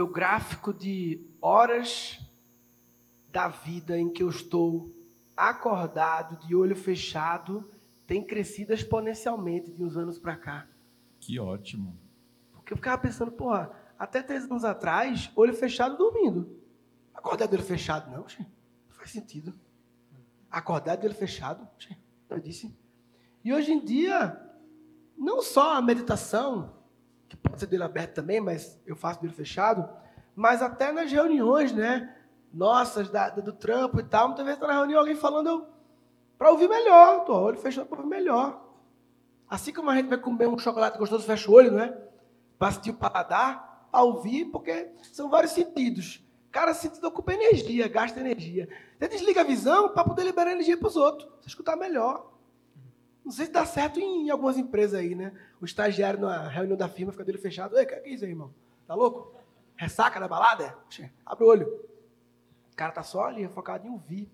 meu 0.00 0.06
gráfico 0.06 0.72
de 0.72 1.22
horas 1.42 2.18
da 3.30 3.48
vida 3.48 3.98
em 3.98 4.10
que 4.10 4.22
eu 4.22 4.30
estou 4.30 4.90
acordado, 5.36 6.38
de 6.46 6.54
olho 6.54 6.74
fechado, 6.74 7.70
tem 8.06 8.24
crescido 8.24 8.72
exponencialmente 8.72 9.70
de 9.70 9.84
uns 9.84 9.98
anos 9.98 10.18
para 10.18 10.36
cá. 10.36 10.66
Que 11.18 11.38
ótimo. 11.38 12.00
Porque 12.50 12.72
eu 12.72 12.78
ficava 12.78 12.96
pensando, 12.96 13.30
porra, 13.30 13.70
até 13.98 14.22
três 14.22 14.44
anos 14.44 14.64
atrás, 14.64 15.30
olho 15.36 15.52
fechado 15.52 15.98
dormindo. 15.98 16.58
Acordar 17.12 17.44
de 17.44 17.56
olho 17.56 17.62
fechado, 17.62 18.10
não, 18.10 18.26
gente. 18.26 18.50
Não 18.88 18.96
faz 18.96 19.10
sentido. 19.10 19.52
Acordar 20.50 20.96
de 20.96 21.06
olho 21.06 21.14
fechado, 21.14 21.68
gente. 21.78 22.00
Eu 22.30 22.40
disse. 22.40 22.74
E 23.44 23.52
hoje 23.52 23.70
em 23.70 23.84
dia, 23.84 24.40
não 25.14 25.42
só 25.42 25.74
a 25.74 25.82
meditação, 25.82 26.79
que 27.30 27.36
pode 27.36 27.60
ser 27.60 27.66
de 27.68 27.76
olho 27.76 27.84
aberto 27.84 28.14
também, 28.14 28.40
mas 28.40 28.78
eu 28.84 28.96
faço 28.96 29.20
de 29.20 29.26
olho 29.26 29.34
fechado, 29.34 29.88
mas 30.34 30.60
até 30.60 30.90
nas 30.90 31.10
reuniões, 31.10 31.72
né? 31.72 32.16
Nossas, 32.52 33.08
da, 33.08 33.30
do 33.30 33.52
trampo 33.52 34.00
e 34.00 34.02
tal. 34.02 34.26
Muitas 34.26 34.44
vezes 34.44 34.60
está 34.60 34.66
na 34.66 34.80
reunião 34.80 34.98
alguém 34.98 35.14
falando 35.14 35.64
para 36.36 36.50
ouvir 36.50 36.68
melhor. 36.68 37.24
Tô 37.24 37.32
olho 37.32 37.56
fechado 37.56 37.86
para 37.86 37.98
ouvir 37.98 38.10
melhor. 38.10 38.60
Assim 39.48 39.72
como 39.72 39.90
a 39.90 39.94
gente 39.94 40.08
vai 40.08 40.18
comer 40.18 40.48
um 40.48 40.58
chocolate 40.58 40.98
gostoso, 40.98 41.24
fecha 41.24 41.48
o 41.48 41.54
olho, 41.54 41.70
né? 41.70 41.96
Para 42.58 42.72
sentir 42.72 42.90
o 42.90 42.94
paladar 42.94 43.88
a 43.92 44.02
ouvir, 44.02 44.46
porque 44.46 44.90
são 45.12 45.30
vários 45.30 45.52
sentidos. 45.52 46.24
Cada 46.50 46.74
sentido 46.74 47.06
ocupa 47.06 47.32
energia, 47.32 47.86
gasta 47.86 48.18
energia. 48.18 48.68
Você 48.98 49.08
desliga 49.08 49.42
a 49.42 49.44
visão 49.44 49.90
para 49.90 50.02
poder 50.02 50.24
liberar 50.24 50.50
energia 50.50 50.76
para 50.76 50.88
os 50.88 50.96
outros, 50.96 51.28
você 51.40 51.48
escutar 51.48 51.76
melhor. 51.76 52.29
Não 53.24 53.32
sei 53.32 53.46
se 53.46 53.52
dá 53.52 53.64
certo 53.64 54.00
em 54.00 54.30
algumas 54.30 54.56
empresas 54.56 54.98
aí, 54.98 55.14
né? 55.14 55.32
O 55.60 55.64
estagiário 55.64 56.20
na 56.20 56.48
reunião 56.48 56.76
da 56.76 56.88
firma 56.88 57.12
fica 57.12 57.24
dele 57.24 57.38
fechado. 57.38 57.76
Ei, 57.76 57.84
o 57.84 57.86
que 57.86 57.94
é 57.94 58.08
isso 58.08 58.24
aí, 58.24 58.30
irmão? 58.30 58.52
Tá 58.86 58.94
louco? 58.94 59.34
Ressaca 59.76 60.18
da 60.18 60.26
balada? 60.26 60.76
Abre 61.24 61.44
o 61.44 61.48
olho. 61.48 61.66
O 62.72 62.76
cara 62.76 62.92
tá 62.92 63.02
só 63.02 63.24
ali, 63.24 63.46
focado 63.48 63.86
em 63.86 63.90
ouvir. 63.90 64.30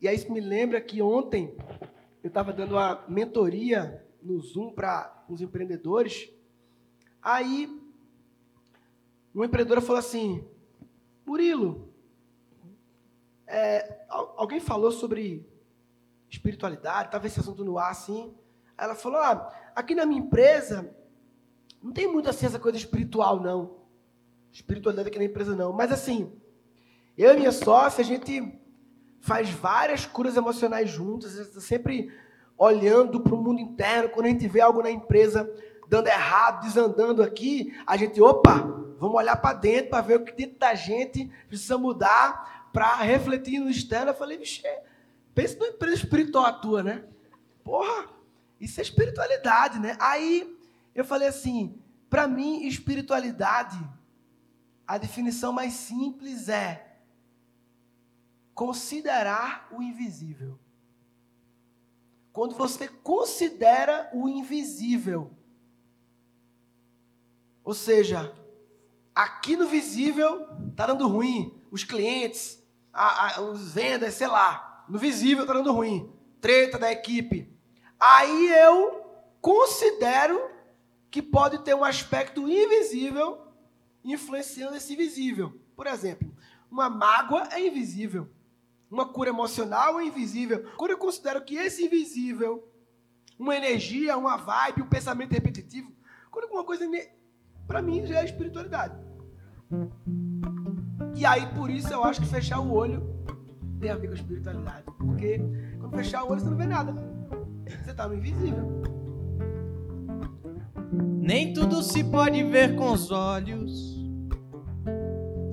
E 0.00 0.08
aí 0.08 0.16
isso 0.16 0.32
me 0.32 0.40
lembra 0.40 0.80
que 0.80 1.00
ontem 1.00 1.56
eu 2.22 2.28
estava 2.28 2.52
dando 2.52 2.72
uma 2.72 3.04
mentoria 3.08 4.04
no 4.20 4.40
Zoom 4.40 4.72
para 4.72 5.24
os 5.28 5.40
empreendedores. 5.40 6.30
Aí, 7.20 7.80
uma 9.34 9.46
empreendedora 9.46 9.80
falou 9.80 9.98
assim: 9.98 10.44
Murilo, 11.24 11.88
é, 13.46 14.04
alguém 14.08 14.60
falou 14.60 14.90
sobre 14.90 15.46
espiritualidade, 16.32 17.08
estava 17.08 17.26
esse 17.26 17.38
assunto 17.38 17.64
no 17.64 17.78
ar 17.78 17.90
assim. 17.90 18.34
Ela 18.76 18.94
falou: 18.94 19.20
ah, 19.20 19.52
aqui 19.76 19.94
na 19.94 20.06
minha 20.06 20.20
empresa 20.20 20.94
não 21.82 21.92
tem 21.92 22.06
muito 22.06 22.28
assim 22.30 22.46
essa 22.46 22.58
coisa 22.58 22.78
espiritual, 22.78 23.40
não. 23.40 23.82
Espiritualidade 24.50 25.08
aqui 25.08 25.18
na 25.18 25.24
empresa, 25.24 25.54
não. 25.54 25.72
Mas 25.72 25.92
assim, 25.92 26.32
eu 27.16 27.32
e 27.34 27.36
minha 27.36 27.52
sócia, 27.52 28.02
a 28.02 28.04
gente 28.04 28.58
faz 29.20 29.50
várias 29.50 30.06
curas 30.06 30.36
emocionais 30.36 30.90
juntas, 30.90 31.34
está 31.34 31.60
sempre 31.60 32.12
olhando 32.56 33.20
para 33.20 33.34
o 33.34 33.42
mundo 33.42 33.60
interno, 33.60 34.08
quando 34.08 34.26
a 34.26 34.28
gente 34.28 34.48
vê 34.48 34.60
algo 34.60 34.82
na 34.82 34.90
empresa 34.90 35.50
dando 35.88 36.06
errado, 36.06 36.62
desandando 36.62 37.22
aqui, 37.22 37.74
a 37.86 37.96
gente, 37.96 38.20
opa, 38.20 38.58
vamos 38.98 39.16
olhar 39.16 39.36
para 39.36 39.58
dentro 39.58 39.90
para 39.90 40.00
ver 40.00 40.16
o 40.16 40.24
que 40.24 40.32
dentro 40.32 40.58
da 40.58 40.74
gente 40.74 41.30
precisa 41.48 41.76
mudar 41.76 42.70
para 42.72 42.96
refletir 42.96 43.58
no 43.58 43.68
externo. 43.68 44.10
Eu 44.10 44.14
falei, 44.14 44.38
vixe, 44.38 44.62
pensa 45.34 45.58
no 45.58 45.66
empresa 45.66 45.96
espiritual 45.96 46.46
atua, 46.46 46.82
né? 46.82 47.04
Porra, 47.64 48.08
isso 48.60 48.80
é 48.80 48.82
espiritualidade, 48.82 49.78
né? 49.78 49.96
Aí 50.00 50.58
eu 50.94 51.04
falei 51.04 51.28
assim, 51.28 51.80
para 52.08 52.26
mim, 52.28 52.66
espiritualidade, 52.66 53.78
a 54.86 54.98
definição 54.98 55.52
mais 55.52 55.72
simples 55.72 56.48
é 56.48 56.98
considerar 58.54 59.68
o 59.70 59.82
invisível. 59.82 60.58
Quando 62.32 62.54
você 62.54 62.88
considera 62.88 64.10
o 64.12 64.28
invisível, 64.28 65.30
ou 67.64 67.74
seja, 67.74 68.34
aqui 69.14 69.56
no 69.56 69.66
visível 69.66 70.48
está 70.70 70.86
dando 70.86 71.06
ruim. 71.06 71.54
Os 71.70 71.84
clientes, 71.84 72.62
a, 72.92 73.36
a, 73.36 73.40
os 73.40 73.72
vendas, 73.74 74.14
sei 74.14 74.26
lá. 74.26 74.71
No 74.88 74.98
visível 74.98 75.42
está 75.42 75.54
dando 75.54 75.72
ruim. 75.72 76.10
Treta 76.40 76.78
da 76.78 76.90
equipe. 76.90 77.48
Aí 77.98 78.48
eu 78.50 79.04
considero 79.40 80.50
que 81.10 81.22
pode 81.22 81.58
ter 81.58 81.74
um 81.74 81.84
aspecto 81.84 82.48
invisível 82.48 83.46
influenciando 84.04 84.76
esse 84.76 84.96
visível. 84.96 85.60
Por 85.76 85.86
exemplo, 85.86 86.34
uma 86.70 86.88
mágoa 86.88 87.48
é 87.52 87.66
invisível. 87.66 88.28
Uma 88.90 89.06
cura 89.06 89.30
emocional 89.30 90.00
é 90.00 90.04
invisível. 90.04 90.64
Quando 90.76 90.92
eu 90.92 90.98
considero 90.98 91.42
que 91.42 91.56
esse 91.56 91.84
invisível, 91.84 92.68
uma 93.38 93.56
energia, 93.56 94.16
uma 94.16 94.36
vibe, 94.36 94.82
um 94.82 94.88
pensamento 94.88 95.32
repetitivo, 95.32 95.92
quando 96.30 96.44
alguma 96.44 96.64
coisa 96.64 96.84
para 97.66 97.80
mim 97.80 98.04
já 98.06 98.20
é 98.20 98.24
espiritualidade. 98.24 98.94
E 101.14 101.24
aí, 101.24 101.46
por 101.54 101.70
isso, 101.70 101.92
eu 101.92 102.02
acho 102.04 102.20
que 102.20 102.26
fechar 102.26 102.60
o 102.60 102.72
olho 102.72 103.21
tem 103.82 103.90
a 103.90 103.96
ver 103.96 104.06
com 104.06 104.14
espiritualidade. 104.14 104.84
Porque 104.96 105.40
quando 105.78 105.96
fechar 105.96 106.22
o 106.22 106.30
olho, 106.30 106.40
você 106.40 106.48
não 106.48 106.56
vê 106.56 106.66
nada. 106.66 106.94
Você 107.66 107.90
está 107.90 108.08
no 108.08 108.14
invisível. 108.14 108.82
Nem 111.20 111.52
tudo 111.52 111.82
se 111.82 112.04
pode 112.04 112.42
ver 112.44 112.76
com 112.76 112.92
os 112.92 113.10
olhos. 113.10 114.00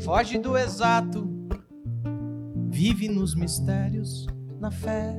Foge 0.02 0.38
do 0.38 0.56
exato. 0.56 1.28
Vive 2.70 3.10
nos 3.10 3.36
mistérios, 3.36 4.28
na 4.60 4.70
fé. 4.70 5.16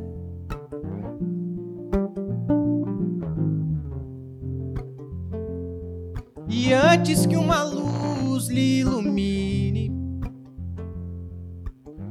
E 6.49 6.73
antes 6.73 7.27
que 7.27 7.37
uma 7.37 7.63
luz 7.63 8.49
lhe 8.49 8.81
ilumine, 8.81 9.40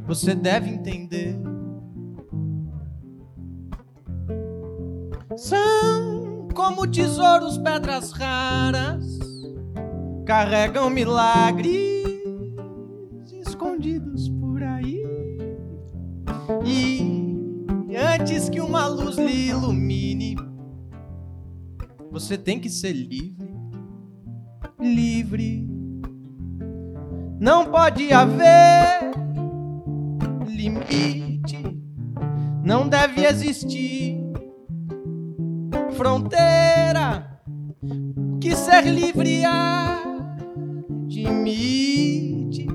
você 0.09 0.33
deve 0.33 0.71
entender. 0.71 1.39
São 5.37 6.47
como 6.55 6.87
tesouros, 6.87 7.59
pedras 7.59 8.11
raras, 8.11 9.19
carregam 10.25 10.89
milagres 10.89 11.69
escondidos 13.45 14.29
por 14.29 14.63
aí. 14.63 15.05
E 16.65 17.95
antes 17.95 18.49
que 18.49 18.59
uma 18.59 18.87
luz 18.87 19.15
lhe 19.15 19.49
ilumine, 19.49 20.35
você 22.09 22.35
tem 22.35 22.59
que 22.59 22.67
ser 22.67 22.93
livre 22.93 23.47
livre. 24.79 25.69
Não 27.39 27.65
pode 27.65 28.11
haver 28.11 29.11
limite, 30.59 31.57
não 32.61 32.89
deve 32.89 33.25
existir 33.25 34.19
fronteira 35.95 37.41
que 38.41 38.53
ser 38.57 38.83
livre 38.83 39.43
admite 41.05 42.67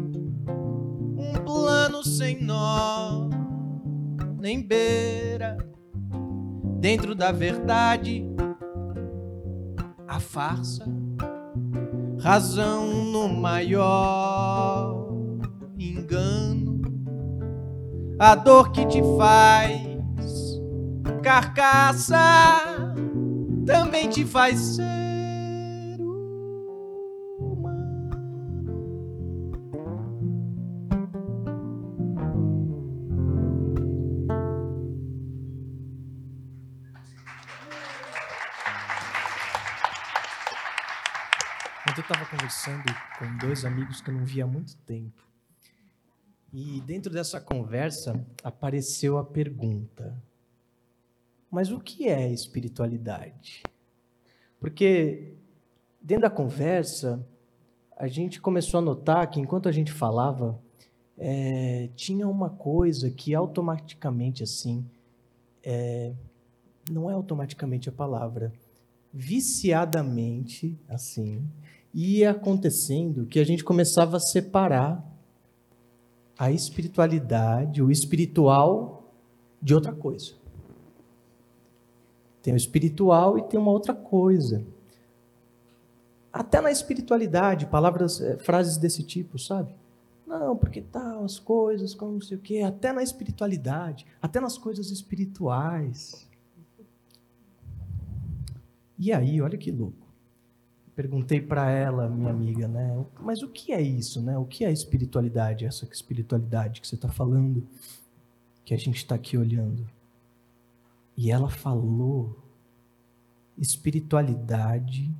um 1.18 1.34
plano 1.44 2.02
sem 2.02 2.42
nó 2.42 3.28
nem 4.40 4.66
beira. 4.66 5.58
Dentro 6.80 7.14
da 7.14 7.30
verdade 7.32 8.24
a 10.08 10.18
farsa 10.20 10.86
razão 12.18 13.04
no 13.04 13.28
maior 13.28 15.04
engano, 15.78 16.53
a 18.24 18.34
dor 18.34 18.72
que 18.72 18.86
te 18.86 19.02
faz 19.18 20.58
carcaça 21.22 22.16
também 23.66 24.08
te 24.08 24.24
faz 24.24 24.58
ser. 24.58 25.04
conversando 42.30 42.84
com 43.18 43.36
dois 43.38 43.64
amigos 43.64 44.00
que 44.00 44.10
eu 44.10 44.14
não 44.14 44.24
via 44.24 44.44
há 44.44 44.46
muito 44.46 44.76
tempo. 44.78 45.33
E 46.56 46.80
dentro 46.82 47.12
dessa 47.12 47.40
conversa 47.40 48.24
apareceu 48.44 49.18
a 49.18 49.24
pergunta: 49.24 50.16
mas 51.50 51.72
o 51.72 51.80
que 51.80 52.06
é 52.06 52.32
espiritualidade? 52.32 53.64
Porque 54.60 55.34
dentro 56.00 56.22
da 56.22 56.30
conversa 56.30 57.26
a 57.96 58.06
gente 58.06 58.40
começou 58.40 58.78
a 58.78 58.80
notar 58.80 59.28
que 59.28 59.40
enquanto 59.40 59.68
a 59.68 59.72
gente 59.72 59.90
falava, 59.90 60.56
é, 61.18 61.90
tinha 61.96 62.28
uma 62.28 62.50
coisa 62.50 63.10
que 63.10 63.34
automaticamente 63.34 64.44
assim, 64.44 64.86
é, 65.60 66.12
não 66.88 67.10
é 67.10 67.14
automaticamente 67.14 67.88
a 67.88 67.92
palavra, 67.92 68.52
viciadamente 69.12 70.78
assim, 70.88 71.44
ia 71.92 72.30
acontecendo 72.30 73.26
que 73.26 73.40
a 73.40 73.44
gente 73.44 73.64
começava 73.64 74.18
a 74.18 74.20
separar 74.20 75.13
a 76.38 76.50
espiritualidade, 76.50 77.82
o 77.82 77.90
espiritual 77.90 79.12
de 79.62 79.74
outra 79.74 79.92
coisa. 79.92 80.32
Tem 82.42 82.52
o 82.52 82.56
espiritual 82.56 83.38
e 83.38 83.42
tem 83.42 83.58
uma 83.58 83.70
outra 83.70 83.94
coisa. 83.94 84.64
Até 86.32 86.60
na 86.60 86.70
espiritualidade, 86.70 87.66
palavras, 87.66 88.20
eh, 88.20 88.36
frases 88.36 88.76
desse 88.76 89.02
tipo, 89.02 89.38
sabe? 89.38 89.74
Não, 90.26 90.56
porque 90.56 90.82
tal, 90.82 91.24
as 91.24 91.38
coisas, 91.38 91.94
como 91.94 92.14
não 92.14 92.20
sei 92.20 92.36
o 92.36 92.40
quê, 92.40 92.60
até 92.60 92.92
na 92.92 93.02
espiritualidade, 93.02 94.04
até 94.20 94.40
nas 94.40 94.58
coisas 94.58 94.90
espirituais. 94.90 96.28
E 98.98 99.12
aí, 99.12 99.40
olha 99.40 99.56
que 99.56 99.70
louco. 99.70 100.03
Perguntei 100.94 101.40
para 101.40 101.68
ela, 101.70 102.08
minha 102.08 102.30
amiga, 102.30 102.68
né? 102.68 103.04
Mas 103.20 103.42
o 103.42 103.48
que 103.48 103.72
é 103.72 103.82
isso, 103.82 104.22
né? 104.22 104.38
O 104.38 104.44
que 104.44 104.64
é 104.64 104.70
espiritualidade, 104.70 105.66
essa 105.66 105.84
espiritualidade 105.84 106.80
que 106.80 106.86
você 106.86 106.94
está 106.94 107.08
falando, 107.08 107.66
que 108.64 108.72
a 108.72 108.76
gente 108.76 108.98
está 108.98 109.16
aqui 109.16 109.36
olhando? 109.36 109.88
E 111.16 111.32
ela 111.32 111.50
falou: 111.50 112.38
espiritualidade 113.58 115.12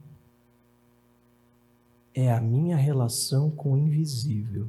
é 2.14 2.32
a 2.32 2.40
minha 2.40 2.76
relação 2.76 3.50
com 3.50 3.72
o 3.72 3.76
invisível. 3.76 4.68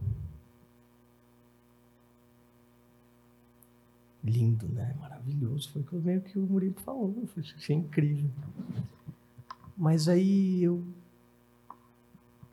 Lindo, 4.23 4.67
né? 4.69 4.95
Maravilhoso. 4.99 5.71
Foi 5.83 5.99
meio 5.99 6.21
que 6.21 6.39
o 6.39 6.41
Murilo 6.41 6.79
falou. 6.79 7.15
Achei 7.37 7.75
incrível. 7.75 8.31
Mas 9.77 10.07
aí 10.07 10.63
eu 10.63 10.83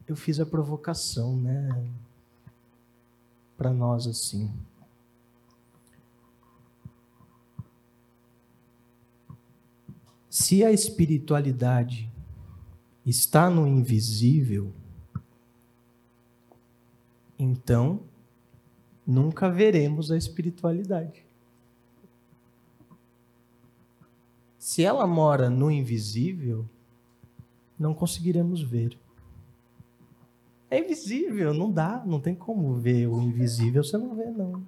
eu 0.06 0.16
fiz 0.16 0.40
a 0.40 0.46
provocação, 0.46 1.36
né? 1.36 1.88
Para 3.56 3.72
nós 3.72 4.06
assim. 4.06 4.52
Se 10.28 10.64
a 10.64 10.72
espiritualidade 10.72 12.10
está 13.06 13.48
no 13.48 13.66
invisível, 13.66 14.72
então 17.38 18.02
nunca 19.06 19.50
veremos 19.50 20.10
a 20.10 20.16
espiritualidade. 20.16 21.24
Se 24.58 24.82
ela 24.82 25.06
mora 25.06 25.50
no 25.50 25.70
invisível, 25.70 26.68
não 27.82 27.92
conseguiremos 27.92 28.62
ver. 28.62 28.96
É 30.70 30.78
invisível, 30.78 31.52
não 31.52 31.70
dá, 31.70 32.02
não 32.06 32.20
tem 32.20 32.34
como 32.34 32.74
ver 32.74 33.06
o 33.06 33.20
invisível, 33.20 33.84
você 33.84 33.98
não 33.98 34.14
vê 34.14 34.30
não. 34.30 34.64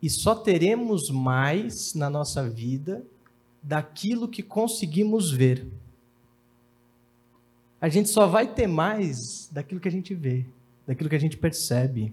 E 0.00 0.08
só 0.08 0.36
teremos 0.36 1.10
mais 1.10 1.94
na 1.94 2.08
nossa 2.08 2.48
vida 2.48 3.04
daquilo 3.60 4.28
que 4.28 4.42
conseguimos 4.42 5.32
ver. 5.32 5.66
A 7.80 7.88
gente 7.88 8.10
só 8.10 8.26
vai 8.26 8.46
ter 8.46 8.68
mais 8.68 9.48
daquilo 9.50 9.80
que 9.80 9.88
a 9.88 9.90
gente 9.90 10.14
vê, 10.14 10.46
daquilo 10.86 11.10
que 11.10 11.16
a 11.16 11.20
gente 11.20 11.36
percebe. 11.36 12.12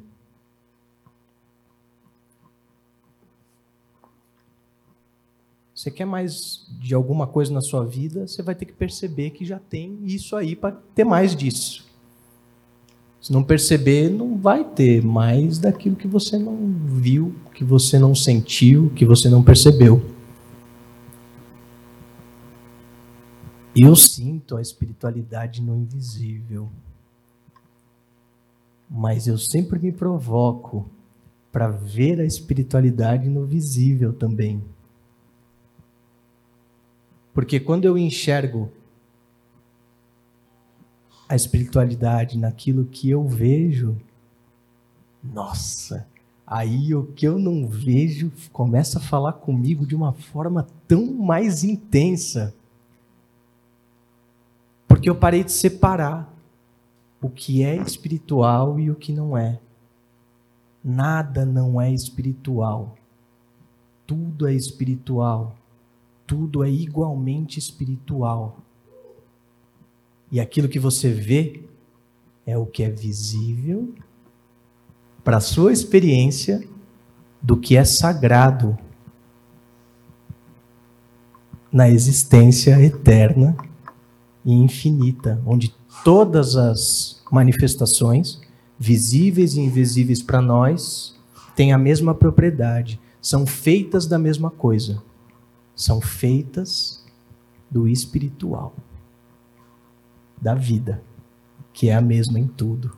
Você 5.83 5.91
quer 5.91 6.05
mais 6.05 6.65
de 6.79 6.95
alguma 6.95 7.27
coisa 7.27 7.51
na 7.51 7.59
sua 7.59 7.85
vida, 7.85 8.25
você 8.25 8.41
vai 8.41 8.55
ter 8.55 8.63
que 8.63 8.71
perceber 8.71 9.31
que 9.31 9.43
já 9.43 9.59
tem 9.59 9.99
isso 10.05 10.33
aí 10.33 10.55
para 10.55 10.71
ter 10.71 11.03
mais 11.03 11.35
disso. 11.35 11.85
Se 13.19 13.33
não 13.33 13.43
perceber, 13.43 14.09
não 14.09 14.37
vai 14.37 14.63
ter 14.63 15.03
mais 15.03 15.59
daquilo 15.59 15.97
que 15.97 16.07
você 16.07 16.37
não 16.37 16.73
viu, 16.85 17.35
que 17.53 17.65
você 17.65 17.99
não 17.99 18.15
sentiu, 18.15 18.93
que 18.95 19.03
você 19.03 19.27
não 19.27 19.43
percebeu. 19.43 20.01
Eu 23.75 23.93
sinto 23.93 24.55
a 24.55 24.61
espiritualidade 24.61 25.61
no 25.61 25.75
invisível. 25.75 26.69
Mas 28.89 29.27
eu 29.27 29.37
sempre 29.37 29.79
me 29.79 29.91
provoco 29.91 30.89
para 31.51 31.67
ver 31.67 32.21
a 32.21 32.25
espiritualidade 32.25 33.27
no 33.27 33.45
visível 33.45 34.13
também. 34.13 34.63
Porque 37.33 37.59
quando 37.59 37.85
eu 37.85 37.97
enxergo 37.97 38.71
a 41.27 41.35
espiritualidade 41.35 42.37
naquilo 42.37 42.85
que 42.85 43.09
eu 43.09 43.27
vejo, 43.27 43.97
nossa, 45.23 46.07
aí 46.45 46.93
o 46.93 47.05
que 47.07 47.25
eu 47.25 47.39
não 47.39 47.67
vejo 47.67 48.31
começa 48.51 48.99
a 48.99 49.01
falar 49.01 49.33
comigo 49.33 49.85
de 49.85 49.95
uma 49.95 50.13
forma 50.13 50.67
tão 50.87 51.11
mais 51.11 51.63
intensa. 51.63 52.53
Porque 54.87 55.09
eu 55.09 55.15
parei 55.15 55.43
de 55.43 55.51
separar 55.51 56.31
o 57.19 57.29
que 57.29 57.63
é 57.63 57.77
espiritual 57.77 58.79
e 58.79 58.91
o 58.91 58.95
que 58.95 59.11
não 59.11 59.35
é. 59.35 59.59
Nada 60.83 61.45
não 61.45 61.81
é 61.81 61.91
espiritual. 61.91 62.95
Tudo 64.05 64.45
é 64.45 64.53
espiritual 64.53 65.55
tudo 66.25 66.63
é 66.63 66.69
igualmente 66.69 67.59
espiritual. 67.59 68.59
E 70.31 70.39
aquilo 70.39 70.69
que 70.69 70.79
você 70.79 71.11
vê 71.11 71.63
é 72.45 72.57
o 72.57 72.65
que 72.65 72.83
é 72.83 72.89
visível 72.89 73.93
para 75.23 75.37
a 75.37 75.41
sua 75.41 75.71
experiência 75.71 76.67
do 77.41 77.55
que 77.55 77.77
é 77.77 77.85
sagrado 77.85 78.77
na 81.71 81.89
existência 81.89 82.79
eterna 82.81 83.55
e 84.45 84.53
infinita, 84.53 85.41
onde 85.45 85.73
todas 86.03 86.55
as 86.55 87.23
manifestações, 87.31 88.41
visíveis 88.77 89.55
e 89.55 89.61
invisíveis 89.61 90.21
para 90.21 90.41
nós, 90.41 91.15
têm 91.55 91.71
a 91.71 91.77
mesma 91.77 92.13
propriedade, 92.13 92.99
são 93.21 93.45
feitas 93.45 94.05
da 94.05 94.19
mesma 94.19 94.51
coisa 94.51 95.01
são 95.75 95.99
feitas 95.99 97.03
do 97.69 97.87
espiritual, 97.87 98.75
da 100.39 100.53
vida, 100.53 101.03
que 101.73 101.89
é 101.89 101.95
a 101.95 102.01
mesma 102.01 102.39
em 102.39 102.47
tudo. 102.47 102.95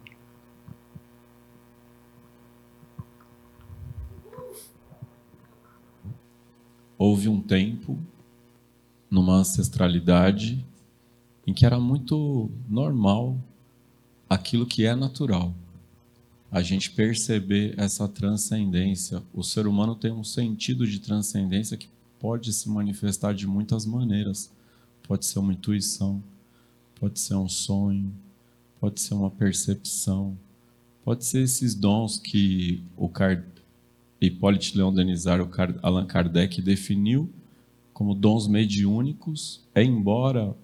Houve 6.97 7.29
um 7.29 7.41
tempo, 7.41 7.97
numa 9.09 9.35
ancestralidade, 9.35 10.65
em 11.45 11.53
que 11.53 11.65
era 11.65 11.79
muito 11.79 12.49
normal 12.67 13.37
aquilo 14.29 14.65
que 14.65 14.85
é 14.85 14.95
natural. 14.95 15.53
A 16.51 16.61
gente 16.61 16.91
perceber 16.91 17.75
essa 17.77 18.07
transcendência. 18.07 19.21
O 19.33 19.43
ser 19.43 19.67
humano 19.67 19.95
tem 19.95 20.11
um 20.11 20.23
sentido 20.23 20.87
de 20.87 20.99
transcendência 20.99 21.77
que 21.77 21.89
pode 22.25 22.51
se 22.53 22.67
manifestar 22.67 23.35
de 23.35 23.45
muitas 23.45 23.85
maneiras. 23.85 24.51
Pode 25.03 25.27
ser 25.27 25.37
uma 25.37 25.53
intuição, 25.53 26.23
pode 26.99 27.19
ser 27.19 27.35
um 27.35 27.47
sonho, 27.47 28.11
pode 28.79 28.99
ser 28.99 29.13
uma 29.13 29.29
percepção, 29.29 30.35
pode 31.03 31.23
ser 31.23 31.43
esses 31.43 31.75
dons 31.75 32.17
que 32.17 32.81
o 32.97 33.07
Card... 33.07 33.45
Hipólite 34.19 34.75
Leon 34.75 34.91
Denizar, 34.91 35.39
o 35.39 35.45
Card... 35.45 35.77
Allan 35.83 36.07
Kardec 36.07 36.63
definiu 36.63 37.29
como 37.93 38.15
dons 38.15 38.47
mediúnicos, 38.47 39.61
é 39.75 39.83
embora 39.83 40.57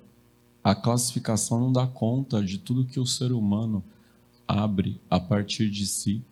a 0.63 0.73
classificação 0.73 1.59
não 1.59 1.71
dá 1.71 1.85
conta 1.85 2.43
de 2.43 2.57
tudo 2.57 2.85
que 2.85 2.99
o 2.99 3.05
ser 3.05 3.31
humano 3.31 3.83
abre 4.47 4.99
a 5.07 5.19
partir 5.19 5.69
de 5.69 5.85
si 5.85 6.23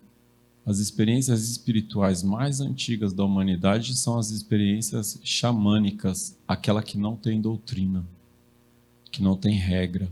as 0.64 0.78
experiências 0.78 1.48
espirituais 1.48 2.22
mais 2.22 2.60
antigas 2.60 3.12
da 3.12 3.24
humanidade 3.24 3.96
são 3.96 4.18
as 4.18 4.30
experiências 4.30 5.18
xamânicas, 5.24 6.36
aquela 6.46 6.82
que 6.82 6.98
não 6.98 7.16
tem 7.16 7.40
doutrina, 7.40 8.04
que 9.10 9.22
não 9.22 9.36
tem 9.36 9.56
regra. 9.56 10.08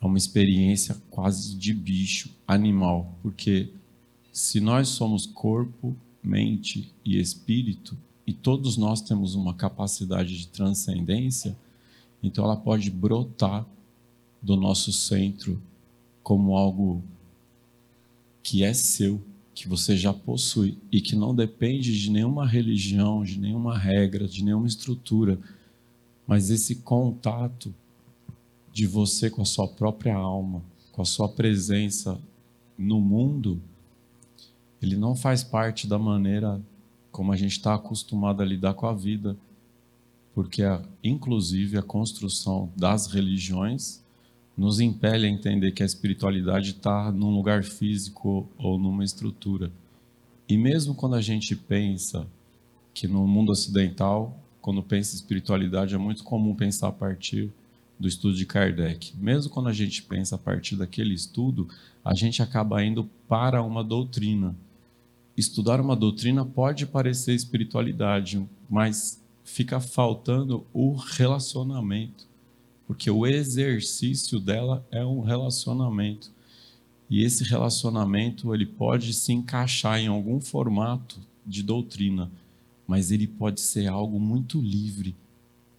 É 0.00 0.06
uma 0.06 0.18
experiência 0.18 0.96
quase 1.10 1.54
de 1.54 1.72
bicho, 1.72 2.30
animal, 2.46 3.16
porque 3.22 3.70
se 4.32 4.60
nós 4.60 4.88
somos 4.88 5.26
corpo, 5.26 5.96
mente 6.22 6.92
e 7.04 7.18
espírito, 7.18 7.96
e 8.26 8.32
todos 8.32 8.76
nós 8.76 9.00
temos 9.00 9.34
uma 9.34 9.54
capacidade 9.54 10.38
de 10.38 10.48
transcendência, 10.48 11.56
Então 12.22 12.44
ela 12.44 12.56
pode 12.56 12.90
brotar 12.90 13.66
do 14.40 14.56
nosso 14.56 14.90
centro 14.90 15.60
como 16.22 16.56
algo 16.56 17.02
que 18.44 18.62
é 18.62 18.74
seu, 18.74 19.22
que 19.54 19.66
você 19.66 19.96
já 19.96 20.12
possui 20.12 20.76
e 20.92 21.00
que 21.00 21.16
não 21.16 21.34
depende 21.34 21.98
de 21.98 22.10
nenhuma 22.10 22.46
religião, 22.46 23.24
de 23.24 23.40
nenhuma 23.40 23.76
regra, 23.78 24.28
de 24.28 24.44
nenhuma 24.44 24.66
estrutura, 24.66 25.38
mas 26.26 26.50
esse 26.50 26.76
contato 26.76 27.74
de 28.70 28.86
você 28.86 29.30
com 29.30 29.40
a 29.40 29.46
sua 29.46 29.66
própria 29.66 30.14
alma, 30.14 30.62
com 30.92 31.00
a 31.00 31.06
sua 31.06 31.26
presença 31.26 32.20
no 32.76 33.00
mundo, 33.00 33.62
ele 34.82 34.96
não 34.96 35.16
faz 35.16 35.42
parte 35.42 35.86
da 35.86 35.98
maneira 35.98 36.60
como 37.10 37.32
a 37.32 37.36
gente 37.36 37.52
está 37.52 37.74
acostumado 37.74 38.42
a 38.42 38.44
lidar 38.44 38.74
com 38.74 38.86
a 38.86 38.92
vida, 38.92 39.38
porque, 40.34 40.62
a, 40.62 40.82
inclusive, 41.02 41.78
a 41.78 41.82
construção 41.82 42.70
das 42.76 43.06
religiões 43.06 44.03
nos 44.56 44.78
impele 44.78 45.26
a 45.26 45.30
entender 45.30 45.72
que 45.72 45.82
a 45.82 45.86
espiritualidade 45.86 46.70
está 46.70 47.10
num 47.10 47.34
lugar 47.34 47.64
físico 47.64 48.48
ou 48.56 48.78
numa 48.78 49.04
estrutura. 49.04 49.70
E 50.48 50.56
mesmo 50.56 50.94
quando 50.94 51.16
a 51.16 51.20
gente 51.20 51.56
pensa 51.56 52.26
que 52.92 53.08
no 53.08 53.26
mundo 53.26 53.50
ocidental, 53.50 54.38
quando 54.60 54.82
pensa 54.82 55.14
em 55.14 55.16
espiritualidade, 55.16 55.94
é 55.94 55.98
muito 55.98 56.22
comum 56.22 56.54
pensar 56.54 56.88
a 56.88 56.92
partir 56.92 57.50
do 57.98 58.06
estudo 58.06 58.34
de 58.34 58.46
Kardec. 58.46 59.12
Mesmo 59.16 59.50
quando 59.50 59.68
a 59.68 59.72
gente 59.72 60.02
pensa 60.02 60.36
a 60.36 60.38
partir 60.38 60.76
daquele 60.76 61.14
estudo, 61.14 61.68
a 62.04 62.14
gente 62.14 62.42
acaba 62.42 62.84
indo 62.84 63.08
para 63.28 63.62
uma 63.62 63.82
doutrina. 63.82 64.54
Estudar 65.36 65.80
uma 65.80 65.96
doutrina 65.96 66.44
pode 66.44 66.86
parecer 66.86 67.34
espiritualidade, 67.34 68.46
mas 68.70 69.20
fica 69.44 69.80
faltando 69.80 70.64
o 70.72 70.94
relacionamento 70.94 72.26
porque 72.86 73.10
o 73.10 73.26
exercício 73.26 74.38
dela 74.38 74.86
é 74.90 75.04
um 75.04 75.20
relacionamento. 75.20 76.30
E 77.08 77.22
esse 77.22 77.44
relacionamento 77.44 78.54
ele 78.54 78.66
pode 78.66 79.12
se 79.14 79.32
encaixar 79.32 79.98
em 79.98 80.06
algum 80.06 80.40
formato 80.40 81.20
de 81.46 81.62
doutrina, 81.62 82.30
mas 82.86 83.10
ele 83.10 83.26
pode 83.26 83.60
ser 83.60 83.86
algo 83.86 84.18
muito 84.18 84.60
livre. 84.60 85.14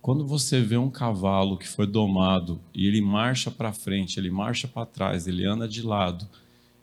Quando 0.01 0.25
você 0.25 0.61
vê 0.61 0.77
um 0.77 0.89
cavalo 0.89 1.57
que 1.57 1.67
foi 1.67 1.87
domado 1.87 2.61
e 2.73 2.85
ele 2.85 3.01
marcha 3.01 3.49
para 3.49 3.73
frente, 3.73 4.19
ele 4.19 4.29
marcha 4.29 4.67
para 4.67 4.85
trás, 4.85 5.27
ele 5.27 5.45
anda 5.45 5.67
de 5.67 5.81
lado 5.81 6.27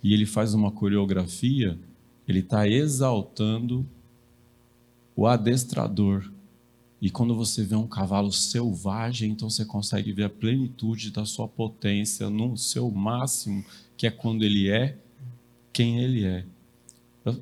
e 0.03 0.13
ele 0.13 0.27
faz 0.27 0.55
uma 0.55 0.73
coreografia, 0.73 1.79
ele 2.27 2.41
está 2.41 2.69
exaltando 2.69 3.87
o 5.15 5.27
adestrador, 5.27 6.31
e 7.03 7.11
quando 7.11 7.35
você 7.35 7.65
vê 7.65 7.75
um 7.75 7.89
cavalo 7.89 8.31
selvagem, 8.31 9.33
então 9.33 9.51
você 9.51 9.65
consegue 9.65 10.13
ver 10.13 10.23
a 10.23 10.31
plenitude 10.31 11.11
da 11.11 11.25
sua 11.25 11.49
potência 11.49 12.31
no 12.31 12.57
seu 12.57 12.89
máximo, 12.93 13.65
que 13.97 14.07
é 14.07 14.11
quando 14.11 14.45
ele 14.45 14.71
é 14.71 14.97
quem 15.73 15.99
ele 15.99 16.25
é. 16.25 16.45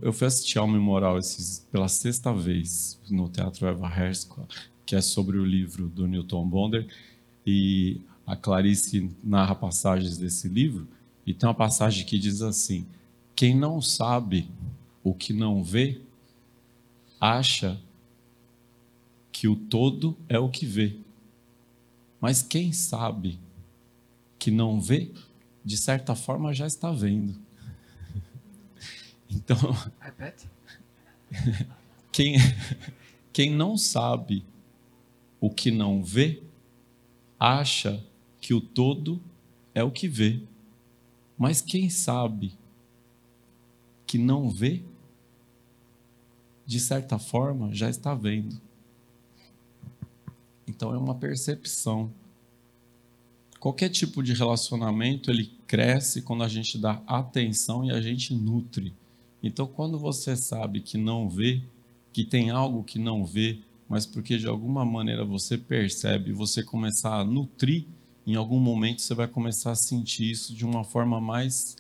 Eu, 0.01 0.15
fui 0.15 0.27
assistir 0.27 0.59
Alma 0.59 0.79
Moral 0.79 1.19
esses, 1.19 1.67
pela 1.71 1.89
sexta 1.89 2.33
vez 2.33 2.99
no 3.11 3.29
Teatro 3.29 3.67
Eva 3.67 3.87
Herzog, 3.87 4.47
que 4.87 4.97
é 4.97 5.03
sobre 5.03 5.37
o 5.37 5.45
livro 5.45 5.91
do 5.91 6.07
Newton 6.07 6.49
Bonder, 6.49 6.87
e 7.47 8.01
a 8.27 8.35
Clarice 8.35 9.11
narra 9.23 9.55
passagens 9.55 10.17
desse 10.17 10.49
livro, 10.49 10.89
e 11.27 11.35
tem 11.35 11.47
uma 11.47 11.55
passagem 11.55 12.07
que 12.07 12.19
diz 12.19 12.41
assim: 12.41 12.87
Quem 13.37 13.55
não 13.55 13.83
sabe 13.83 14.49
o 15.05 15.13
que 15.13 15.35
não 15.35 15.63
vê, 15.63 16.01
acha 17.21 17.79
que 19.41 19.49
o 19.49 19.57
todo 19.57 20.19
é 20.29 20.39
o 20.39 20.51
que 20.51 20.67
vê. 20.67 20.99
Mas 22.21 22.43
quem 22.43 22.75
sabe 22.75 23.41
que 24.39 24.51
não 24.51 24.79
vê, 24.79 25.11
de 25.65 25.79
certa 25.79 26.15
forma 26.15 26.53
já 26.53 26.67
está 26.67 26.93
vendo. 26.93 27.35
Então, 29.31 29.57
repete. 29.99 30.47
Quem 32.13 32.37
quem 33.33 33.51
não 33.55 33.79
sabe 33.79 34.45
o 35.41 35.49
que 35.49 35.71
não 35.71 36.05
vê, 36.05 36.43
acha 37.39 38.05
que 38.41 38.53
o 38.53 38.61
todo 38.61 39.23
é 39.75 39.83
o 39.83 39.91
que 39.91 40.07
vê. 40.07 40.43
Mas 41.39 41.63
quem 41.63 41.89
sabe 41.89 42.53
que 44.07 44.19
não 44.19 44.51
vê, 44.51 44.83
de 46.67 46.79
certa 46.79 47.19
forma 47.19 47.73
já 47.73 47.89
está 47.89 48.15
vendo. 48.15 48.61
Então 50.71 50.95
é 50.95 50.99
uma 50.99 51.17
percepção. 51.17 52.13
Qualquer 53.59 53.91
tipo 53.91 54.23
de 54.23 54.33
relacionamento 54.33 55.31
ele 55.31 55.53
cresce 55.67 56.23
quando 56.23 56.45
a 56.45 56.49
gente 56.49 56.79
dá 56.79 57.03
atenção 57.07 57.85
e 57.85 57.91
a 57.91 58.01
gente 58.01 58.33
nutre. 58.33 58.95
Então 59.43 59.67
quando 59.67 59.99
você 59.99 60.37
sabe 60.37 60.81
que 60.81 60.97
não 60.97 61.29
vê, 61.29 61.61
que 62.13 62.25
tem 62.25 62.51
algo 62.51 62.85
que 62.85 62.99
não 62.99 63.25
vê, 63.25 63.59
mas 63.89 64.07
porque 64.07 64.39
de 64.39 64.47
alguma 64.47 64.85
maneira 64.85 65.25
você 65.25 65.59
percebe, 65.59 66.33
você 66.33 66.63
começar 66.63 67.17
a 67.17 67.25
nutrir, 67.25 67.87
em 68.25 68.37
algum 68.37 68.61
momento 68.61 69.03
você 69.03 69.15
vai 69.15 69.27
começar 69.27 69.73
a 69.73 69.77
sentir 69.77 70.31
isso 70.31 70.55
de 70.55 70.65
uma 70.65 70.85
forma 70.85 71.21
mais 71.21 71.77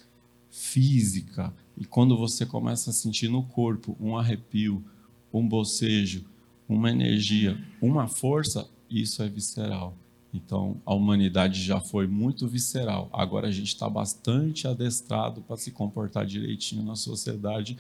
física. 0.51 1.55
E 1.79 1.85
quando 1.85 2.17
você 2.17 2.45
começa 2.45 2.91
a 2.91 2.93
sentir 2.93 3.29
no 3.29 3.45
corpo 3.45 3.97
um 4.01 4.19
arrepio, 4.19 4.85
um 5.33 5.47
bocejo, 5.47 6.25
uma 6.69 6.91
energia, 6.91 7.59
uma 7.81 8.07
força, 8.07 8.69
isso 8.91 9.23
é 9.23 9.29
visceral. 9.29 9.97
Então, 10.33 10.81
a 10.87 10.95
humanidade 10.95 11.63
já 11.63 11.81
foi 11.81 12.07
muito 12.07 12.47
visceral. 12.47 13.09
Agora 13.13 13.49
a 13.49 13.51
gente 13.51 13.69
está 13.69 13.89
bastante 13.89 14.67
adestrado 14.67 15.43
para 15.43 15.57
se 15.57 15.71
comportar 15.71 16.25
direitinho 16.25 16.85
na 16.85 16.95
sociedade. 16.95 17.77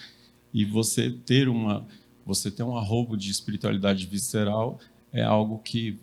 E 0.53 0.65
você 0.65 1.11
ter 1.11 1.49
uma, 1.49 1.87
você 2.27 2.51
ter 2.51 2.63
um 2.63 2.77
arrobo 2.77 3.17
de 3.17 3.31
espiritualidade 3.31 4.05
visceral 4.07 4.79
é 5.13 5.23
algo 5.23 5.59
que 5.59 5.99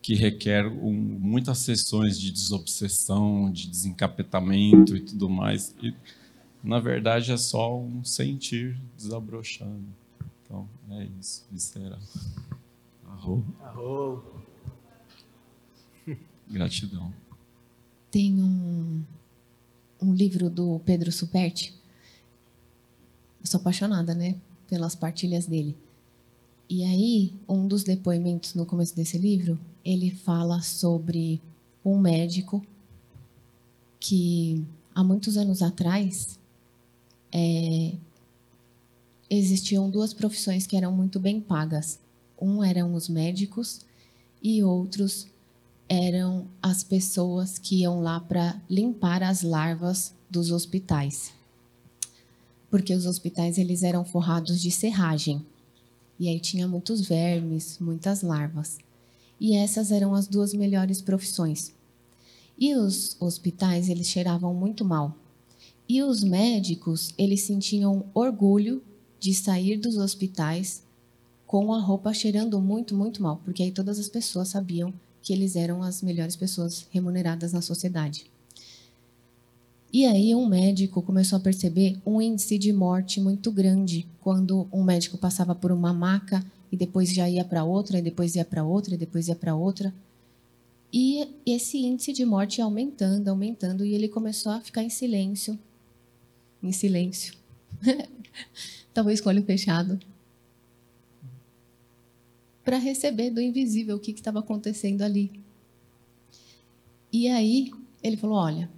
que 0.00 0.14
requer 0.14 0.66
um, 0.66 0.92
muitas 0.92 1.58
sessões 1.58 2.18
de 2.18 2.30
desobsessão, 2.30 3.50
de 3.50 3.68
desencapetamento 3.68 4.96
e 4.96 5.00
tudo 5.00 5.28
mais. 5.28 5.76
E, 5.82 5.92
na 6.62 6.80
verdade, 6.80 7.30
é 7.30 7.36
só 7.36 7.78
um 7.78 8.02
sentir 8.02 8.80
desabrochando. 8.96 9.84
Então, 10.42 10.66
é 10.92 11.06
isso, 11.20 11.44
visceral. 11.50 11.98
Arrobo. 13.06 13.54
Arrobo. 13.60 14.47
Gratidão. 16.50 17.12
Tem 18.10 18.42
um, 18.42 19.02
um 20.00 20.14
livro 20.14 20.48
do 20.48 20.80
Pedro 20.80 21.12
Superti. 21.12 21.74
Eu 23.40 23.46
sou 23.46 23.60
apaixonada, 23.60 24.14
né? 24.14 24.36
Pelas 24.66 24.94
partilhas 24.94 25.46
dele. 25.46 25.76
E 26.68 26.84
aí, 26.84 27.32
um 27.48 27.66
dos 27.66 27.82
depoimentos 27.82 28.54
no 28.54 28.66
começo 28.66 28.94
desse 28.94 29.16
livro, 29.16 29.58
ele 29.84 30.10
fala 30.10 30.60
sobre 30.60 31.40
um 31.84 31.98
médico 31.98 32.64
que 33.98 34.64
há 34.94 35.02
muitos 35.02 35.36
anos 35.36 35.62
atrás 35.62 36.38
é, 37.32 37.94
existiam 39.30 39.88
duas 39.88 40.12
profissões 40.12 40.66
que 40.66 40.76
eram 40.76 40.92
muito 40.92 41.18
bem 41.18 41.40
pagas. 41.40 41.98
Um 42.40 42.62
eram 42.62 42.94
os 42.94 43.08
médicos 43.08 43.80
e 44.42 44.62
outros 44.62 45.26
eram 45.88 46.46
as 46.62 46.84
pessoas 46.84 47.58
que 47.58 47.80
iam 47.80 48.00
lá 48.00 48.20
para 48.20 48.60
limpar 48.68 49.22
as 49.22 49.42
larvas 49.42 50.12
dos 50.28 50.50
hospitais. 50.50 51.32
Porque 52.70 52.92
os 52.92 53.06
hospitais 53.06 53.56
eles 53.56 53.82
eram 53.82 54.04
forrados 54.04 54.60
de 54.60 54.70
serragem. 54.70 55.44
E 56.20 56.28
aí 56.28 56.38
tinha 56.38 56.68
muitos 56.68 57.06
vermes, 57.06 57.78
muitas 57.80 58.20
larvas. 58.20 58.78
E 59.40 59.56
essas 59.56 59.90
eram 59.90 60.14
as 60.14 60.26
duas 60.26 60.52
melhores 60.52 61.00
profissões. 61.00 61.72
E 62.58 62.74
os 62.74 63.16
hospitais 63.20 63.88
eles 63.88 64.08
cheiravam 64.08 64.52
muito 64.52 64.84
mal. 64.84 65.16
E 65.88 66.02
os 66.02 66.22
médicos, 66.22 67.14
eles 67.16 67.42
sentiam 67.42 68.04
orgulho 68.12 68.82
de 69.18 69.32
sair 69.32 69.78
dos 69.78 69.96
hospitais 69.96 70.82
com 71.46 71.72
a 71.72 71.80
roupa 71.80 72.12
cheirando 72.12 72.60
muito, 72.60 72.94
muito 72.94 73.22
mal, 73.22 73.40
porque 73.42 73.62
aí 73.62 73.72
todas 73.72 73.98
as 73.98 74.08
pessoas 74.08 74.48
sabiam 74.48 74.92
que 75.28 75.32
eles 75.34 75.56
eram 75.56 75.82
as 75.82 76.00
melhores 76.00 76.36
pessoas 76.36 76.86
remuneradas 76.90 77.52
na 77.52 77.60
sociedade. 77.60 78.24
E 79.92 80.06
aí 80.06 80.34
um 80.34 80.46
médico 80.46 81.02
começou 81.02 81.36
a 81.36 81.40
perceber 81.40 81.98
um 82.06 82.22
índice 82.22 82.56
de 82.56 82.72
morte 82.72 83.20
muito 83.20 83.52
grande 83.52 84.06
quando 84.22 84.66
um 84.72 84.82
médico 84.82 85.18
passava 85.18 85.54
por 85.54 85.70
uma 85.70 85.92
maca 85.92 86.42
e 86.72 86.78
depois 86.78 87.12
já 87.12 87.28
ia 87.28 87.44
para 87.44 87.62
outra, 87.62 87.98
e 87.98 88.02
depois 88.02 88.36
ia 88.36 88.44
para 88.44 88.64
outra, 88.64 88.94
e 88.94 88.96
depois 88.96 89.28
ia 89.28 89.34
para 89.34 89.54
outra. 89.54 89.92
E 90.90 91.28
esse 91.44 91.76
índice 91.76 92.14
de 92.14 92.24
morte 92.24 92.56
ia 92.56 92.64
aumentando, 92.64 93.28
aumentando, 93.28 93.84
e 93.84 93.92
ele 93.92 94.08
começou 94.08 94.52
a 94.52 94.62
ficar 94.62 94.82
em 94.82 94.88
silêncio. 94.88 95.58
Em 96.62 96.72
silêncio. 96.72 97.34
Talvez 98.94 99.20
com 99.20 99.28
o 99.28 99.32
olho 99.32 99.44
fechado 99.44 100.00
para 102.68 102.76
receber 102.76 103.30
do 103.30 103.40
invisível 103.40 103.96
o 103.96 103.98
que 103.98 104.10
estava 104.10 104.40
acontecendo 104.40 105.00
ali. 105.00 105.32
E 107.10 107.26
aí 107.26 107.72
ele 108.02 108.14
falou: 108.14 108.36
olha, 108.36 108.70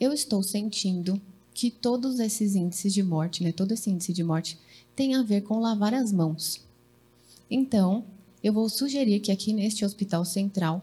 eu 0.00 0.14
estou 0.14 0.42
sentindo 0.42 1.20
que 1.52 1.70
todos 1.70 2.18
esses 2.18 2.54
índices 2.54 2.94
de 2.94 3.02
morte, 3.02 3.44
né, 3.44 3.52
todo 3.52 3.72
esse 3.72 3.90
índice 3.90 4.14
de 4.14 4.24
morte, 4.24 4.58
tem 4.96 5.14
a 5.14 5.22
ver 5.22 5.42
com 5.42 5.60
lavar 5.60 5.92
as 5.92 6.10
mãos. 6.10 6.64
Então, 7.50 8.02
eu 8.42 8.50
vou 8.50 8.66
sugerir 8.70 9.20
que 9.20 9.30
aqui 9.30 9.52
neste 9.52 9.84
hospital 9.84 10.24
central 10.24 10.80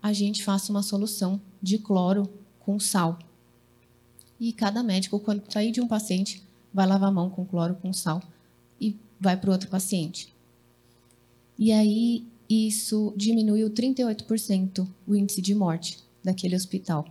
a 0.00 0.12
gente 0.12 0.44
faça 0.44 0.70
uma 0.70 0.84
solução 0.84 1.40
de 1.60 1.76
cloro 1.76 2.32
com 2.60 2.78
sal. 2.78 3.18
E 4.38 4.52
cada 4.52 4.80
médico, 4.80 5.18
quando 5.18 5.52
sair 5.52 5.72
de 5.72 5.80
um 5.80 5.88
paciente, 5.88 6.40
vai 6.72 6.86
lavar 6.86 7.08
a 7.08 7.12
mão 7.12 7.28
com 7.28 7.44
cloro 7.44 7.74
com 7.74 7.92
sal 7.92 8.22
e 8.80 8.96
vai 9.18 9.36
para 9.36 9.50
o 9.50 9.52
outro 9.52 9.68
paciente. 9.68 10.37
E 11.58 11.72
aí 11.72 12.24
isso 12.48 13.12
diminuiu 13.16 13.68
38% 13.70 14.88
o 15.06 15.14
índice 15.14 15.42
de 15.42 15.54
morte 15.54 15.98
daquele 16.22 16.54
hospital. 16.56 17.06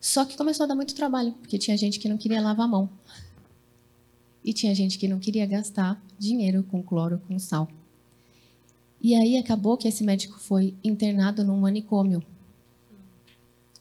Só 0.00 0.24
que 0.24 0.36
começou 0.36 0.64
a 0.64 0.66
dar 0.66 0.74
muito 0.74 0.94
trabalho, 0.94 1.32
porque 1.32 1.58
tinha 1.58 1.76
gente 1.76 1.98
que 1.98 2.08
não 2.08 2.18
queria 2.18 2.40
lavar 2.40 2.66
a 2.66 2.68
mão. 2.68 2.90
E 4.42 4.52
tinha 4.52 4.74
gente 4.74 4.98
que 4.98 5.06
não 5.06 5.18
queria 5.18 5.46
gastar 5.46 6.02
dinheiro 6.18 6.62
com 6.64 6.82
cloro, 6.82 7.20
com 7.28 7.38
sal. 7.38 7.68
E 9.00 9.14
aí 9.14 9.36
acabou 9.36 9.76
que 9.76 9.86
esse 9.86 10.02
médico 10.02 10.38
foi 10.38 10.74
internado 10.82 11.44
num 11.44 11.58
manicômio. 11.58 12.22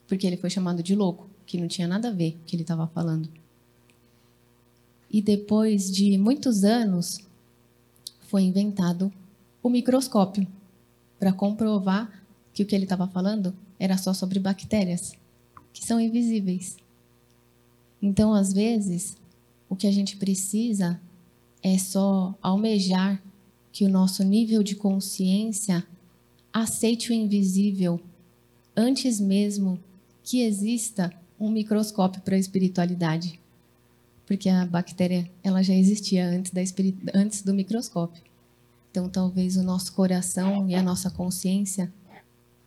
Porque 0.07 0.27
ele 0.27 0.37
foi 0.37 0.49
chamado 0.49 0.83
de 0.83 0.95
louco, 0.95 1.29
que 1.45 1.59
não 1.59 1.67
tinha 1.67 1.87
nada 1.87 2.09
a 2.09 2.13
ver 2.13 2.33
com 2.33 2.39
o 2.39 2.43
que 2.45 2.55
ele 2.55 2.63
estava 2.63 2.87
falando. 2.87 3.29
E 5.09 5.21
depois 5.21 5.89
de 5.89 6.17
muitos 6.17 6.63
anos, 6.63 7.21
foi 8.29 8.43
inventado 8.43 9.11
o 9.61 9.69
microscópio 9.69 10.47
para 11.17 11.33
comprovar 11.33 12.23
que 12.53 12.61
o 12.61 12.65
que 12.65 12.75
ele 12.75 12.85
estava 12.85 13.07
falando 13.07 13.55
era 13.79 13.97
só 13.97 14.13
sobre 14.13 14.39
bactérias 14.39 15.13
que 15.73 15.83
são 15.83 15.99
invisíveis. 15.99 16.77
Então, 17.99 18.33
às 18.33 18.53
vezes, 18.53 19.17
o 19.67 19.75
que 19.75 19.87
a 19.87 19.91
gente 19.91 20.15
precisa 20.17 21.01
é 21.63 21.77
só 21.77 22.35
almejar 22.41 23.21
que 23.71 23.83
o 23.83 23.89
nosso 23.89 24.23
nível 24.23 24.61
de 24.61 24.75
consciência 24.75 25.83
aceite 26.53 27.11
o 27.11 27.15
invisível 27.15 27.99
antes 28.75 29.19
mesmo 29.19 29.79
que 30.23 30.41
exista 30.41 31.11
um 31.39 31.49
microscópio 31.49 32.21
para 32.21 32.35
a 32.35 32.39
espiritualidade. 32.39 33.39
Porque 34.29 34.47
a 34.47 34.63
bactéria 34.63 35.27
ela 35.43 35.63
já 35.63 35.73
existia 35.73 36.23
antes, 36.23 36.51
da 36.51 36.61
antes 37.15 37.41
do 37.41 37.51
microscópio. 37.51 38.21
Então, 38.91 39.09
talvez 39.09 39.57
o 39.57 39.63
nosso 39.63 39.91
coração 39.91 40.69
e 40.69 40.75
a 40.75 40.83
nossa 40.83 41.09
consciência 41.09 41.91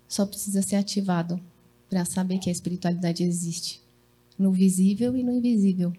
só 0.08 0.26
precisa 0.26 0.60
ser 0.60 0.74
ativado 0.74 1.40
para 1.88 2.04
saber 2.04 2.38
que 2.38 2.48
a 2.48 2.52
espiritualidade 2.52 3.22
existe 3.22 3.80
no 4.36 4.50
visível 4.50 5.16
e 5.16 5.22
no 5.22 5.30
invisível. 5.30 5.92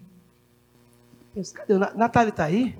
Cadê? 1.54 1.78
Natália 1.78 2.28
está 2.28 2.44
aí? 2.44 2.76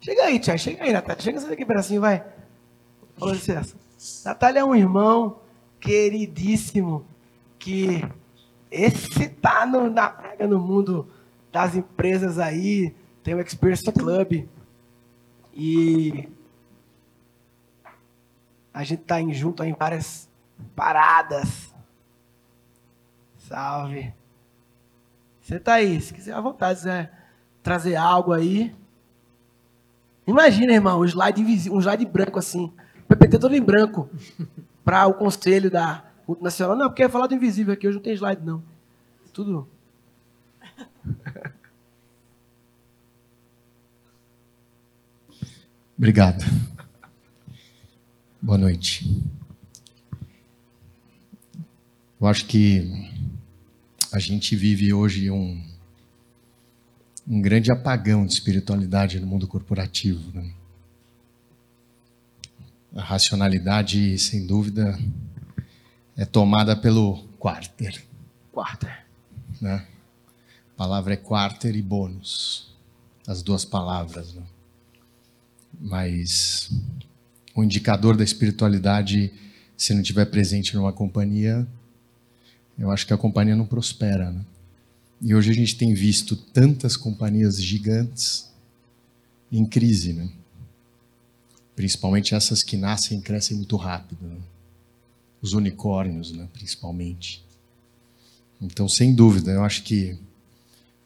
Chega 0.00 0.22
aí, 0.22 0.38
Tia. 0.38 0.56
Chega 0.56 0.84
aí, 0.84 0.92
Natália. 0.92 1.20
Chega 1.20 1.52
aqui 1.52 1.66
pedacinho, 1.66 2.00
vai. 2.00 2.24
Fala 3.16 3.32
licença. 3.32 3.74
Natália 4.24 4.60
é 4.60 4.64
um 4.64 4.74
irmão 4.74 5.40
queridíssimo 5.80 7.04
que 7.58 8.04
esse 8.70 9.28
tá 9.30 9.66
no, 9.66 9.90
na 9.90 10.10
pega 10.10 10.46
no 10.46 10.60
mundo 10.60 11.08
das 11.52 11.74
empresas 11.74 12.38
aí. 12.38 12.94
Tem 13.22 13.34
o 13.34 13.40
Experience 13.40 13.90
Club. 13.92 14.48
E 15.52 16.28
a 18.72 18.84
gente 18.84 19.02
tá 19.02 19.20
em 19.20 19.32
junto 19.32 19.62
em 19.62 19.72
várias 19.72 20.28
paradas. 20.74 21.74
Salve. 23.38 24.12
Você 25.42 25.58
tá 25.58 25.74
aí, 25.74 26.00
se 26.00 26.14
quiser 26.14 26.32
à 26.32 26.40
vontade, 26.40 26.78
se 26.78 26.84
quiser 26.86 27.12
trazer 27.62 27.96
algo 27.96 28.32
aí. 28.32 28.74
Imagina, 30.26 30.72
irmão, 30.72 31.00
um 31.00 31.04
slide, 31.04 31.42
um 31.70 31.80
slide 31.80 32.06
branco 32.06 32.38
assim. 32.38 32.72
PPT 33.08 33.38
todo 33.38 33.56
em 33.56 33.62
branco. 33.62 34.08
Para 34.84 35.06
o 35.06 35.14
conselho 35.14 35.70
da 35.70 36.04
multinacional. 36.26 36.76
Não, 36.76 36.88
porque 36.88 37.02
ia 37.02 37.08
falar 37.08 37.26
do 37.26 37.34
invisível 37.34 37.74
aqui, 37.74 37.86
hoje 37.86 37.96
não 37.96 38.02
tem 38.02 38.14
slide, 38.14 38.44
não. 38.44 38.62
Tudo. 39.32 39.68
Obrigado. 45.96 46.44
Boa 48.40 48.56
noite. 48.56 49.22
Eu 52.20 52.26
acho 52.26 52.46
que 52.46 52.90
a 54.12 54.18
gente 54.18 54.56
vive 54.56 54.92
hoje 54.92 55.30
um, 55.30 55.62
um 57.28 57.40
grande 57.40 57.72
apagão 57.72 58.26
de 58.26 58.32
espiritualidade 58.32 59.20
no 59.20 59.26
mundo 59.26 59.46
corporativo. 59.46 60.32
Né? 60.32 60.50
A 62.94 63.02
racionalidade, 63.02 64.18
sem 64.18 64.46
dúvida, 64.46 64.98
é 66.16 66.24
tomada 66.24 66.76
pelo 66.76 67.24
quarter. 67.38 68.02
Quarter. 68.52 69.06
Né? 69.60 69.86
Palavra 70.80 71.12
é 71.12 71.16
quarter 71.18 71.76
e 71.76 71.82
bônus. 71.82 72.70
As 73.26 73.42
duas 73.42 73.66
palavras. 73.66 74.32
Né? 74.32 74.42
Mas 75.78 76.70
o 77.54 77.62
indicador 77.62 78.16
da 78.16 78.24
espiritualidade, 78.24 79.30
se 79.76 79.92
não 79.92 80.00
estiver 80.00 80.24
presente 80.24 80.74
numa 80.74 80.90
companhia, 80.90 81.68
eu 82.78 82.90
acho 82.90 83.06
que 83.06 83.12
a 83.12 83.18
companhia 83.18 83.54
não 83.54 83.66
prospera. 83.66 84.30
Né? 84.30 84.42
E 85.20 85.34
hoje 85.34 85.50
a 85.50 85.54
gente 85.54 85.76
tem 85.76 85.92
visto 85.92 86.34
tantas 86.34 86.96
companhias 86.96 87.62
gigantes 87.62 88.50
em 89.52 89.66
crise, 89.66 90.14
né? 90.14 90.30
principalmente 91.76 92.34
essas 92.34 92.62
que 92.62 92.78
nascem 92.78 93.18
e 93.18 93.20
crescem 93.20 93.54
muito 93.54 93.76
rápido. 93.76 94.26
Né? 94.26 94.38
Os 95.42 95.52
unicórnios, 95.52 96.32
né? 96.32 96.48
principalmente. 96.54 97.44
Então, 98.58 98.88
sem 98.88 99.14
dúvida, 99.14 99.50
eu 99.50 99.62
acho 99.62 99.82
que 99.82 100.18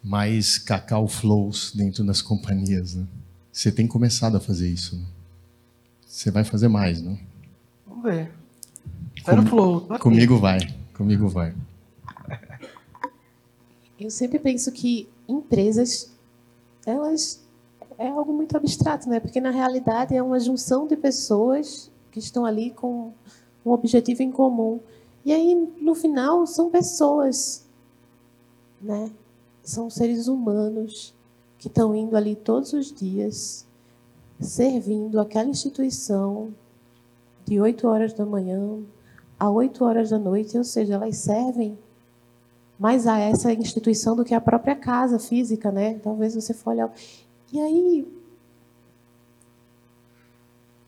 mais 0.04 0.58
cacau 0.58 1.08
flows 1.08 1.72
dentro 1.74 2.04
das 2.04 2.20
companhias. 2.20 2.94
Né? 2.94 3.06
Você 3.50 3.72
tem 3.72 3.86
começado 3.86 4.36
a 4.36 4.40
fazer 4.40 4.68
isso. 4.68 4.96
Né? 4.96 5.06
Você 6.06 6.30
vai 6.30 6.44
fazer 6.44 6.68
mais, 6.68 7.00
não? 7.00 7.18
Vamos 7.86 8.04
ver. 8.04 8.30
Vai 9.24 9.36
no 9.36 9.46
flow. 9.46 9.80
Comigo 9.98 10.38
vai. 10.38 10.58
Comigo 10.92 11.26
vai. 11.26 11.54
Eu 13.98 14.10
sempre 14.10 14.38
penso 14.38 14.70
que 14.70 15.08
empresas, 15.26 16.12
elas 16.84 17.42
é 17.96 18.08
algo 18.08 18.32
muito 18.32 18.56
abstrato, 18.56 19.08
né? 19.08 19.20
Porque 19.20 19.40
na 19.40 19.50
realidade 19.50 20.14
é 20.14 20.22
uma 20.22 20.38
junção 20.38 20.86
de 20.86 20.96
pessoas 20.96 21.90
que 22.10 22.18
estão 22.18 22.44
ali 22.44 22.70
com 22.70 23.12
um 23.64 23.70
objetivo 23.70 24.22
em 24.22 24.30
comum. 24.30 24.80
E 25.24 25.32
aí, 25.32 25.54
no 25.80 25.94
final, 25.94 26.46
são 26.46 26.70
pessoas, 26.70 27.64
né? 28.82 29.10
São 29.64 29.88
seres 29.88 30.28
humanos 30.28 31.14
que 31.58 31.68
estão 31.68 31.96
indo 31.96 32.16
ali 32.16 32.36
todos 32.36 32.74
os 32.74 32.92
dias, 32.92 33.66
servindo 34.38 35.18
aquela 35.18 35.48
instituição 35.48 36.54
de 37.46 37.58
8 37.60 37.88
horas 37.88 38.12
da 38.12 38.26
manhã 38.26 38.80
a 39.38 39.50
8 39.50 39.84
horas 39.84 40.10
da 40.10 40.18
noite, 40.18 40.56
ou 40.56 40.64
seja, 40.64 40.94
elas 40.94 41.16
servem 41.16 41.78
mais 42.78 43.06
a 43.06 43.18
essa 43.18 43.52
instituição 43.52 44.14
do 44.14 44.24
que 44.24 44.34
a 44.34 44.40
própria 44.40 44.76
casa 44.76 45.18
física, 45.18 45.72
né? 45.72 45.98
Talvez 46.00 46.34
você 46.34 46.52
for 46.52 46.70
olhar. 46.70 46.92
E 47.52 47.60
aí, 47.60 48.06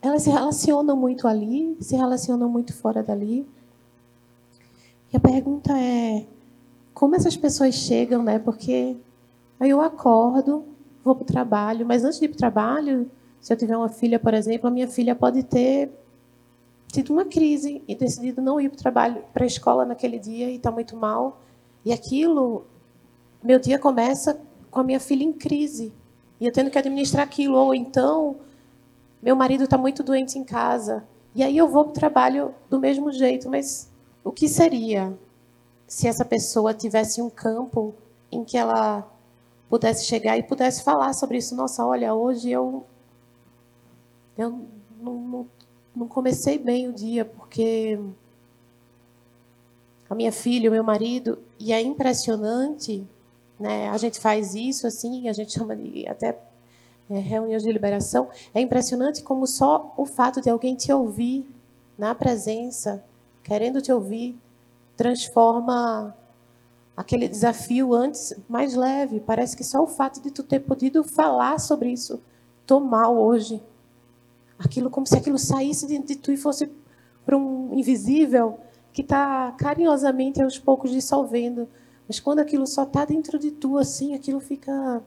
elas 0.01 0.23
se 0.23 0.29
relacionam 0.29 0.95
muito 0.95 1.27
ali, 1.27 1.75
se 1.81 1.95
relacionam 1.95 2.49
muito 2.49 2.73
fora 2.73 3.01
dali. 3.01 3.47
E 5.11 5.17
a 5.17 5.19
pergunta 5.19 5.77
é: 5.77 6.25
como 6.97 7.15
essas 7.15 7.37
pessoas 7.37 7.75
chegam, 7.75 8.23
né? 8.23 8.39
Porque 8.39 8.97
aí 9.59 9.69
eu 9.69 9.79
acordo, 9.79 10.65
vou 11.03 11.13
para 11.13 11.21
o 11.21 11.27
trabalho, 11.27 11.85
mas 11.85 12.03
antes 12.03 12.17
de 12.17 12.25
ir 12.25 12.29
para 12.29 12.35
o 12.35 12.39
trabalho, 12.39 13.11
se 13.39 13.53
eu 13.53 13.57
tiver 13.57 13.77
uma 13.77 13.87
filha, 13.87 14.17
por 14.17 14.33
exemplo, 14.33 14.67
a 14.67 14.71
minha 14.71 14.87
filha 14.87 15.13
pode 15.13 15.43
ter 15.43 15.91
tido 16.87 17.13
uma 17.13 17.23
crise 17.23 17.83
e 17.87 17.93
decidido 17.93 18.41
não 18.41 18.59
ir 18.59 18.69
para 18.69 18.77
o 18.77 18.79
trabalho, 18.79 19.23
para 19.31 19.43
a 19.43 19.45
escola 19.45 19.85
naquele 19.85 20.17
dia 20.17 20.49
e 20.49 20.55
está 20.55 20.71
muito 20.71 20.97
mal. 20.97 21.39
E 21.85 21.93
aquilo, 21.93 22.65
meu 23.43 23.59
dia 23.59 23.77
começa 23.77 24.41
com 24.71 24.79
a 24.79 24.83
minha 24.83 24.99
filha 24.99 25.23
em 25.23 25.33
crise 25.33 25.93
e 26.39 26.47
eu 26.47 26.51
tendo 26.51 26.71
que 26.71 26.79
administrar 26.79 27.23
aquilo. 27.23 27.59
Ou 27.59 27.75
então, 27.75 28.37
meu 29.21 29.35
marido 29.35 29.65
está 29.65 29.77
muito 29.77 30.01
doente 30.01 30.39
em 30.39 30.43
casa 30.43 31.05
e 31.35 31.43
aí 31.43 31.55
eu 31.55 31.67
vou 31.67 31.83
para 31.83 31.91
o 31.91 31.93
trabalho 31.93 32.55
do 32.71 32.79
mesmo 32.79 33.11
jeito. 33.11 33.47
Mas 33.47 33.87
o 34.23 34.31
que 34.31 34.47
seria 34.47 35.15
se 35.87 36.07
essa 36.07 36.25
pessoa 36.25 36.73
tivesse 36.73 37.21
um 37.21 37.29
campo 37.29 37.95
em 38.31 38.43
que 38.43 38.57
ela 38.57 39.07
pudesse 39.69 40.05
chegar 40.05 40.37
e 40.37 40.43
pudesse 40.43 40.83
falar 40.83 41.13
sobre 41.13 41.37
isso? 41.37 41.55
Nossa, 41.55 41.85
olha, 41.85 42.13
hoje 42.13 42.51
eu 42.51 42.85
eu 44.37 44.49
não, 44.99 45.13
não 45.15 45.47
não 45.97 46.07
comecei 46.07 46.59
bem 46.59 46.87
o 46.87 46.93
dia, 46.93 47.25
porque 47.25 47.99
a 50.09 50.13
minha 50.13 50.31
filha, 50.31 50.69
o 50.69 50.73
meu 50.73 50.83
marido, 50.83 51.39
e 51.59 51.73
é 51.73 51.81
impressionante, 51.81 53.05
né? 53.59 53.89
A 53.89 53.97
gente 53.97 54.19
faz 54.19 54.53
isso 54.53 54.85
assim, 54.85 55.27
a 55.27 55.33
gente 55.33 55.51
chama 55.51 55.75
de 55.75 56.07
até 56.07 56.37
é, 57.09 57.17
reuniões 57.17 57.63
de 57.63 57.71
liberação. 57.71 58.29
É 58.53 58.61
impressionante 58.61 59.23
como 59.23 59.47
só 59.47 59.93
o 59.97 60.05
fato 60.05 60.39
de 60.39 60.49
alguém 60.49 60.75
te 60.75 60.93
ouvir 60.93 61.45
na 61.97 62.13
presença, 62.13 63.03
querendo 63.43 63.81
te 63.81 63.91
ouvir, 63.91 64.37
transforma 64.97 66.13
aquele 66.95 67.27
desafio 67.27 67.93
antes 67.93 68.33
mais 68.49 68.73
leve. 68.73 69.19
Parece 69.19 69.55
que 69.55 69.63
só 69.63 69.83
o 69.83 69.87
fato 69.87 70.19
de 70.19 70.31
tu 70.31 70.41
ter 70.41 70.59
podido 70.59 71.03
falar 71.03 71.59
sobre 71.59 71.91
isso, 71.91 72.19
tô 72.65 72.79
mal 72.79 73.15
hoje. 73.15 73.63
Aquilo 74.57 74.89
como 74.89 75.05
se 75.05 75.15
aquilo 75.15 75.37
saísse 75.37 75.85
de, 75.85 75.99
de 75.99 76.15
tu 76.15 76.31
e 76.31 76.37
fosse 76.37 76.69
para 77.23 77.37
um 77.37 77.77
invisível 77.77 78.59
que 78.91 79.01
está 79.01 79.51
carinhosamente 79.51 80.41
aos 80.41 80.57
poucos 80.57 80.89
dissolvendo. 80.89 81.69
Mas 82.07 82.19
quando 82.19 82.39
aquilo 82.39 82.65
só 82.65 82.81
está 82.83 83.05
dentro 83.05 83.37
de 83.37 83.51
tu, 83.51 83.77
assim, 83.77 84.15
aquilo 84.15 84.39
fica 84.39 85.03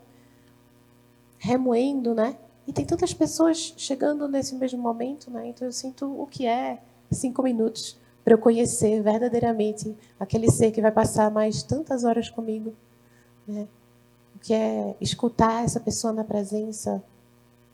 remoendo, 1.38 2.14
né? 2.14 2.36
E 2.66 2.72
tem 2.72 2.84
tantas 2.84 3.12
pessoas 3.12 3.74
chegando 3.76 4.28
nesse 4.28 4.54
mesmo 4.54 4.80
momento, 4.80 5.28
né? 5.30 5.48
Então 5.48 5.66
eu 5.66 5.72
sinto 5.72 6.06
o 6.06 6.26
que 6.26 6.46
é 6.46 6.80
cinco 7.10 7.42
minutos 7.42 7.98
para 8.24 8.34
eu 8.34 8.38
conhecer 8.38 9.02
verdadeiramente 9.02 9.96
aquele 10.18 10.50
ser 10.50 10.70
que 10.70 10.82
vai 10.82 10.92
passar 10.92 11.30
mais 11.30 11.62
tantas 11.62 12.04
horas 12.04 12.28
comigo, 12.28 12.74
né? 13.46 13.66
O 14.36 14.38
que 14.38 14.54
é 14.54 14.96
escutar 15.00 15.64
essa 15.64 15.80
pessoa 15.80 16.12
na 16.12 16.24
presença, 16.24 17.02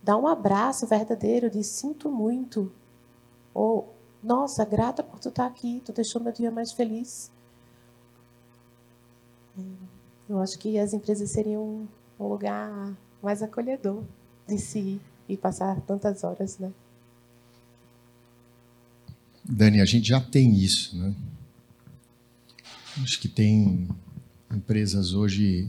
dar 0.03 0.17
um 0.17 0.27
abraço 0.27 0.87
verdadeiro 0.87 1.51
de 1.51 1.63
sinto 1.63 2.11
muito, 2.11 2.73
ou 3.53 3.95
nossa, 4.23 4.65
grata 4.65 5.03
por 5.03 5.19
tu 5.21 5.29
estar 5.29 5.47
aqui, 5.47 5.83
tu 5.85 5.93
deixou 5.93 6.21
meu 6.21 6.33
dia 6.33 6.51
mais 6.51 6.73
feliz. 6.73 7.31
É, 9.59 9.63
eu 10.29 10.41
acho 10.41 10.59
que 10.59 10.79
as 10.79 10.93
empresas 10.93 11.31
seriam 11.31 11.89
um 12.19 12.27
lugar 12.29 12.97
mais 13.23 13.43
acolhedor 13.43 14.03
de 14.47 14.59
se 14.59 14.79
ir 14.79 15.01
e 15.29 15.37
passar 15.37 15.81
tantas 15.83 16.25
horas, 16.25 16.59
né? 16.59 16.73
Dani, 19.49 19.81
a 19.81 19.85
gente 19.85 20.09
já 20.09 20.21
tem 20.21 20.57
isso, 20.57 20.97
né? 20.97 21.15
Acho 23.01 23.21
que 23.21 23.29
tem 23.29 23.89
empresas 24.51 25.13
hoje, 25.13 25.69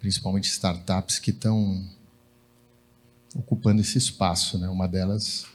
principalmente 0.00 0.48
startups, 0.48 1.18
que 1.18 1.30
estão 1.30 1.84
ocupando 3.34 3.82
esse 3.82 3.98
espaço, 3.98 4.56
né? 4.58 4.68
Uma 4.68 4.88
delas 4.88 5.46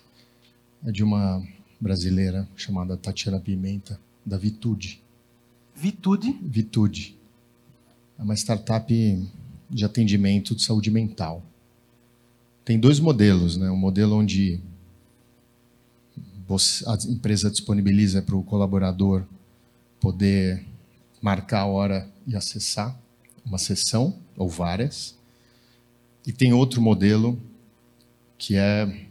é 0.86 0.91
de 0.91 1.04
uma 1.04 1.43
brasileira 1.80 2.47
chamada 2.56 2.95
Tatiana 2.95 3.39
Pimenta, 3.39 3.99
da 4.23 4.38
Vitude. 4.38 5.01
Vitude? 5.75 6.38
Vitude. 6.43 7.17
É 8.19 8.21
uma 8.21 8.36
startup 8.36 8.93
de 9.67 9.86
atendimento 9.86 10.54
de 10.54 10.63
saúde 10.63 10.91
mental. 10.91 11.43
Tem 12.63 12.80
dois 12.80 12.99
modelos, 12.99 13.58
né? 13.58 13.71
Um 13.71 13.77
modelo 13.77 14.15
onde 14.15 14.62
a 16.55 16.97
empresa 17.07 17.49
disponibiliza 17.49 18.21
para 18.21 18.35
o 18.35 18.43
colaborador 18.43 19.23
poder 19.99 20.65
marcar 21.21 21.61
a 21.61 21.65
hora 21.65 22.09
e 22.25 22.35
acessar 22.35 22.97
uma 23.45 23.57
sessão 23.57 24.17
ou 24.35 24.49
várias. 24.49 25.15
E 26.25 26.31
tem 26.31 26.53
outro 26.53 26.81
modelo 26.81 27.39
que 28.37 28.55
é 28.55 29.07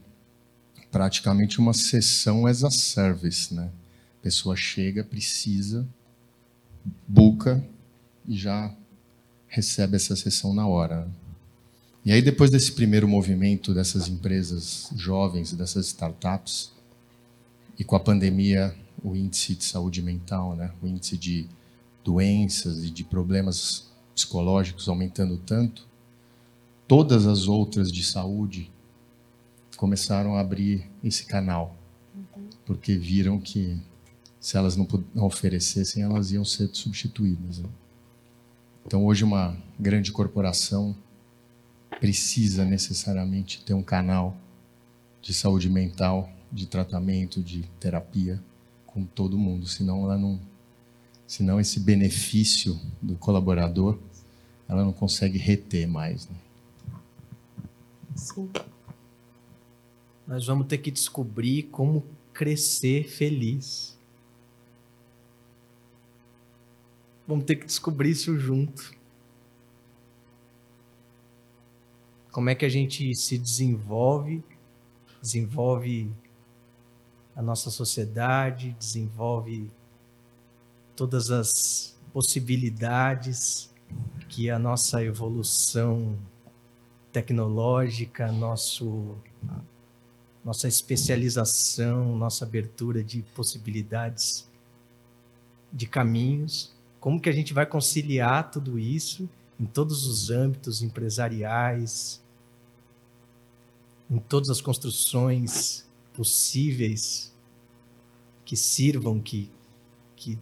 praticamente 0.91 1.61
uma 1.61 1.73
sessão 1.73 2.47
as 2.47 2.65
a 2.65 2.71
service, 2.71 3.55
né? 3.55 3.71
A 4.19 4.23
pessoa 4.23 4.57
chega, 4.57 5.05
precisa, 5.05 5.87
buca 7.07 7.65
e 8.27 8.37
já 8.37 8.75
recebe 9.47 9.97
essa 9.97 10.17
sessão 10.17 10.53
na 10.53 10.67
hora. 10.67 11.09
E 12.05 12.13
aí 12.13 12.23
depois 12.23 12.51
desse 12.51 12.73
primeiro 12.73 13.07
movimento 13.07 13.75
dessas 13.75 14.09
empresas 14.09 14.91
jovens, 14.97 15.53
dessas 15.53 15.87
startups, 15.87 16.73
e 17.81 17.85
com 17.85 17.97
a 17.97 18.01
pandemia 18.01 18.77
o 19.03 19.17
índice 19.17 19.55
de 19.55 19.65
saúde 19.65 20.03
mental, 20.03 20.55
né? 20.55 20.71
O 20.83 20.87
índice 20.87 21.17
de 21.17 21.49
doenças 22.05 22.85
e 22.85 22.91
de 22.91 23.03
problemas 23.03 23.91
psicológicos 24.15 24.87
aumentando 24.87 25.39
tanto, 25.39 25.89
todas 26.87 27.27
as 27.27 27.49
outras 27.49 27.91
de 27.91 28.05
saúde 28.05 28.71
começaram 29.79 30.37
a 30.37 30.41
abrir 30.41 30.91
esse 31.03 31.25
canal, 31.25 31.75
porque 32.67 32.99
viram 32.99 33.41
que 33.41 33.81
se 34.39 34.59
elas 34.59 34.77
não, 34.77 34.87
não 35.15 35.25
oferecessem, 35.25 36.03
elas 36.03 36.33
iam 36.33 36.45
ser 36.45 36.69
substituídas. 36.75 37.61
Né? 37.61 37.69
Então, 38.85 39.07
hoje, 39.07 39.25
uma 39.25 39.57
grande 39.79 40.13
corporação 40.13 40.95
precisa 41.99 42.63
necessariamente 42.63 43.65
ter 43.65 43.73
um 43.73 43.83
canal 43.83 44.37
de 45.23 45.33
saúde 45.33 45.71
mental, 45.71 46.31
de 46.53 46.67
tratamento, 46.67 47.43
de 47.43 47.63
terapia 47.79 48.43
com 48.87 49.05
todo 49.05 49.39
mundo, 49.39 49.67
senão 49.67 50.05
ela 50.05 50.19
não, 50.19 50.41
senão 51.27 51.61
esse 51.61 51.79
benefício 51.79 52.79
do 53.01 53.15
colaborador, 53.17 53.99
ela 54.69 54.85
não 54.85 54.93
consegue 54.93 55.39
reter 55.39 55.87
mais. 55.87 56.29
Né? 56.29 56.37
Sim. 58.17 58.51
Nós 60.27 60.47
vamos 60.47 60.67
ter 60.67 60.79
que 60.79 60.91
descobrir 60.91 61.65
como 61.65 62.05
crescer 62.33 63.09
feliz. 63.09 63.99
Vamos 67.27 67.45
ter 67.45 67.57
que 67.57 67.67
descobrir 67.67 68.11
isso 68.11 68.37
junto. 68.39 68.93
Como 72.31 72.49
é 72.49 72.55
que 72.55 72.65
a 72.65 72.69
gente 72.69 73.15
se 73.15 73.37
desenvolve, 73.37 74.43
desenvolve 75.21 76.11
a 77.35 77.43
nossa 77.43 77.71
sociedade, 77.71 78.77
desenvolve 78.79 79.71
todas 80.97 81.31
as 81.31 81.99
possibilidades 82.13 83.71
que 84.29 84.51
a 84.51 84.59
nossa 84.59 85.03
evolução 85.03 86.19
tecnológica, 87.13 88.31
nosso 88.31 89.17
nossa 90.45 90.67
especialização, 90.67 92.17
nossa 92.17 92.47
abertura 92.47 93.05
de 93.05 93.23
possibilidades, 93.35 94.49
de 95.71 95.87
caminhos, 95.87 96.75
como 96.99 97.21
que 97.21 97.29
a 97.29 97.33
gente 97.33 97.53
vai 97.53 97.67
conciliar 97.67 98.51
tudo 98.51 98.79
isso 98.79 99.29
em 99.59 99.67
todos 99.67 100.07
os 100.07 100.31
âmbitos 100.31 100.83
empresariais, 100.83 102.23
em 104.11 104.19
todas 104.19 104.49
as 104.49 104.61
construções 104.63 105.87
possíveis 106.15 107.35
que 108.45 108.57
sirvam, 108.57 109.21
que, 109.21 109.51
que, 110.17 110.39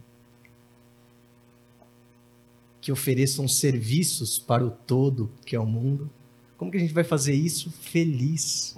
que 2.81 2.93
ofereçam 2.93 3.47
serviços 3.47 4.39
para 4.39 4.65
o 4.65 4.71
todo 4.71 5.31
que 5.45 5.55
é 5.55 5.61
o 5.61 5.67
mundo. 5.67 6.11
Como 6.57 6.71
que 6.71 6.77
a 6.77 6.81
gente 6.81 6.95
vai 6.95 7.05
fazer 7.05 7.35
isso 7.35 7.71
feliz? 7.71 8.77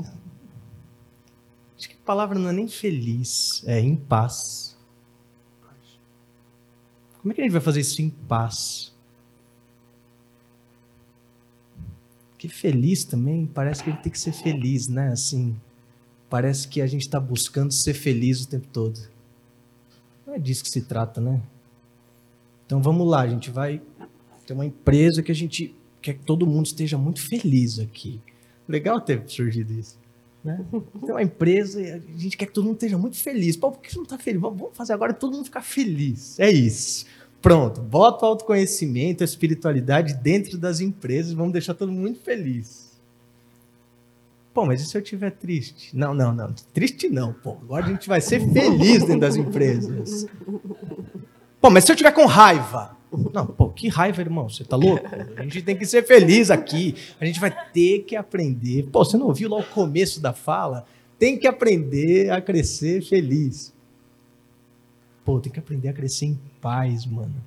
Acho 1.79 1.89
que 1.89 1.95
a 1.95 2.05
palavra 2.05 2.39
não 2.39 2.51
é 2.51 2.53
nem 2.53 2.69
feliz, 2.69 3.63
é 3.67 3.81
em 3.81 3.97
paz. 3.97 4.77
Como 7.21 7.33
é 7.33 7.35
que 7.35 7.41
a 7.41 7.45
gente 7.45 7.53
vai 7.53 7.61
fazer 7.61 7.81
isso 7.81 8.01
em 8.01 8.09
paz? 8.09 8.95
Porque 12.31 12.49
feliz 12.49 13.05
também, 13.05 13.47
parece 13.47 13.85
que 13.85 13.91
gente 13.91 14.03
tem 14.03 14.13
que 14.13 14.19
ser 14.19 14.33
feliz, 14.33 14.89
né? 14.89 15.13
Assim, 15.13 15.55
parece 16.31 16.69
que 16.69 16.81
a 16.81 16.87
gente 16.87 17.03
está 17.03 17.19
buscando 17.19 17.73
ser 17.73 17.93
feliz 17.93 18.43
o 18.43 18.49
tempo 18.49 18.69
todo. 18.73 18.99
Não 20.27 20.35
é 20.35 20.39
disso 20.39 20.63
que 20.63 20.71
se 20.71 20.83
trata, 20.83 21.21
né? 21.21 21.43
Então 22.65 22.81
vamos 22.81 23.07
lá, 23.07 23.23
a 23.23 23.29
gente 23.29 23.51
vai 23.51 23.83
ter 24.47 24.53
uma 24.53 24.65
empresa 24.65 25.23
que 25.23 25.33
a 25.33 25.35
gente 25.35 25.75
quer 26.01 26.15
que 26.15 26.25
todo 26.25 26.47
mundo 26.47 26.67
esteja 26.67 26.97
muito 26.97 27.21
feliz 27.21 27.81
aqui. 27.81 28.21
Legal 28.69 29.01
ter 29.01 29.23
surgido 29.27 29.73
isso. 29.73 29.99
Né? 30.45 30.65
Tem 31.05 31.11
uma 31.11 31.23
empresa 31.23 31.83
e 31.83 31.91
a 31.91 31.99
gente 31.99 32.37
quer 32.37 32.47
que 32.47 32.53
todo 32.53 32.65
mundo 32.65 32.75
esteja 32.75 32.97
muito 32.97 33.17
feliz. 33.17 33.57
Pô, 33.57 33.73
por 33.73 33.81
que 33.83 33.91
você 33.91 33.97
não 33.97 34.05
está 34.05 34.17
feliz? 34.17 34.41
Vamos 34.41 34.71
fazer 34.73 34.93
agora 34.93 35.13
todo 35.13 35.35
mundo 35.35 35.45
ficar 35.45 35.63
feliz. 35.63 36.39
É 36.39 36.49
isso. 36.49 37.05
Pronto, 37.43 37.81
bota 37.81 38.25
o 38.25 38.29
autoconhecimento, 38.29 39.25
a 39.25 39.25
espiritualidade 39.25 40.15
dentro 40.15 40.59
das 40.59 40.81
empresas, 40.81 41.33
vamos 41.33 41.53
deixar 41.53 41.75
todo 41.75 41.91
mundo 41.91 42.03
muito 42.03 42.21
feliz. 42.21 42.90
Pô, 44.61 44.67
mas 44.67 44.83
e 44.83 44.85
se 44.85 44.95
eu 44.95 45.01
estiver 45.01 45.31
triste? 45.31 45.97
Não, 45.97 46.13
não, 46.13 46.35
não. 46.35 46.53
Triste 46.75 47.09
não, 47.09 47.33
pô. 47.33 47.53
Agora 47.63 47.87
a 47.87 47.89
gente 47.89 48.07
vai 48.07 48.21
ser 48.21 48.41
feliz 48.53 48.99
dentro 48.99 49.21
das 49.21 49.35
empresas. 49.35 50.27
Pô, 51.59 51.71
mas 51.71 51.85
se 51.85 51.91
eu 51.91 51.95
estiver 51.95 52.13
com 52.13 52.27
raiva? 52.27 52.95
Não, 53.33 53.47
pô, 53.47 53.71
que 53.71 53.89
raiva, 53.89 54.21
irmão. 54.21 54.51
Você 54.51 54.63
tá 54.63 54.77
louco? 54.77 55.07
A 55.35 55.43
gente 55.45 55.63
tem 55.63 55.75
que 55.75 55.87
ser 55.87 56.07
feliz 56.07 56.51
aqui. 56.51 56.95
A 57.19 57.25
gente 57.25 57.41
vai 57.41 57.51
ter 57.73 58.01
que 58.01 58.15
aprender. 58.15 58.83
Pô, 58.93 59.03
você 59.03 59.17
não 59.17 59.29
ouviu 59.29 59.49
lá 59.49 59.57
o 59.57 59.65
começo 59.65 60.21
da 60.21 60.35
fala? 60.35 60.85
Tem 61.19 61.39
que 61.39 61.47
aprender 61.49 62.29
a 62.31 62.39
crescer 62.43 63.03
feliz. 63.03 63.73
Pô, 65.25 65.41
tem 65.41 65.51
que 65.51 65.59
aprender 65.59 65.89
a 65.89 65.95
crescer 65.95 66.27
em 66.27 66.41
paz, 66.61 67.07
mano. 67.07 67.43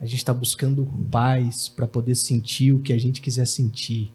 A 0.00 0.06
gente 0.06 0.18
está 0.18 0.32
buscando 0.32 0.88
paz 1.10 1.68
para 1.68 1.88
poder 1.88 2.14
sentir 2.14 2.70
o 2.70 2.78
que 2.78 2.92
a 2.92 2.98
gente 2.98 3.20
quiser 3.20 3.48
sentir. 3.48 4.12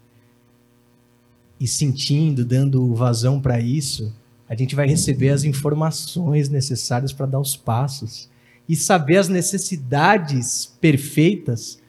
E 1.60 1.68
sentindo, 1.68 2.46
dando 2.46 2.94
vazão 2.96 3.42
para 3.42 3.60
isso, 3.60 4.14
a 4.48 4.56
gente 4.56 4.76
vai 4.76 4.88
receber 4.88 5.30
as 5.30 5.44
informações 5.44 6.50
necessárias 6.50 7.14
para 7.14 7.26
dar 7.26 7.40
os 7.40 7.56
passos 7.56 8.30
e 8.68 8.76
saber 8.76 9.18
as 9.18 9.28
necessidades 9.28 10.66
perfeitas 10.80 11.80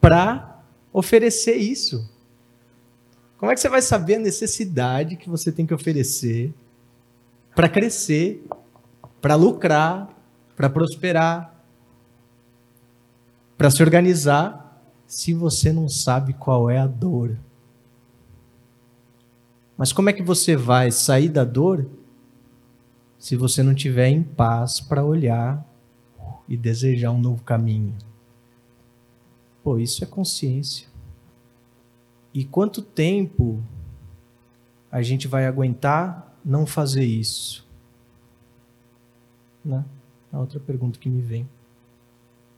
para 0.00 0.62
oferecer 0.92 1.56
isso. 1.56 2.08
Como 3.38 3.52
é 3.52 3.54
que 3.54 3.60
você 3.60 3.68
vai 3.68 3.82
saber 3.82 4.14
a 4.14 4.20
necessidade 4.20 5.16
que 5.16 5.28
você 5.28 5.52
tem 5.52 5.66
que 5.66 5.74
oferecer 5.74 6.54
para 7.54 7.68
crescer, 7.68 8.46
para 9.20 9.34
lucrar, 9.34 10.08
para 10.54 10.70
prosperar, 10.70 11.54
para 13.58 13.70
se 13.70 13.82
organizar, 13.82 14.82
se 15.06 15.34
você 15.34 15.72
não 15.72 15.88
sabe 15.88 16.32
qual 16.34 16.70
é 16.70 16.78
a 16.78 16.86
dor? 16.86 17.38
Mas 19.76 19.92
como 19.92 20.08
é 20.08 20.12
que 20.12 20.22
você 20.22 20.56
vai 20.56 20.90
sair 20.90 21.28
da 21.28 21.44
dor 21.44 21.86
se 23.18 23.36
você 23.36 23.62
não 23.62 23.74
tiver 23.74 24.08
em 24.08 24.22
paz 24.22 24.80
para 24.80 25.04
olhar 25.04 25.66
e 26.48 26.56
desejar 26.56 27.10
um 27.10 27.20
novo 27.20 27.42
caminho? 27.42 27.94
Pô, 29.62 29.78
isso 29.78 30.02
é 30.02 30.06
consciência. 30.06 30.88
E 32.32 32.44
quanto 32.44 32.80
tempo 32.80 33.62
a 34.90 35.02
gente 35.02 35.28
vai 35.28 35.46
aguentar 35.46 36.38
não 36.44 36.64
fazer 36.64 37.04
isso? 37.04 37.66
Né? 39.64 39.84
A 40.32 40.38
outra 40.38 40.60
pergunta 40.60 40.98
que 40.98 41.08
me 41.08 41.20
vem. 41.20 41.48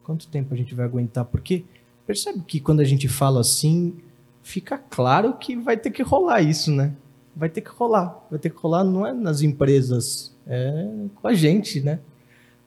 Quanto 0.04 0.28
tempo 0.28 0.54
a 0.54 0.56
gente 0.56 0.74
vai 0.74 0.84
aguentar? 0.84 1.24
Porque 1.24 1.64
percebe 2.06 2.42
que 2.46 2.60
quando 2.60 2.80
a 2.80 2.84
gente 2.84 3.08
fala 3.08 3.40
assim, 3.40 3.96
fica 4.42 4.78
claro 4.78 5.34
que 5.34 5.56
vai 5.56 5.76
ter 5.76 5.90
que 5.90 6.02
rolar 6.02 6.42
isso, 6.42 6.70
né? 6.70 6.94
Vai 7.38 7.48
ter 7.48 7.60
que 7.60 7.70
rolar. 7.70 8.26
Vai 8.28 8.40
ter 8.40 8.50
que 8.50 8.56
rolar 8.56 8.82
não 8.82 9.06
é 9.06 9.12
nas 9.12 9.42
empresas, 9.42 10.34
é 10.44 11.06
com 11.14 11.28
a 11.28 11.34
gente, 11.34 11.80
né? 11.80 12.00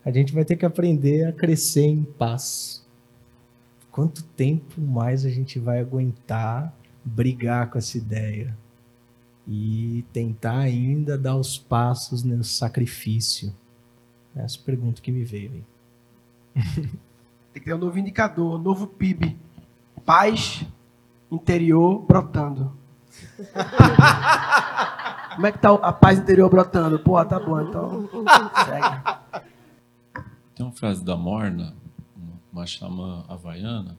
A 0.05 0.09
gente 0.09 0.33
vai 0.33 0.45
ter 0.45 0.55
que 0.55 0.65
aprender 0.65 1.25
a 1.25 1.33
crescer 1.33 1.85
em 1.85 2.03
paz. 2.03 2.87
Quanto 3.91 4.23
tempo 4.23 4.79
mais 4.79 5.25
a 5.25 5.29
gente 5.29 5.59
vai 5.59 5.81
aguentar 5.81 6.73
brigar 7.03 7.69
com 7.69 7.77
essa 7.77 7.97
ideia 7.97 8.57
e 9.45 10.05
tentar 10.13 10.59
ainda 10.59 11.17
dar 11.17 11.35
os 11.35 11.57
passos 11.57 12.23
no 12.23 12.41
sacrifício? 12.41 13.53
Essa 14.33 14.57
pergunta 14.57 15.01
que 15.01 15.11
me 15.11 15.25
veio 15.25 15.51
aí. 15.51 16.63
Tem 17.51 17.61
que 17.61 17.65
ter 17.65 17.73
um 17.73 17.77
novo 17.77 17.99
indicador, 17.99 18.57
um 18.57 18.63
novo 18.63 18.87
PIB. 18.87 19.37
Paz 20.05 20.65
interior 21.29 21.99
brotando. 21.99 22.80
Como 25.35 25.47
é 25.47 25.51
que 25.51 25.59
tá 25.59 25.73
a 25.73 25.93
paz 25.93 26.19
interior 26.19 26.49
brotando? 26.49 26.99
Pô, 26.99 27.23
tá 27.23 27.39
bom, 27.39 27.61
então 27.61 28.09
segue. 28.65 29.45
Tem 30.53 30.65
uma 30.65 30.73
frase 30.73 31.03
da 31.03 31.15
Morna, 31.15 31.73
uma 32.51 32.65
chama 32.65 33.25
havaiana, 33.27 33.97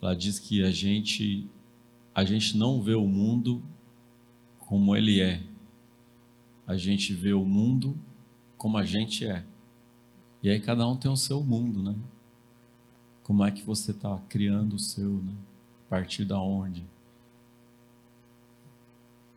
ela 0.00 0.16
diz 0.16 0.38
que 0.38 0.64
a 0.64 0.70
gente 0.70 1.48
a 2.14 2.24
gente 2.24 2.56
não 2.56 2.82
vê 2.82 2.94
o 2.94 3.06
mundo 3.06 3.62
como 4.58 4.94
ele 4.94 5.20
é. 5.20 5.42
A 6.66 6.76
gente 6.76 7.14
vê 7.14 7.32
o 7.32 7.44
mundo 7.44 7.96
como 8.58 8.76
a 8.76 8.84
gente 8.84 9.26
é. 9.26 9.44
E 10.42 10.50
aí 10.50 10.60
cada 10.60 10.86
um 10.86 10.96
tem 10.96 11.10
o 11.10 11.16
seu 11.16 11.42
mundo, 11.42 11.82
né? 11.82 11.94
Como 13.22 13.44
é 13.44 13.50
que 13.50 13.62
você 13.62 13.92
está 13.92 14.18
criando 14.28 14.74
o 14.74 14.78
seu, 14.78 15.08
né? 15.08 15.32
A 15.86 15.90
partir 15.90 16.24
da 16.24 16.40
onde? 16.40 16.84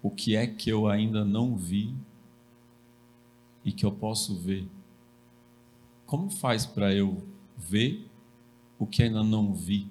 O 0.05 0.11
que 0.11 0.35
é 0.35 0.45
que 0.45 0.69
eu 0.69 0.87
ainda 0.87 1.25
não 1.25 1.55
vi 1.57 1.95
e 3.63 3.71
que 3.71 3.83
eu 3.85 3.91
posso 3.91 4.35
ver? 4.35 4.67
Como 6.05 6.29
faz 6.29 6.65
para 6.65 6.93
eu 6.93 7.23
ver 7.57 8.07
o 8.77 8.85
que 8.85 9.01
ainda 9.01 9.23
não 9.23 9.53
vi? 9.53 9.89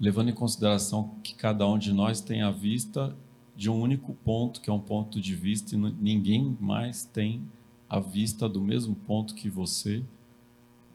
levando 0.00 0.30
em 0.30 0.34
consideração 0.34 1.14
que 1.22 1.34
cada 1.34 1.68
um 1.68 1.76
de 1.76 1.92
nós 1.92 2.22
tem 2.22 2.40
a 2.40 2.50
vista 2.50 3.14
de 3.54 3.68
um 3.68 3.78
único 3.78 4.14
ponto, 4.24 4.58
que 4.62 4.70
é 4.70 4.72
um 4.72 4.80
ponto 4.80 5.20
de 5.20 5.36
vista, 5.36 5.74
e 5.74 5.78
ninguém 5.78 6.56
mais 6.58 7.04
tem 7.04 7.42
a 7.86 8.00
vista 8.00 8.48
do 8.48 8.62
mesmo 8.62 8.94
ponto 8.94 9.34
que 9.34 9.50
você, 9.50 10.02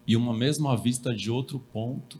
e 0.08 0.15
uma 0.15 0.34
mesma 0.34 0.75
vista 0.75 1.13
de 1.13 1.30
outro 1.30 1.60
ponto, 1.60 2.19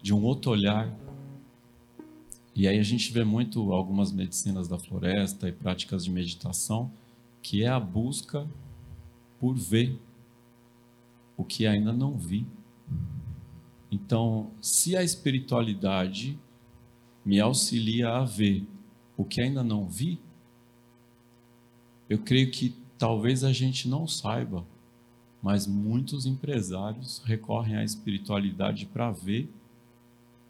de 0.00 0.14
um 0.14 0.22
outro 0.24 0.50
olhar. 0.50 0.90
E 2.54 2.66
aí 2.66 2.78
a 2.78 2.82
gente 2.82 3.12
vê 3.12 3.24
muito 3.24 3.72
algumas 3.72 4.12
medicinas 4.12 4.68
da 4.68 4.78
floresta 4.78 5.48
e 5.48 5.52
práticas 5.52 6.04
de 6.04 6.10
meditação, 6.10 6.90
que 7.42 7.62
é 7.62 7.68
a 7.68 7.80
busca 7.80 8.46
por 9.38 9.56
ver 9.56 9.98
o 11.36 11.44
que 11.44 11.66
ainda 11.66 11.92
não 11.92 12.18
vi. 12.18 12.46
Então, 13.90 14.50
se 14.60 14.96
a 14.96 15.02
espiritualidade 15.02 16.38
me 17.24 17.40
auxilia 17.40 18.10
a 18.10 18.24
ver 18.24 18.66
o 19.16 19.24
que 19.24 19.40
ainda 19.40 19.64
não 19.64 19.88
vi, 19.88 20.20
eu 22.08 22.18
creio 22.18 22.50
que 22.50 22.74
talvez 22.98 23.42
a 23.44 23.52
gente 23.52 23.88
não 23.88 24.06
saiba, 24.06 24.66
mas 25.42 25.66
muitos 25.66 26.26
empresários 26.26 27.22
recorrem 27.24 27.76
à 27.76 27.84
espiritualidade 27.84 28.84
para 28.86 29.10
ver 29.10 29.50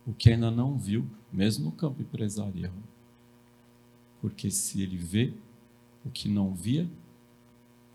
o 0.06 0.12
que 0.12 0.30
ainda 0.30 0.50
não 0.50 0.76
viu, 0.76 1.06
mesmo 1.32 1.66
no 1.66 1.72
campo 1.72 2.02
empresarial. 2.02 2.72
Porque 4.20 4.50
se 4.50 4.82
ele 4.82 4.96
vê 4.96 5.32
o 6.04 6.10
que 6.10 6.28
não 6.28 6.54
via, 6.54 6.88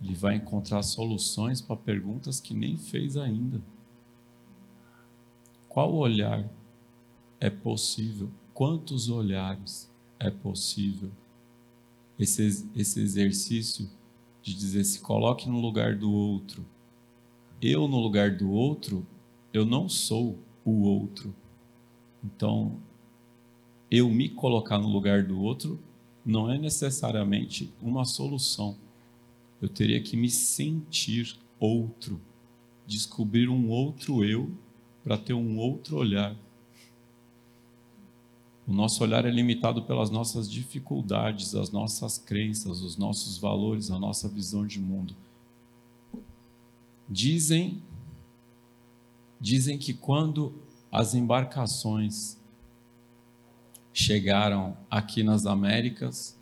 ele 0.01 0.13
vai 0.13 0.35
encontrar 0.35 0.83
soluções 0.83 1.61
para 1.61 1.75
perguntas 1.75 2.39
que 2.39 2.53
nem 2.53 2.77
fez 2.77 3.17
ainda. 3.17 3.61
Qual 5.67 5.93
olhar 5.93 6.49
é 7.39 7.49
possível? 7.49 8.29
Quantos 8.53 9.09
olhares 9.09 9.91
é 10.19 10.29
possível? 10.29 11.11
Esse, 12.17 12.69
esse 12.75 13.01
exercício 13.01 13.89
de 14.41 14.53
dizer 14.53 14.83
se 14.83 14.99
coloque 15.01 15.49
no 15.49 15.59
lugar 15.59 15.95
do 15.95 16.11
outro. 16.11 16.65
Eu 17.61 17.87
no 17.87 17.99
lugar 17.99 18.37
do 18.37 18.51
outro, 18.51 19.05
eu 19.51 19.65
não 19.65 19.89
sou 19.89 20.37
o 20.63 20.83
outro. 20.83 21.35
Então, 22.23 22.79
eu 23.89 24.09
me 24.09 24.29
colocar 24.29 24.77
no 24.77 24.87
lugar 24.87 25.23
do 25.23 25.41
outro 25.41 25.79
não 26.25 26.49
é 26.49 26.57
necessariamente 26.57 27.71
uma 27.81 28.03
solução. 28.03 28.75
Eu 29.61 29.69
teria 29.69 30.01
que 30.01 30.17
me 30.17 30.29
sentir 30.29 31.37
outro, 31.59 32.19
descobrir 32.85 33.47
um 33.47 33.69
outro 33.69 34.23
eu 34.23 34.51
para 35.03 35.17
ter 35.17 35.33
um 35.33 35.57
outro 35.57 35.97
olhar. 35.97 36.35
O 38.67 38.73
nosso 38.73 39.03
olhar 39.03 39.25
é 39.25 39.29
limitado 39.29 39.83
pelas 39.83 40.09
nossas 40.09 40.49
dificuldades, 40.51 41.53
as 41.53 41.69
nossas 41.69 42.17
crenças, 42.17 42.81
os 42.81 42.97
nossos 42.97 43.37
valores, 43.37 43.91
a 43.91 43.99
nossa 43.99 44.27
visão 44.27 44.65
de 44.65 44.79
mundo. 44.79 45.15
Dizem 47.07 47.81
dizem 49.39 49.77
que 49.77 49.93
quando 49.93 50.53
as 50.91 51.13
embarcações 51.13 52.37
chegaram 53.95 54.75
aqui 54.91 55.23
nas 55.23 55.45
Américas, 55.45 56.37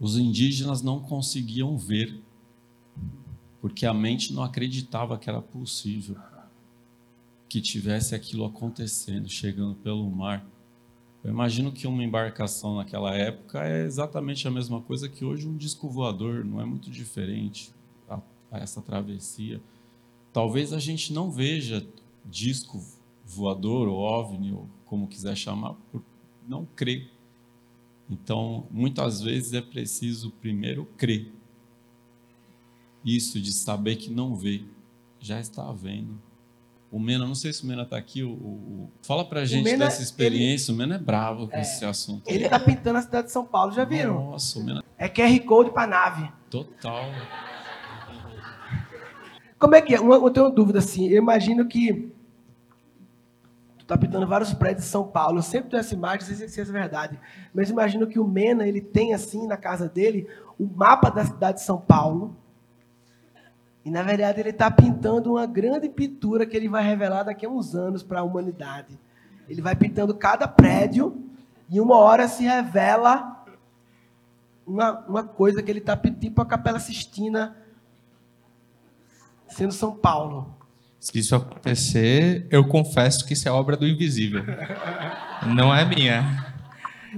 os 0.00 0.16
indígenas 0.16 0.82
não 0.82 0.98
conseguiam 0.98 1.78
ver, 1.78 2.20
porque 3.60 3.86
a 3.86 3.94
mente 3.94 4.32
não 4.32 4.42
acreditava 4.42 5.16
que 5.16 5.30
era 5.30 5.40
possível 5.40 6.16
que 7.48 7.60
tivesse 7.60 8.14
aquilo 8.14 8.44
acontecendo, 8.44 9.28
chegando 9.28 9.76
pelo 9.76 10.10
mar. 10.10 10.44
Eu 11.22 11.30
imagino 11.30 11.70
que 11.70 11.86
uma 11.86 12.02
embarcação 12.02 12.76
naquela 12.76 13.14
época 13.14 13.64
é 13.64 13.84
exatamente 13.84 14.48
a 14.48 14.50
mesma 14.50 14.80
coisa 14.80 15.08
que 15.08 15.24
hoje 15.24 15.46
um 15.46 15.56
disco 15.56 15.88
voador, 15.88 16.44
não 16.44 16.60
é 16.60 16.64
muito 16.64 16.90
diferente 16.90 17.72
a, 18.08 18.20
a 18.50 18.58
essa 18.58 18.82
travessia. 18.82 19.60
Talvez 20.32 20.72
a 20.72 20.80
gente 20.80 21.12
não 21.12 21.30
veja 21.30 21.86
disco 22.24 22.84
voador 23.24 23.86
ou 23.86 23.98
OVNI, 23.98 24.52
ou 24.52 24.68
como 24.86 25.06
quiser 25.06 25.36
chamar, 25.36 25.74
por 25.92 26.02
não 26.50 26.66
crer. 26.74 27.08
Então, 28.10 28.66
muitas 28.72 29.22
vezes 29.22 29.52
é 29.52 29.62
preciso 29.62 30.32
primeiro 30.32 30.84
crer. 30.96 31.32
Isso 33.04 33.40
de 33.40 33.52
saber 33.52 33.96
que 33.96 34.10
não 34.10 34.34
vê, 34.34 34.64
já 35.20 35.38
está 35.38 35.70
vendo. 35.70 36.20
O 36.90 36.98
Mena, 36.98 37.24
não 37.24 37.36
sei 37.36 37.52
se 37.52 37.62
o 37.62 37.66
Mena 37.66 37.82
está 37.82 37.96
aqui. 37.96 38.24
O, 38.24 38.32
o, 38.32 38.90
fala 39.00 39.24
pra 39.24 39.44
gente 39.44 39.62
Mena, 39.62 39.84
dessa 39.84 40.02
experiência. 40.02 40.72
Ele, 40.72 40.76
o 40.76 40.78
Mena 40.78 40.96
é 40.96 40.98
bravo 40.98 41.46
com 41.46 41.56
é, 41.56 41.60
esse 41.60 41.84
assunto. 41.84 42.28
Ele 42.28 42.44
está 42.44 42.58
pintando 42.58 42.98
a 42.98 43.02
cidade 43.02 43.28
de 43.28 43.32
São 43.32 43.46
Paulo, 43.46 43.70
já 43.70 43.84
viram? 43.84 44.32
Nossa, 44.32 44.58
o 44.58 44.64
Mena. 44.64 44.84
É 44.98 45.08
QR 45.08 45.38
Code 45.46 45.70
para 45.70 45.86
nave. 45.86 46.32
Total. 46.50 47.04
Como 49.56 49.74
é 49.76 49.80
que 49.80 49.94
é? 49.94 49.98
Eu 49.98 50.30
tenho 50.30 50.46
uma 50.46 50.52
dúvida 50.52 50.80
assim. 50.80 51.06
Eu 51.06 51.18
imagino 51.18 51.68
que 51.68 52.12
tá 53.90 53.98
pintando 53.98 54.26
vários 54.26 54.54
prédios 54.54 54.84
de 54.84 54.90
São 54.90 55.06
Paulo. 55.06 55.38
Eu 55.38 55.42
sempre 55.42 55.70
tenho 55.70 55.80
essa 55.80 55.94
imagem, 55.94 56.28
não 56.28 56.36
sei 56.36 56.48
se 56.48 56.60
é 56.60 56.64
verdade. 56.64 57.18
Mas 57.52 57.70
imagino 57.70 58.06
que 58.06 58.20
o 58.20 58.26
Mena 58.26 58.66
ele 58.66 58.80
tem 58.80 59.12
assim 59.12 59.46
na 59.46 59.56
casa 59.56 59.88
dele 59.88 60.28
o 60.58 60.64
mapa 60.64 61.10
da 61.10 61.24
cidade 61.24 61.58
de 61.58 61.64
São 61.64 61.80
Paulo. 61.80 62.36
E 63.84 63.90
na 63.90 64.02
verdade 64.02 64.40
ele 64.40 64.50
está 64.50 64.70
pintando 64.70 65.32
uma 65.32 65.46
grande 65.46 65.88
pintura 65.88 66.46
que 66.46 66.56
ele 66.56 66.68
vai 66.68 66.84
revelar 66.84 67.24
daqui 67.24 67.44
a 67.44 67.48
uns 67.48 67.74
anos 67.74 68.02
para 68.02 68.20
a 68.20 68.22
humanidade. 68.22 68.98
Ele 69.48 69.60
vai 69.60 69.74
pintando 69.74 70.14
cada 70.14 70.46
prédio 70.46 71.24
e 71.68 71.80
uma 71.80 71.96
hora 71.96 72.28
se 72.28 72.44
revela 72.44 73.44
uma, 74.64 75.00
uma 75.06 75.24
coisa 75.24 75.62
que 75.62 75.70
ele 75.70 75.80
está 75.80 75.96
tipo 75.96 76.40
a 76.40 76.46
Capela 76.46 76.78
Sistina 76.78 77.56
sendo 79.48 79.72
São 79.72 79.96
Paulo. 79.96 80.59
Se 81.00 81.18
isso 81.18 81.34
acontecer, 81.34 82.46
eu 82.50 82.62
confesso 82.62 83.26
que 83.26 83.32
isso 83.32 83.48
é 83.48 83.50
obra 83.50 83.74
do 83.74 83.88
invisível. 83.88 84.44
Não 85.46 85.74
é 85.74 85.82
minha. 85.82 86.54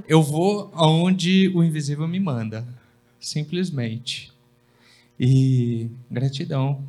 Eu 0.06 0.22
vou 0.22 0.70
aonde 0.74 1.48
o 1.48 1.64
invisível 1.64 2.06
me 2.06 2.20
manda, 2.20 2.64
simplesmente. 3.20 4.32
E 5.18 5.90
gratidão 6.08 6.84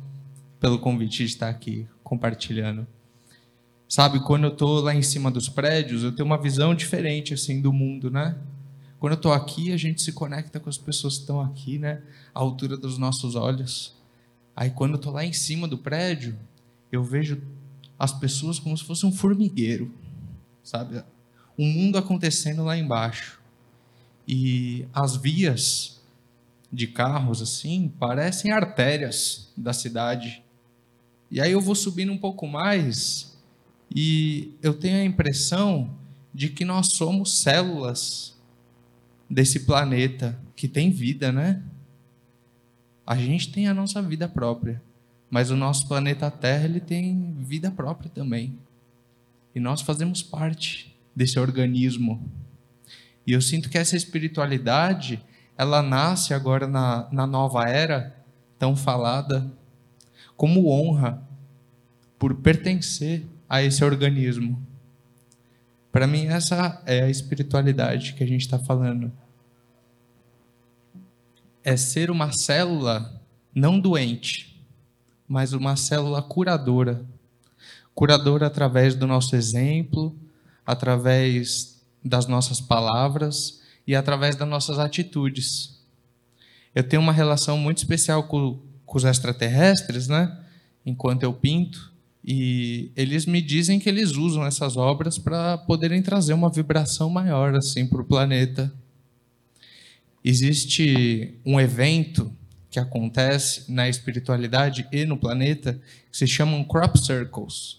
pelo 0.60 0.78
convite 0.78 1.18
de 1.18 1.24
estar 1.24 1.48
aqui 1.48 1.84
compartilhando. 2.04 2.86
Sabe, 3.88 4.20
quando 4.20 4.44
eu 4.44 4.52
estou 4.52 4.80
lá 4.80 4.94
em 4.94 5.02
cima 5.02 5.32
dos 5.32 5.48
prédios, 5.48 6.04
eu 6.04 6.12
tenho 6.12 6.24
uma 6.26 6.40
visão 6.40 6.76
diferente 6.76 7.34
assim 7.34 7.60
do 7.60 7.72
mundo, 7.72 8.08
né? 8.08 8.36
Quando 9.00 9.14
eu 9.14 9.16
estou 9.16 9.32
aqui, 9.32 9.72
a 9.72 9.76
gente 9.76 10.00
se 10.00 10.12
conecta 10.12 10.60
com 10.60 10.70
as 10.70 10.78
pessoas 10.78 11.16
que 11.16 11.20
estão 11.22 11.40
aqui, 11.40 11.76
né? 11.76 12.02
À 12.32 12.38
altura 12.38 12.76
dos 12.76 12.98
nossos 12.98 13.34
olhos. 13.34 13.94
Aí 14.54 14.70
quando 14.70 14.92
eu 14.92 14.96
estou 14.96 15.12
lá 15.12 15.24
em 15.24 15.32
cima 15.32 15.66
do 15.66 15.76
prédio, 15.76 16.38
eu 16.94 17.04
vejo 17.04 17.42
as 17.98 18.12
pessoas 18.12 18.58
como 18.58 18.76
se 18.76 18.84
fosse 18.84 19.06
um 19.06 19.12
formigueiro, 19.12 19.92
sabe? 20.62 21.02
O 21.56 21.64
mundo 21.64 21.96
acontecendo 21.96 22.64
lá 22.64 22.76
embaixo. 22.76 23.40
E 24.26 24.86
as 24.92 25.16
vias 25.16 26.00
de 26.72 26.86
carros 26.86 27.40
assim 27.40 27.92
parecem 27.98 28.50
artérias 28.50 29.52
da 29.56 29.72
cidade. 29.72 30.42
E 31.30 31.40
aí 31.40 31.52
eu 31.52 31.60
vou 31.60 31.74
subindo 31.74 32.12
um 32.12 32.18
pouco 32.18 32.46
mais 32.46 33.36
e 33.94 34.54
eu 34.60 34.74
tenho 34.74 34.96
a 34.96 35.04
impressão 35.04 35.94
de 36.32 36.48
que 36.48 36.64
nós 36.64 36.88
somos 36.94 37.38
células 37.38 38.34
desse 39.30 39.60
planeta 39.60 40.38
que 40.56 40.66
tem 40.66 40.90
vida, 40.90 41.30
né? 41.30 41.62
A 43.06 43.16
gente 43.16 43.52
tem 43.52 43.68
a 43.68 43.74
nossa 43.74 44.02
vida 44.02 44.28
própria, 44.28 44.82
mas 45.34 45.50
o 45.50 45.56
nosso 45.56 45.88
planeta 45.88 46.30
Terra 46.30 46.64
ele 46.64 46.78
tem 46.78 47.34
vida 47.40 47.68
própria 47.68 48.08
também. 48.08 48.56
E 49.52 49.58
nós 49.58 49.80
fazemos 49.80 50.22
parte 50.22 50.96
desse 51.12 51.40
organismo. 51.40 52.22
E 53.26 53.32
eu 53.32 53.42
sinto 53.42 53.68
que 53.68 53.76
essa 53.76 53.96
espiritualidade, 53.96 55.20
ela 55.58 55.82
nasce 55.82 56.32
agora 56.32 56.68
na, 56.68 57.08
na 57.10 57.26
nova 57.26 57.68
era, 57.68 58.16
tão 58.60 58.76
falada, 58.76 59.50
como 60.36 60.70
honra 60.70 61.20
por 62.16 62.36
pertencer 62.36 63.26
a 63.48 63.60
esse 63.60 63.84
organismo. 63.84 64.64
Para 65.90 66.06
mim, 66.06 66.26
essa 66.26 66.80
é 66.86 67.02
a 67.02 67.10
espiritualidade 67.10 68.14
que 68.14 68.22
a 68.22 68.28
gente 68.28 68.42
está 68.42 68.60
falando 68.60 69.10
é 71.64 71.76
ser 71.76 72.08
uma 72.08 72.30
célula 72.30 73.20
não 73.52 73.80
doente, 73.80 74.53
mas 75.28 75.52
uma 75.52 75.76
célula 75.76 76.22
curadora. 76.22 77.04
Curadora 77.94 78.46
através 78.46 78.94
do 78.94 79.06
nosso 79.06 79.36
exemplo, 79.36 80.16
através 80.66 81.82
das 82.04 82.26
nossas 82.26 82.60
palavras 82.60 83.60
e 83.86 83.94
através 83.94 84.36
das 84.36 84.48
nossas 84.48 84.78
atitudes. 84.78 85.78
Eu 86.74 86.82
tenho 86.82 87.02
uma 87.02 87.12
relação 87.12 87.56
muito 87.56 87.78
especial 87.78 88.24
com, 88.24 88.60
com 88.84 88.98
os 88.98 89.04
extraterrestres, 89.04 90.08
né? 90.08 90.40
Enquanto 90.84 91.22
eu 91.22 91.32
pinto, 91.32 91.92
e 92.22 92.90
eles 92.96 93.26
me 93.26 93.40
dizem 93.40 93.78
que 93.78 93.88
eles 93.88 94.12
usam 94.12 94.44
essas 94.44 94.76
obras 94.76 95.18
para 95.18 95.58
poderem 95.58 96.02
trazer 96.02 96.32
uma 96.32 96.50
vibração 96.50 97.08
maior 97.10 97.54
assim 97.54 97.86
para 97.86 98.00
o 98.00 98.04
planeta 98.04 98.72
existe 100.24 101.38
um 101.44 101.60
evento 101.60 102.34
que 102.74 102.80
acontece 102.80 103.70
na 103.70 103.88
espiritualidade 103.88 104.84
e 104.90 105.04
no 105.04 105.16
planeta 105.16 105.80
que 106.10 106.18
se 106.18 106.26
chamam 106.26 106.64
crop 106.64 106.98
circles, 106.98 107.78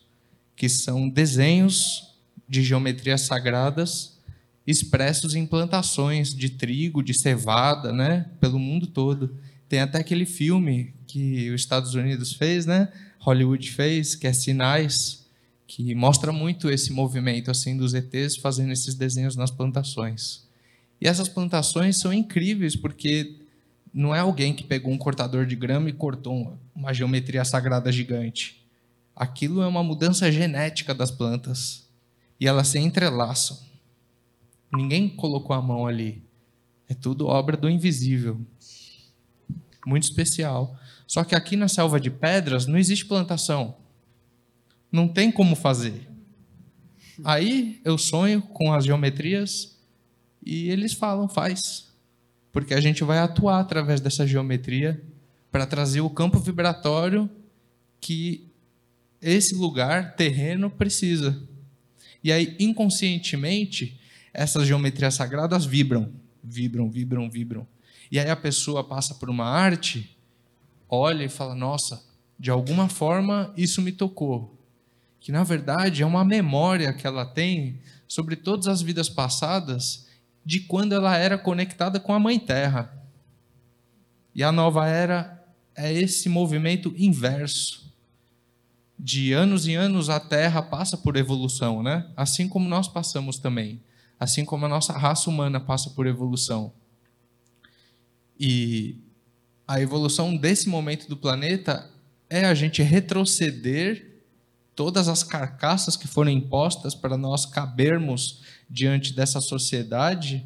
que 0.55 0.69
são 0.69 1.09
desenhos 1.09 2.15
de 2.47 2.63
geometrias 2.63 3.19
sagradas 3.23 4.17
expressos 4.65 5.35
em 5.35 5.45
plantações 5.45 6.33
de 6.33 6.49
trigo, 6.49 7.03
de 7.03 7.13
cevada, 7.13 7.91
né, 7.91 8.27
pelo 8.39 8.57
mundo 8.57 8.87
todo. 8.87 9.37
Tem 9.67 9.81
até 9.81 9.97
aquele 9.97 10.25
filme 10.25 10.93
que 11.05 11.49
os 11.49 11.59
Estados 11.59 11.93
Unidos 11.93 12.31
fez, 12.31 12.65
né, 12.65 12.87
Hollywood 13.19 13.69
fez, 13.69 14.15
que 14.15 14.25
é 14.25 14.31
Sinais, 14.31 15.25
que 15.67 15.93
mostra 15.93 16.31
muito 16.31 16.69
esse 16.69 16.93
movimento 16.93 17.51
assim 17.51 17.75
dos 17.75 17.93
ETs 17.93 18.37
fazendo 18.37 18.71
esses 18.71 18.95
desenhos 18.95 19.35
nas 19.35 19.51
plantações. 19.51 20.47
E 21.01 21.05
essas 21.05 21.27
plantações 21.27 21.97
são 21.97 22.13
incríveis 22.13 22.77
porque 22.77 23.44
não 23.95 24.13
é 24.13 24.19
alguém 24.19 24.53
que 24.53 24.65
pegou 24.65 24.91
um 24.91 24.97
cortador 24.97 25.45
de 25.45 25.55
grama 25.55 25.89
e 25.89 25.93
cortou 25.93 26.59
uma 26.75 26.93
geometria 26.93 27.45
sagrada 27.45 27.89
gigante. 27.89 28.61
Aquilo 29.15 29.61
é 29.61 29.67
uma 29.67 29.81
mudança 29.81 30.29
genética 30.29 30.93
das 30.93 31.09
plantas 31.09 31.87
e 32.37 32.45
elas 32.45 32.67
se 32.67 32.77
entrelaçam. 32.77 33.57
Ninguém 34.69 35.07
colocou 35.07 35.55
a 35.55 35.61
mão 35.61 35.87
ali. 35.87 36.21
É 36.89 36.93
tudo 36.93 37.27
obra 37.27 37.55
do 37.55 37.69
invisível. 37.69 38.37
Muito 39.87 40.03
especial. 40.03 40.77
Só 41.07 41.23
que 41.23 41.33
aqui 41.33 41.55
na 41.55 41.69
selva 41.69 41.97
de 41.97 42.11
pedras 42.11 42.65
não 42.65 42.77
existe 42.77 43.05
plantação. 43.05 43.77
Não 44.91 45.07
tem 45.07 45.31
como 45.31 45.55
fazer. 45.55 46.05
Aí 47.23 47.79
eu 47.85 47.97
sonho 47.97 48.41
com 48.41 48.73
as 48.73 48.83
geometrias 48.83 49.79
e 50.45 50.69
eles 50.69 50.91
falam, 50.91 51.29
faz. 51.29 51.94
Porque 52.55 52.73
a 52.73 52.79
gente 52.79 53.03
vai 53.03 53.19
atuar 53.19 53.59
através 53.59 53.99
dessa 53.99 54.25
geometria 54.25 55.03
para 55.51 55.65
trazer 55.65 55.99
o 55.99 56.09
campo 56.09 56.39
vibratório 56.39 57.29
que 57.99 58.47
esse 59.21 59.53
lugar, 59.53 60.15
terreno, 60.15 60.69
precisa. 60.69 61.37
E 62.23 62.31
aí, 62.31 62.55
inconscientemente, 62.57 63.99
essas 64.33 64.65
geometrias 64.65 65.15
sagradas 65.15 65.65
vibram, 65.65 66.13
vibram, 66.41 66.89
vibram, 66.89 67.29
vibram. 67.29 67.67
E 68.09 68.17
aí 68.17 68.29
a 68.29 68.37
pessoa 68.37 68.85
passa 68.85 69.15
por 69.15 69.29
uma 69.29 69.43
arte, 69.43 70.17
olha 70.87 71.25
e 71.25 71.29
fala: 71.29 71.55
Nossa, 71.55 72.05
de 72.39 72.51
alguma 72.51 72.87
forma 72.87 73.53
isso 73.57 73.81
me 73.81 73.91
tocou. 73.91 74.57
Que 75.19 75.29
na 75.29 75.43
verdade 75.43 76.03
é 76.03 76.05
uma 76.05 76.23
memória 76.23 76.93
que 76.93 77.05
ela 77.05 77.25
tem 77.25 77.81
sobre 78.07 78.37
todas 78.37 78.69
as 78.69 78.81
vidas 78.81 79.09
passadas 79.09 80.04
de 80.45 80.59
quando 80.59 80.93
ela 80.93 81.17
era 81.17 81.37
conectada 81.37 81.99
com 81.99 82.13
a 82.13 82.19
Mãe 82.19 82.37
Terra. 82.37 82.93
E 84.33 84.43
a 84.43 84.51
nova 84.51 84.87
era 84.87 85.43
é 85.75 85.91
esse 85.91 86.29
movimento 86.29 86.93
inverso. 86.97 87.91
De 88.97 89.33
anos 89.33 89.67
e 89.67 89.73
anos 89.73 90.09
a 90.09 90.19
Terra 90.19 90.61
passa 90.61 90.97
por 90.97 91.17
evolução, 91.17 91.83
né? 91.83 92.09
Assim 92.15 92.47
como 92.47 92.69
nós 92.69 92.87
passamos 92.87 93.37
também. 93.37 93.81
Assim 94.19 94.45
como 94.45 94.65
a 94.65 94.69
nossa 94.69 94.93
raça 94.93 95.29
humana 95.29 95.59
passa 95.59 95.89
por 95.89 96.07
evolução. 96.07 96.71
E 98.39 98.97
a 99.67 99.81
evolução 99.81 100.35
desse 100.37 100.69
momento 100.69 101.09
do 101.09 101.17
planeta 101.17 101.89
é 102.29 102.45
a 102.45 102.53
gente 102.53 102.81
retroceder 102.81 104.15
todas 104.75 105.07
as 105.07 105.23
carcaças 105.23 105.95
que 105.97 106.07
foram 106.07 106.31
impostas 106.31 106.93
para 106.93 107.17
nós 107.17 107.45
cabermos 107.45 108.41
diante 108.69 109.13
dessa 109.13 109.39
sociedade, 109.39 110.45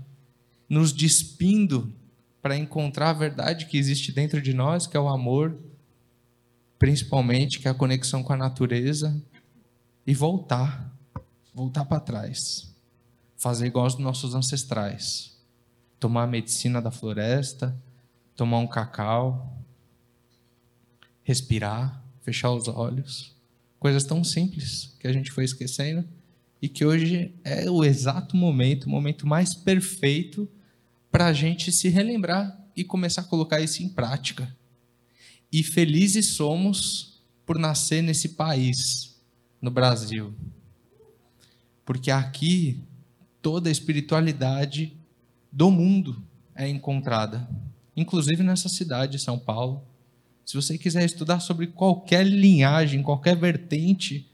nos 0.68 0.92
despindo 0.92 1.94
para 2.42 2.56
encontrar 2.56 3.10
a 3.10 3.14
verdade 3.14 3.66
que 3.66 3.78
existe 3.78 4.12
dentro 4.12 4.42
de 4.42 4.54
nós, 4.54 4.88
que 4.88 4.96
é 4.96 5.00
o 5.00 5.10
amor, 5.10 5.58
principalmente, 6.78 7.60
que 7.60 7.68
é 7.68 7.72
a 7.72 7.76
conexão 7.76 8.24
com 8.24 8.34
a 8.34 8.38
natureza, 8.38 9.22
e 10.06 10.14
voltar, 10.14 10.92
voltar 11.54 11.86
para 11.86 12.00
trás, 12.00 12.74
fazer 13.36 13.68
igual 13.68 13.86
os 13.86 13.98
nossos 13.98 14.34
ancestrais, 14.34 15.38
tomar 16.00 16.24
a 16.24 16.28
medicina 16.28 16.82
da 16.82 16.92
floresta, 16.92 17.78
tomar 18.36 18.60
um 18.60 18.68
cacau, 18.68 19.58
respirar, 21.24 22.04
fechar 22.22 22.52
os 22.52 22.68
olhos. 22.68 23.36
Coisas 23.80 24.04
tão 24.04 24.24
simples 24.24 24.96
que 25.00 25.08
a 25.08 25.14
gente 25.14 25.32
foi 25.32 25.44
esquecendo 25.44 26.08
e 26.62 26.68
que 26.68 26.86
hoje 26.86 27.34
é 27.44 27.70
o 27.70 27.84
exato 27.84 28.36
momento, 28.36 28.86
o 28.86 28.90
momento 28.90 29.26
mais 29.26 29.54
perfeito 29.54 30.50
para 31.12 31.28
a 31.28 31.34
gente 31.34 31.72
se 31.72 31.90
relembrar 31.90 32.60
e 32.76 32.84
começar 32.84 33.22
a 33.22 33.26
colocar 33.26 33.60
isso 33.62 33.82
em 33.82 33.90
prática. 33.90 34.56
E 35.52 35.64
felizes 35.64 36.34
somos 36.34 37.24
por 37.46 37.58
nascer 37.58 38.04
nesse 38.04 38.30
país, 38.30 39.20
no 39.62 39.72
Brasil. 39.72 40.34
Porque 41.84 42.12
aqui 42.12 42.84
toda 43.42 43.70
a 43.70 43.72
espiritualidade 43.72 44.96
do 45.52 45.72
mundo 45.72 46.22
é 46.54 46.68
encontrada, 46.68 47.50
inclusive 47.96 48.44
nessa 48.44 48.70
cidade 48.70 49.14
de 49.14 49.20
São 49.20 49.40
Paulo. 49.40 49.84
Se 50.46 50.56
você 50.56 50.78
quiser 50.78 51.06
estudar 51.06 51.40
sobre 51.40 51.68
qualquer 51.68 52.26
linhagem, 52.26 53.02
qualquer 53.02 53.36
vertente 53.36 54.29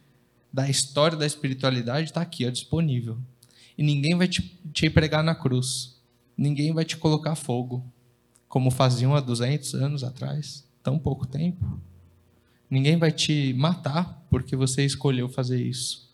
da 0.55 0.69
história 0.69 1.17
da 1.17 1.25
espiritualidade, 1.25 2.07
está 2.07 2.21
aqui, 2.21 2.47
ó, 2.47 2.49
disponível. 2.49 3.17
E 3.77 3.83
ninguém 3.83 4.15
vai 4.15 4.25
te, 4.25 4.57
te 4.71 4.89
pregar 4.89 5.21
na 5.21 5.35
cruz. 5.35 5.99
Ninguém 6.37 6.71
vai 6.71 6.85
te 6.85 6.95
colocar 6.95 7.35
fogo, 7.35 7.85
como 8.47 8.71
faziam 8.71 9.13
há 9.13 9.19
200 9.19 9.73
anos 9.75 10.01
atrás, 10.01 10.65
tão 10.81 10.97
pouco 10.97 11.27
tempo. 11.27 11.77
Ninguém 12.69 12.95
vai 12.95 13.11
te 13.11 13.53
matar 13.57 14.25
porque 14.29 14.55
você 14.55 14.85
escolheu 14.85 15.27
fazer 15.27 15.61
isso. 15.61 16.09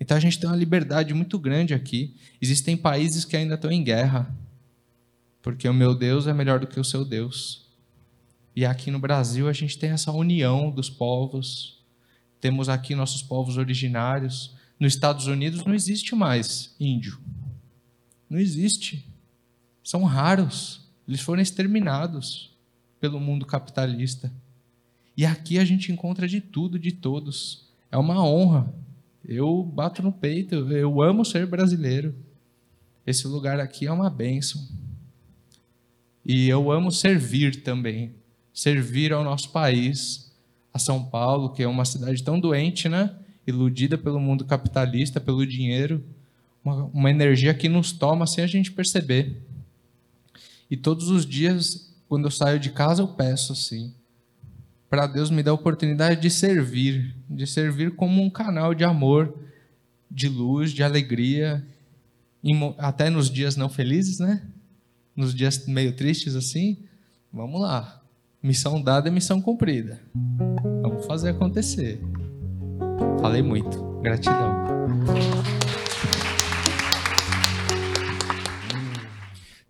Então 0.00 0.16
a 0.16 0.20
gente 0.20 0.40
tem 0.40 0.48
uma 0.48 0.56
liberdade 0.56 1.12
muito 1.12 1.38
grande 1.38 1.74
aqui. 1.74 2.16
Existem 2.40 2.74
países 2.74 3.26
que 3.26 3.36
ainda 3.36 3.56
estão 3.56 3.70
em 3.70 3.84
guerra, 3.84 4.34
porque 5.42 5.68
o 5.68 5.74
meu 5.74 5.94
Deus 5.94 6.26
é 6.26 6.32
melhor 6.32 6.58
do 6.58 6.66
que 6.66 6.80
o 6.80 6.84
seu 6.84 7.04
Deus. 7.04 7.68
E 8.56 8.64
aqui 8.64 8.90
no 8.90 8.98
Brasil 8.98 9.46
a 9.46 9.52
gente 9.52 9.78
tem 9.78 9.90
essa 9.90 10.10
união 10.10 10.70
dos 10.70 10.88
povos. 10.88 11.77
Temos 12.40 12.68
aqui 12.68 12.94
nossos 12.94 13.22
povos 13.22 13.56
originários. 13.56 14.54
Nos 14.78 14.94
Estados 14.94 15.26
Unidos 15.26 15.64
não 15.64 15.74
existe 15.74 16.14
mais 16.14 16.74
índio. 16.78 17.18
Não 18.28 18.38
existe. 18.38 19.04
São 19.82 20.04
raros. 20.04 20.88
Eles 21.06 21.20
foram 21.20 21.42
exterminados 21.42 22.56
pelo 23.00 23.18
mundo 23.20 23.46
capitalista. 23.46 24.32
E 25.16 25.26
aqui 25.26 25.58
a 25.58 25.64
gente 25.64 25.90
encontra 25.90 26.28
de 26.28 26.40
tudo, 26.40 26.78
de 26.78 26.92
todos. 26.92 27.66
É 27.90 27.96
uma 27.96 28.24
honra. 28.24 28.72
Eu 29.24 29.62
bato 29.62 30.02
no 30.02 30.12
peito, 30.12 30.54
eu 30.54 31.02
amo 31.02 31.24
ser 31.24 31.46
brasileiro. 31.46 32.14
Esse 33.06 33.26
lugar 33.26 33.58
aqui 33.58 33.86
é 33.86 33.92
uma 33.92 34.08
bênção. 34.08 34.66
E 36.24 36.48
eu 36.48 36.70
amo 36.70 36.92
servir 36.92 37.62
também 37.62 38.14
servir 38.58 39.12
ao 39.12 39.22
nosso 39.22 39.50
país, 39.50 40.27
a 40.72 40.78
São 40.78 41.04
Paulo, 41.04 41.50
que 41.52 41.62
é 41.62 41.68
uma 41.68 41.84
cidade 41.84 42.22
tão 42.22 42.38
doente, 42.38 42.88
né? 42.88 43.14
Iludida 43.46 43.96
pelo 43.96 44.20
mundo 44.20 44.44
capitalista, 44.44 45.20
pelo 45.20 45.46
dinheiro, 45.46 46.04
uma, 46.64 46.84
uma 46.84 47.10
energia 47.10 47.54
que 47.54 47.68
nos 47.68 47.92
toma 47.92 48.26
sem 48.26 48.44
a 48.44 48.46
gente 48.46 48.72
perceber. 48.72 49.42
E 50.70 50.76
todos 50.76 51.08
os 51.08 51.24
dias, 51.24 51.94
quando 52.08 52.26
eu 52.26 52.30
saio 52.30 52.60
de 52.60 52.70
casa, 52.70 53.02
eu 53.02 53.08
peço 53.08 53.52
assim, 53.52 53.94
para 54.90 55.06
Deus 55.06 55.30
me 55.30 55.42
dar 55.42 55.50
a 55.50 55.54
oportunidade 55.54 56.20
de 56.20 56.30
servir, 56.30 57.14
de 57.28 57.46
servir 57.46 57.94
como 57.94 58.22
um 58.22 58.30
canal 58.30 58.74
de 58.74 58.84
amor, 58.84 59.34
de 60.10 60.28
luz, 60.28 60.72
de 60.72 60.82
alegria, 60.82 61.66
até 62.78 63.10
nos 63.10 63.30
dias 63.30 63.56
não 63.56 63.68
felizes, 63.68 64.18
né? 64.18 64.42
Nos 65.14 65.34
dias 65.34 65.66
meio 65.66 65.92
tristes 65.94 66.34
assim, 66.34 66.78
vamos 67.32 67.60
lá. 67.60 68.02
Missão 68.42 68.80
dada 68.80 69.08
é 69.08 69.10
missão 69.10 69.40
cumprida. 69.42 70.00
Fazer 71.08 71.30
acontecer. 71.30 72.00
Falei 73.20 73.42
muito. 73.42 73.82
Gratidão. 74.02 74.54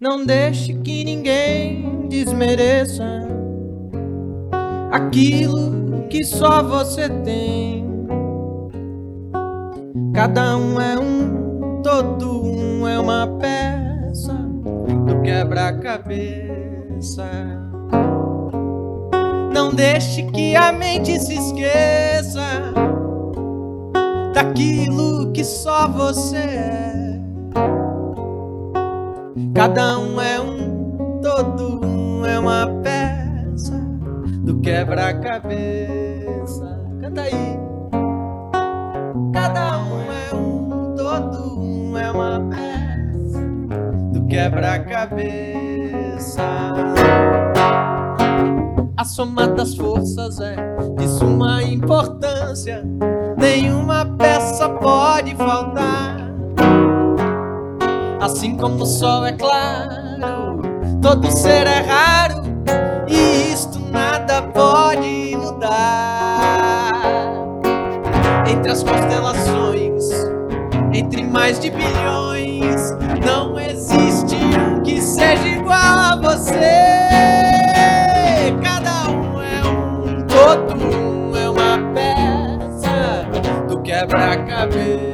Não 0.00 0.26
deixe 0.26 0.74
que 0.74 1.04
ninguém 1.04 2.08
desmereça 2.08 3.04
aquilo 4.90 6.06
que 6.08 6.24
só 6.24 6.60
você 6.62 7.08
tem. 7.08 7.86
Cada 10.12 10.56
um 10.56 10.80
é 10.80 10.98
um, 10.98 11.80
todo 11.82 12.44
um 12.44 12.86
é 12.86 12.98
uma 12.98 13.26
peça 13.38 14.34
do 14.34 15.22
quebra-cabeça. 15.22 17.67
Não 19.58 19.74
deixe 19.74 20.22
que 20.22 20.54
a 20.54 20.70
mente 20.70 21.18
se 21.18 21.34
esqueça 21.34 22.72
daquilo 24.32 25.32
que 25.32 25.42
só 25.42 25.88
você 25.88 26.36
é. 26.36 27.20
Cada 29.52 29.98
um 29.98 30.20
é 30.20 30.40
um, 30.40 31.20
todo 31.20 31.84
um 31.84 32.24
é 32.24 32.38
uma 32.38 32.68
peça 32.84 33.74
do 34.44 34.60
quebra-cabeça. 34.60 36.80
Canta 37.00 37.22
aí. 37.22 37.58
Cada 39.32 39.78
um 39.78 40.00
é 40.12 40.32
um, 40.36 40.94
todo 40.96 41.60
um 41.60 41.98
é 41.98 42.08
uma 42.12 42.48
peça 42.48 43.40
do 44.12 44.24
quebra-cabeça. 44.28 46.44
A 48.98 49.04
soma 49.04 49.46
das 49.46 49.76
forças 49.76 50.40
é 50.40 50.56
de 50.96 51.06
suma 51.06 51.62
importância, 51.62 52.82
nenhuma 53.36 54.04
peça 54.18 54.68
pode 54.68 55.36
faltar. 55.36 56.16
Assim 58.20 58.56
como 58.56 58.82
o 58.82 58.86
sol 58.86 59.24
é 59.24 59.34
claro, 59.34 60.60
todo 61.00 61.30
ser 61.30 61.68
é 61.68 61.78
raro, 61.82 62.42
e 63.06 63.52
isto 63.52 63.78
nada 63.78 64.42
pode 64.42 65.36
mudar. 65.36 66.90
Entre 68.50 68.68
as 68.68 68.82
constelações, 68.82 70.10
entre 70.92 71.22
mais 71.22 71.60
de 71.60 71.70
bilhões, 71.70 72.96
não 73.24 73.60
existe 73.60 74.34
um 74.34 74.82
que 74.82 75.00
seja 75.00 75.46
igual 75.46 75.76
a 75.76 76.16
você. 76.16 76.87
Quebra-cabeça. 84.58 85.07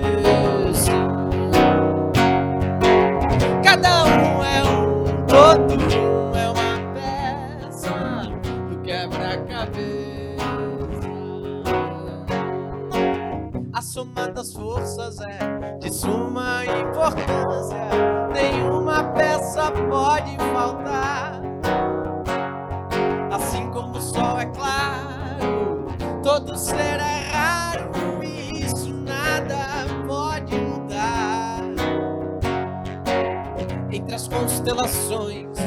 Constelações, 34.64 35.58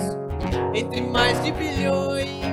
entre 0.73 1.01
mais 1.01 1.43
de 1.43 1.51
bilhões, 1.51 2.46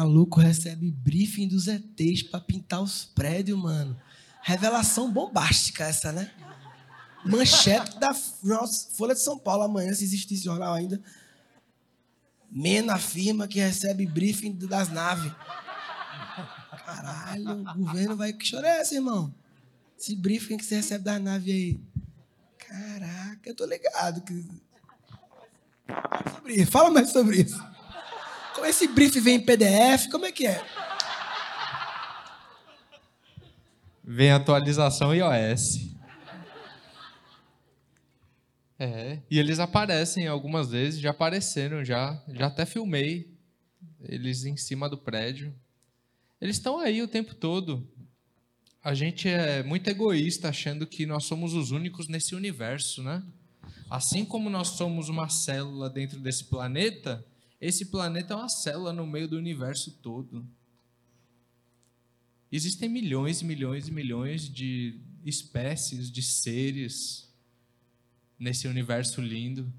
maluco 0.00 0.40
recebe 0.40 0.90
briefing 0.90 1.46
dos 1.46 1.68
ETs 1.68 2.22
para 2.22 2.40
pintar 2.40 2.80
os 2.80 3.04
prédios, 3.04 3.58
mano. 3.58 4.00
Revelação 4.42 5.12
bombástica 5.12 5.84
essa, 5.84 6.10
né? 6.10 6.32
Manchete 7.24 7.98
da 7.98 8.14
Folha 8.14 9.14
de 9.14 9.20
São 9.20 9.38
Paulo 9.38 9.64
amanhã, 9.64 9.92
se 9.92 10.04
existisse 10.04 10.42
jornal 10.44 10.72
ainda. 10.72 11.02
Mena 12.50 12.94
afirma 12.94 13.46
que 13.46 13.60
recebe 13.60 14.06
briefing 14.06 14.56
das 14.66 14.88
naves. 14.88 15.30
Caralho, 16.86 17.60
o 17.60 17.74
governo 17.74 18.16
vai. 18.16 18.32
Que 18.32 18.50
chora 18.50 18.66
é 18.66 18.80
essa, 18.80 18.94
irmão? 18.94 19.34
Esse 19.98 20.16
briefing 20.16 20.56
que 20.56 20.64
você 20.64 20.76
recebe 20.76 21.04
das 21.04 21.20
naves 21.20 21.52
aí. 21.52 21.78
Caraca, 22.58 23.50
eu 23.50 23.54
tô 23.54 23.66
ligado. 23.66 24.22
Que... 24.22 24.46
Fala 26.66 26.90
mais 26.90 27.10
sobre 27.10 27.42
isso. 27.42 27.69
Esse 28.64 28.86
briefing 28.88 29.20
vem 29.20 29.34
em 29.36 29.40
PDF? 29.40 30.08
Como 30.10 30.24
é 30.24 30.32
que 30.32 30.46
é? 30.46 30.64
Vem 34.02 34.32
atualização 34.32 35.14
iOS. 35.14 35.90
É, 38.78 39.18
e 39.30 39.38
eles 39.38 39.58
aparecem 39.58 40.26
algumas 40.26 40.70
vezes, 40.70 41.00
já 41.00 41.10
apareceram, 41.10 41.84
já, 41.84 42.18
já 42.28 42.46
até 42.46 42.64
filmei 42.64 43.30
eles 44.00 44.44
em 44.44 44.56
cima 44.56 44.88
do 44.88 44.96
prédio. 44.96 45.54
Eles 46.40 46.56
estão 46.56 46.78
aí 46.78 47.02
o 47.02 47.08
tempo 47.08 47.34
todo. 47.34 47.86
A 48.82 48.94
gente 48.94 49.28
é 49.28 49.62
muito 49.62 49.88
egoísta 49.88 50.48
achando 50.48 50.86
que 50.86 51.04
nós 51.04 51.26
somos 51.26 51.52
os 51.52 51.70
únicos 51.70 52.08
nesse 52.08 52.34
universo, 52.34 53.02
né? 53.02 53.22
Assim 53.90 54.24
como 54.24 54.48
nós 54.48 54.68
somos 54.68 55.08
uma 55.08 55.28
célula 55.28 55.90
dentro 55.90 56.18
desse 56.18 56.44
planeta, 56.44 57.24
esse 57.60 57.86
planeta 57.86 58.34
é 58.34 58.36
uma 58.36 58.48
célula 58.48 58.92
no 58.92 59.06
meio 59.06 59.28
do 59.28 59.36
universo 59.36 59.90
todo. 60.02 60.46
Existem 62.50 62.88
milhões 62.88 63.42
e 63.42 63.44
milhões 63.44 63.86
e 63.86 63.92
milhões 63.92 64.48
de 64.48 64.98
espécies, 65.24 66.10
de 66.10 66.22
seres 66.22 67.28
nesse 68.38 68.66
universo 68.66 69.20
lindo. 69.20 69.72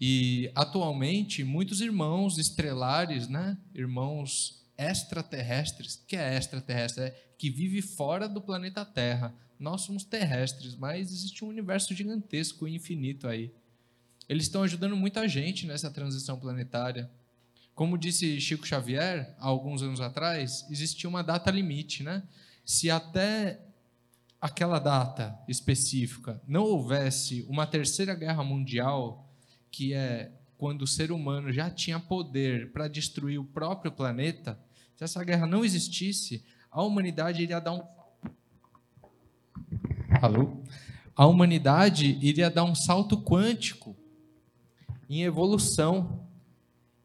E 0.00 0.50
atualmente 0.54 1.42
muitos 1.42 1.80
irmãos 1.80 2.36
estrelares, 2.36 3.28
né? 3.28 3.56
Irmãos 3.74 4.62
extraterrestres, 4.76 6.02
que 6.06 6.16
é 6.16 6.36
extraterrestre, 6.36 7.04
é 7.04 7.10
que 7.38 7.48
vive 7.48 7.80
fora 7.80 8.28
do 8.28 8.40
planeta 8.40 8.84
Terra. 8.84 9.34
Nós 9.58 9.82
somos 9.82 10.04
terrestres, 10.04 10.74
mas 10.74 11.10
existe 11.10 11.44
um 11.44 11.48
universo 11.48 11.94
gigantesco 11.94 12.68
e 12.68 12.74
infinito 12.74 13.26
aí. 13.26 13.52
Eles 14.28 14.44
estão 14.44 14.62
ajudando 14.62 14.96
muita 14.96 15.28
gente 15.28 15.66
nessa 15.66 15.90
transição 15.90 16.38
planetária. 16.38 17.10
Como 17.74 17.96
disse 17.96 18.40
Chico 18.40 18.66
Xavier, 18.66 19.34
há 19.38 19.46
alguns 19.46 19.82
anos 19.82 20.00
atrás, 20.00 20.66
existia 20.70 21.08
uma 21.08 21.22
data 21.22 21.50
limite, 21.50 22.02
né? 22.02 22.22
Se 22.64 22.90
até 22.90 23.60
aquela 24.40 24.78
data 24.78 25.38
específica 25.48 26.40
não 26.46 26.62
houvesse 26.62 27.46
uma 27.48 27.66
terceira 27.66 28.14
guerra 28.14 28.44
mundial, 28.44 29.28
que 29.70 29.94
é 29.94 30.32
quando 30.58 30.82
o 30.82 30.86
ser 30.86 31.10
humano 31.10 31.52
já 31.52 31.70
tinha 31.70 31.98
poder 31.98 32.72
para 32.72 32.88
destruir 32.88 33.38
o 33.38 33.44
próprio 33.44 33.90
planeta, 33.90 34.58
se 34.96 35.04
essa 35.04 35.24
guerra 35.24 35.46
não 35.46 35.64
existisse, 35.64 36.44
a 36.70 36.82
humanidade 36.82 37.42
iria 37.42 37.60
dar 37.60 37.72
um 37.72 37.82
Alô? 40.20 40.62
A 41.16 41.26
humanidade 41.26 42.18
iria 42.22 42.50
dar 42.50 42.64
um 42.64 42.74
salto 42.74 43.20
quântico 43.20 43.96
em 45.08 45.22
evolução. 45.22 46.21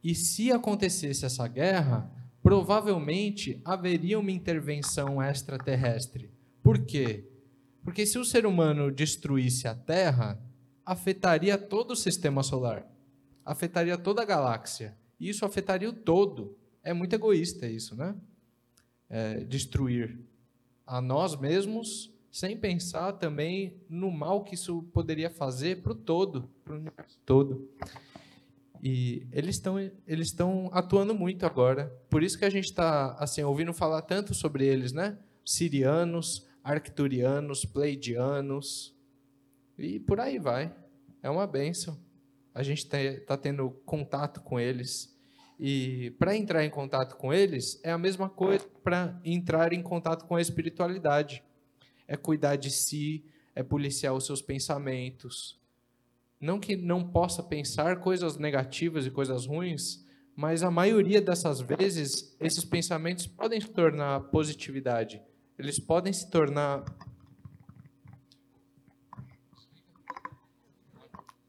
E 0.03 0.15
se 0.15 0.51
acontecesse 0.51 1.25
essa 1.25 1.47
guerra, 1.47 2.11
provavelmente 2.41 3.61
haveria 3.65 4.19
uma 4.19 4.31
intervenção 4.31 5.21
extraterrestre 5.21 6.31
por 6.67 6.79
quê? 6.79 7.23
Porque 7.81 8.05
se 8.05 8.19
o 8.19 8.25
ser 8.25 8.45
humano 8.45 8.91
destruísse 8.91 9.69
a 9.69 9.73
Terra, 9.73 10.37
afetaria 10.85 11.57
todo 11.57 11.91
o 11.91 11.95
sistema 11.95 12.43
solar, 12.43 12.85
afetaria 13.45 13.97
toda 13.97 14.21
a 14.21 14.25
galáxia. 14.25 14.93
E 15.17 15.29
isso 15.29 15.45
afetaria 15.45 15.87
o 15.87 15.93
todo. 15.93 16.57
É 16.83 16.91
muito 16.93 17.13
egoísta 17.13 17.65
isso, 17.67 17.95
né? 17.95 18.13
É, 19.09 19.45
destruir 19.45 20.19
a 20.85 20.99
nós 20.99 21.39
mesmos, 21.39 22.13
sem 22.29 22.57
pensar 22.57 23.13
também 23.13 23.81
no 23.89 24.11
mal 24.11 24.43
que 24.43 24.55
isso 24.55 24.83
poderia 24.91 25.29
fazer 25.29 25.81
para 25.81 25.93
o 25.93 25.95
todo, 25.95 26.49
para 26.65 26.73
o 26.73 26.77
universo 26.79 27.17
todo. 27.25 27.65
E 28.81 29.27
eles 29.31 29.55
estão 29.55 29.79
eles 29.79 30.27
estão 30.27 30.69
atuando 30.71 31.15
muito 31.15 31.45
agora. 31.45 31.87
Por 32.09 32.23
isso 32.23 32.37
que 32.37 32.45
a 32.45 32.49
gente 32.49 32.65
está 32.65 33.13
assim 33.19 33.41
ouvindo 33.43 33.73
falar 33.73 34.01
tanto 34.01 34.33
sobre 34.33 34.65
eles, 34.65 34.91
né? 34.91 35.17
Sirianos, 35.45 36.45
arcturianos, 36.63 37.65
pleidianos, 37.65 38.97
e 39.77 39.99
por 39.99 40.19
aí 40.19 40.39
vai. 40.39 40.73
É 41.21 41.29
uma 41.29 41.45
benção. 41.45 41.97
A 42.53 42.63
gente 42.63 42.87
está 42.93 43.37
tendo 43.37 43.69
contato 43.85 44.41
com 44.41 44.59
eles. 44.59 45.15
E 45.59 46.11
para 46.19 46.35
entrar 46.35 46.63
em 46.65 46.69
contato 46.69 47.15
com 47.15 47.33
eles, 47.33 47.79
é 47.83 47.91
a 47.91 47.97
mesma 47.97 48.29
coisa 48.29 48.65
para 48.83 49.19
entrar 49.23 49.73
em 49.73 49.81
contato 49.81 50.25
com 50.25 50.35
a 50.35 50.41
espiritualidade. 50.41 51.43
É 52.07 52.15
cuidar 52.15 52.55
de 52.55 52.71
si, 52.71 53.25
é 53.53 53.61
policiar 53.61 54.13
os 54.13 54.25
seus 54.25 54.41
pensamentos. 54.41 55.59
Não 56.39 56.59
que 56.59 56.75
não 56.75 57.07
possa 57.07 57.41
pensar 57.41 57.99
coisas 57.99 58.37
negativas 58.37 59.05
e 59.05 59.11
coisas 59.11 59.45
ruins, 59.45 60.05
mas 60.35 60.61
a 60.63 60.69
maioria 60.69 61.21
dessas 61.21 61.59
vezes, 61.59 62.35
esses 62.39 62.63
pensamentos 62.63 63.25
podem 63.25 63.59
se 63.59 63.69
tornar 63.69 64.19
positividade 64.29 65.21
eles 65.57 65.79
podem 65.79 66.13
se 66.13 66.29
tornar. 66.29 66.85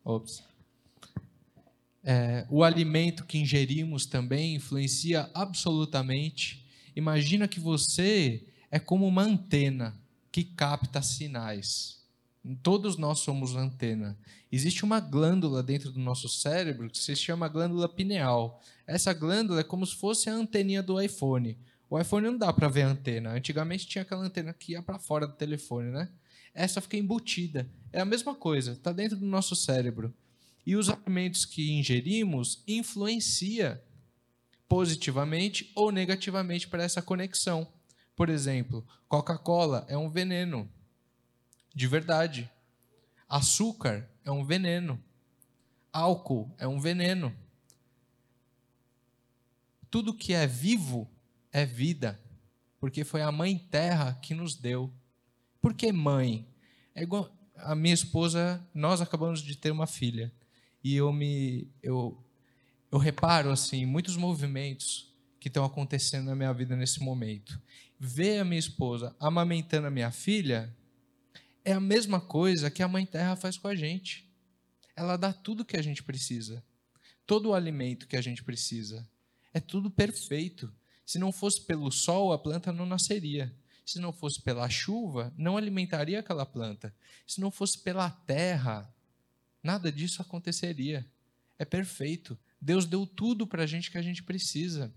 Ops. 0.02 0.42
É, 2.02 2.46
o 2.48 2.64
alimento 2.64 3.26
que 3.26 3.36
ingerimos 3.36 4.06
também 4.06 4.54
influencia 4.54 5.30
absolutamente. 5.34 6.66
Imagina 6.96 7.46
que 7.46 7.60
você 7.60 8.46
é 8.70 8.78
como 8.78 9.06
uma 9.06 9.22
antena 9.22 9.94
que 10.32 10.42
capta 10.42 11.02
sinais. 11.02 11.97
Todos 12.62 12.96
nós 12.96 13.18
somos 13.18 13.54
antena. 13.54 14.18
Existe 14.50 14.84
uma 14.84 15.00
glândula 15.00 15.62
dentro 15.62 15.90
do 15.90 15.98
nosso 15.98 16.28
cérebro 16.28 16.88
que 16.88 16.98
se 16.98 17.14
chama 17.14 17.48
glândula 17.48 17.88
pineal. 17.88 18.62
Essa 18.86 19.12
glândula 19.12 19.60
é 19.60 19.64
como 19.64 19.84
se 19.84 19.94
fosse 19.94 20.30
a 20.30 20.34
anteninha 20.34 20.82
do 20.82 21.00
iPhone. 21.00 21.58
O 21.90 21.98
iPhone 21.98 22.26
não 22.26 22.38
dá 22.38 22.52
para 22.52 22.68
ver 22.68 22.82
a 22.82 22.88
antena. 22.88 23.32
Antigamente 23.32 23.86
tinha 23.86 24.02
aquela 24.02 24.24
antena 24.24 24.52
que 24.52 24.72
ia 24.72 24.82
para 24.82 24.98
fora 24.98 25.26
do 25.26 25.34
telefone, 25.34 25.90
né? 25.90 26.08
Essa 26.54 26.80
fica 26.80 26.96
embutida. 26.96 27.68
É 27.92 28.00
a 28.00 28.04
mesma 28.04 28.34
coisa, 28.34 28.72
está 28.72 28.92
dentro 28.92 29.16
do 29.16 29.26
nosso 29.26 29.54
cérebro. 29.54 30.14
E 30.66 30.76
os 30.76 30.88
alimentos 30.88 31.44
que 31.44 31.72
ingerimos 31.72 32.62
influencia 32.66 33.82
positivamente 34.68 35.72
ou 35.74 35.90
negativamente 35.90 36.68
para 36.68 36.82
essa 36.82 37.00
conexão. 37.00 37.66
Por 38.14 38.28
exemplo, 38.28 38.86
Coca-Cola 39.08 39.86
é 39.88 39.96
um 39.96 40.10
veneno. 40.10 40.70
De 41.78 41.86
verdade. 41.86 42.50
Açúcar 43.28 44.10
é 44.24 44.32
um 44.32 44.44
veneno. 44.44 45.00
Álcool 45.92 46.52
é 46.58 46.66
um 46.66 46.80
veneno. 46.80 47.32
Tudo 49.88 50.12
que 50.12 50.32
é 50.32 50.44
vivo 50.44 51.08
é 51.52 51.64
vida, 51.64 52.20
porque 52.80 53.04
foi 53.04 53.22
a 53.22 53.30
mãe 53.30 53.56
terra 53.56 54.18
que 54.20 54.34
nos 54.34 54.56
deu. 54.56 54.92
Por 55.60 55.72
que 55.72 55.92
mãe? 55.92 56.48
É 56.96 57.04
igual 57.04 57.32
a 57.54 57.76
minha 57.76 57.94
esposa, 57.94 58.60
nós 58.74 59.00
acabamos 59.00 59.40
de 59.40 59.56
ter 59.56 59.70
uma 59.70 59.86
filha 59.86 60.32
e 60.82 60.96
eu 60.96 61.12
me 61.12 61.70
eu 61.80 62.20
eu 62.90 62.98
reparo 62.98 63.52
assim 63.52 63.86
muitos 63.86 64.16
movimentos 64.16 65.14
que 65.38 65.46
estão 65.46 65.64
acontecendo 65.64 66.26
na 66.26 66.34
minha 66.34 66.52
vida 66.52 66.74
nesse 66.74 66.98
momento. 67.00 67.62
Ver 68.00 68.40
a 68.40 68.44
minha 68.44 68.58
esposa 68.58 69.14
amamentando 69.20 69.86
a 69.86 69.92
minha 69.92 70.10
filha 70.10 70.76
é 71.68 71.72
a 71.72 71.80
mesma 71.80 72.18
coisa 72.18 72.70
que 72.70 72.82
a 72.82 72.88
mãe 72.88 73.04
terra 73.04 73.36
faz 73.36 73.58
com 73.58 73.68
a 73.68 73.74
gente. 73.74 74.26
Ela 74.96 75.18
dá 75.18 75.34
tudo 75.34 75.66
que 75.66 75.76
a 75.76 75.82
gente 75.82 76.02
precisa. 76.02 76.64
Todo 77.26 77.50
o 77.50 77.54
alimento 77.54 78.08
que 78.08 78.16
a 78.16 78.22
gente 78.22 78.42
precisa. 78.42 79.06
É 79.52 79.60
tudo 79.60 79.90
perfeito. 79.90 80.72
Se 81.04 81.18
não 81.18 81.30
fosse 81.30 81.60
pelo 81.60 81.92
sol, 81.92 82.32
a 82.32 82.38
planta 82.38 82.72
não 82.72 82.86
nasceria. 82.86 83.54
Se 83.84 83.98
não 83.98 84.14
fosse 84.14 84.40
pela 84.40 84.66
chuva, 84.70 85.30
não 85.36 85.58
alimentaria 85.58 86.20
aquela 86.20 86.46
planta. 86.46 86.94
Se 87.26 87.38
não 87.38 87.50
fosse 87.50 87.76
pela 87.80 88.08
terra, 88.08 88.90
nada 89.62 89.92
disso 89.92 90.22
aconteceria. 90.22 91.06
É 91.58 91.66
perfeito. 91.66 92.38
Deus 92.58 92.86
deu 92.86 93.06
tudo 93.06 93.46
para 93.46 93.64
a 93.64 93.66
gente 93.66 93.90
que 93.90 93.98
a 93.98 94.02
gente 94.02 94.22
precisa. 94.22 94.90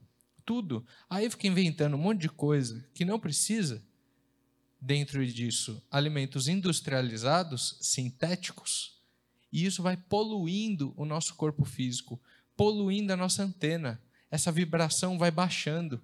Tudo. 0.45 0.85
Aí 1.09 1.29
fica 1.29 1.47
inventando 1.47 1.95
um 1.95 2.01
monte 2.01 2.21
de 2.21 2.29
coisa 2.29 2.87
que 2.93 3.03
não 3.03 3.19
precisa. 3.19 3.83
Dentro 4.81 5.23
disso, 5.25 5.81
alimentos 5.91 6.47
industrializados, 6.47 7.77
sintéticos, 7.79 8.99
e 9.53 9.65
isso 9.65 9.83
vai 9.83 9.95
poluindo 9.95 10.93
o 10.97 11.05
nosso 11.05 11.35
corpo 11.35 11.63
físico, 11.63 12.19
poluindo 12.57 13.13
a 13.13 13.17
nossa 13.17 13.43
antena 13.43 14.01
essa 14.31 14.49
vibração 14.49 15.19
vai 15.19 15.29
baixando 15.29 16.01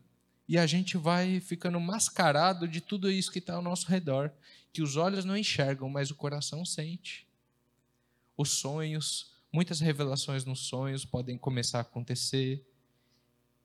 e 0.50 0.58
a 0.58 0.68
gente 0.68 0.98
vai 0.98 1.40
ficando 1.40 1.80
mascarado 1.80 2.68
de 2.68 2.82
tudo 2.82 3.10
isso 3.10 3.32
que 3.32 3.40
está 3.40 3.56
ao 3.56 3.62
nosso 3.62 3.88
redor, 3.88 4.32
que 4.74 4.82
os 4.82 4.98
olhos 4.98 5.24
não 5.24 5.38
enxergam, 5.38 5.90
mas 5.90 6.12
o 6.12 6.16
coração 6.16 6.66
sente. 6.66 7.26
os 8.36 8.52
sonhos, 8.52 9.32
muitas 9.52 9.80
revelações 9.80 10.46
nos 10.46 10.60
sonhos 10.60 11.04
podem 11.04 11.40
começar 11.40 11.80
a 11.80 11.82
acontecer. 11.82 12.64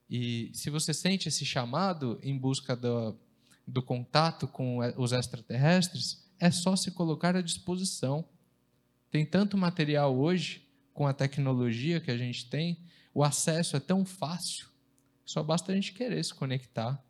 E 0.09 0.51
se 0.55 0.71
você 0.71 0.95
sente 0.95 1.29
esse 1.29 1.45
chamado 1.45 2.19
em 2.23 2.39
busca 2.39 2.75
do, 2.75 3.15
do 3.67 3.83
contato 3.83 4.49
com 4.49 4.79
os 4.97 5.13
extraterrestres, 5.13 6.29
é 6.39 6.51
só 6.51 6.75
se 6.75 6.91
colocar 6.91 7.37
à 7.37 7.43
disposição. 7.43 8.25
Tem 9.11 9.25
tanto 9.25 9.57
material 9.57 10.17
hoje, 10.17 10.69
com 10.93 11.07
a 11.07 11.13
tecnologia 11.13 12.01
que 12.01 12.11
a 12.11 12.17
gente 12.17 12.49
tem, 12.49 12.79
o 13.15 13.25
acesso 13.25 13.77
é 13.77 13.81
tão 13.81 14.05
fácil, 14.05 14.69
só 15.25 15.43
basta 15.43 15.73
a 15.73 15.75
gente 15.75 15.93
querer 15.93 16.23
se 16.23 16.35
conectar. 16.35 17.03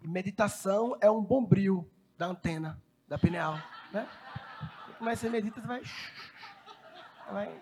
Meditação 0.00 0.96
é 1.00 1.10
um 1.10 1.22
bombril 1.22 1.90
da 2.16 2.26
antena, 2.26 2.80
da 3.06 3.18
pineal. 3.18 3.58
Né? 3.92 4.08
Mas 5.00 5.18
você 5.18 5.28
medita, 5.28 5.60
você 5.60 5.66
vai. 5.66 5.82
Vai, 7.30 7.60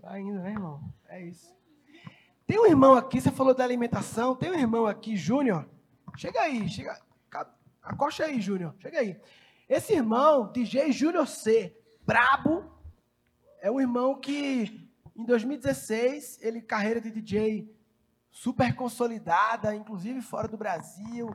vai 0.00 0.20
indo, 0.20 0.38
né, 0.38 0.50
irmão? 0.50 0.92
É 1.08 1.24
isso. 1.24 1.54
Tem 2.46 2.60
um 2.60 2.66
irmão 2.66 2.94
aqui, 2.94 3.20
você 3.20 3.30
falou 3.32 3.54
da 3.54 3.64
alimentação, 3.64 4.36
tem 4.36 4.50
um 4.50 4.54
irmão 4.54 4.86
aqui, 4.86 5.16
Júnior. 5.16 5.68
Chega 6.16 6.40
aí, 6.40 6.68
chega. 6.68 6.98
Acosta 7.82 8.24
aí, 8.24 8.40
Júnior. 8.40 8.74
Chega 8.80 8.98
aí. 8.98 9.16
Esse 9.68 9.94
irmão, 9.94 10.50
DJ 10.52 10.92
Júnior 10.92 11.26
C, 11.26 11.76
brabo, 12.06 12.64
é 13.60 13.70
um 13.70 13.80
irmão 13.80 14.18
que 14.18 14.86
em 15.16 15.24
2016, 15.24 16.38
ele 16.42 16.60
carreira 16.60 17.00
de 17.00 17.10
DJ 17.10 17.74
super 18.30 18.74
consolidada, 18.74 19.74
inclusive 19.74 20.20
fora 20.20 20.46
do 20.46 20.58
Brasil, 20.58 21.28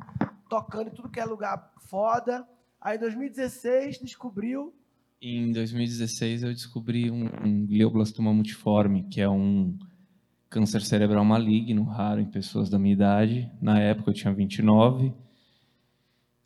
tocando 0.47 0.89
em 0.89 0.93
tudo 0.93 1.09
que 1.09 1.19
é 1.19 1.25
lugar 1.25 1.73
foda. 1.79 2.47
Aí 2.79 2.97
em 2.97 2.99
2016 2.99 3.99
descobriu. 3.99 4.73
Em 5.21 5.51
2016 5.51 6.43
eu 6.43 6.53
descobri 6.53 7.09
um, 7.09 7.25
um 7.43 7.65
glioblastoma 7.65 8.33
multiforme, 8.33 9.07
que 9.09 9.19
é 9.19 9.27
um 9.27 9.77
câncer 10.51 10.81
cerebral 10.81 11.23
maligno, 11.23 11.83
raro 11.83 12.19
em 12.19 12.25
pessoas 12.25 12.69
da 12.69 12.77
minha 12.77 12.93
idade. 12.93 13.49
Na 13.61 13.79
época 13.79 14.11
eu 14.11 14.13
tinha 14.13 14.33
29. 14.33 15.13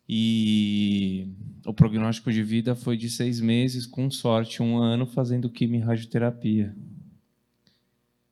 E 0.08 1.28
o 1.66 1.74
prognóstico 1.74 2.32
de 2.32 2.40
vida 2.40 2.76
foi 2.76 2.96
de 2.96 3.10
seis 3.10 3.40
meses, 3.40 3.84
com 3.84 4.08
sorte, 4.08 4.62
um 4.62 4.78
ano 4.78 5.06
fazendo 5.06 5.50
quimio 5.50 5.80
e 5.80 5.84
radioterapia. 5.84 6.74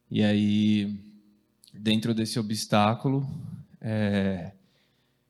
E 0.09 0.23
aí, 0.23 0.97
dentro 1.73 2.15
desse 2.15 2.39
obstáculo, 2.39 3.29
é, 3.81 4.53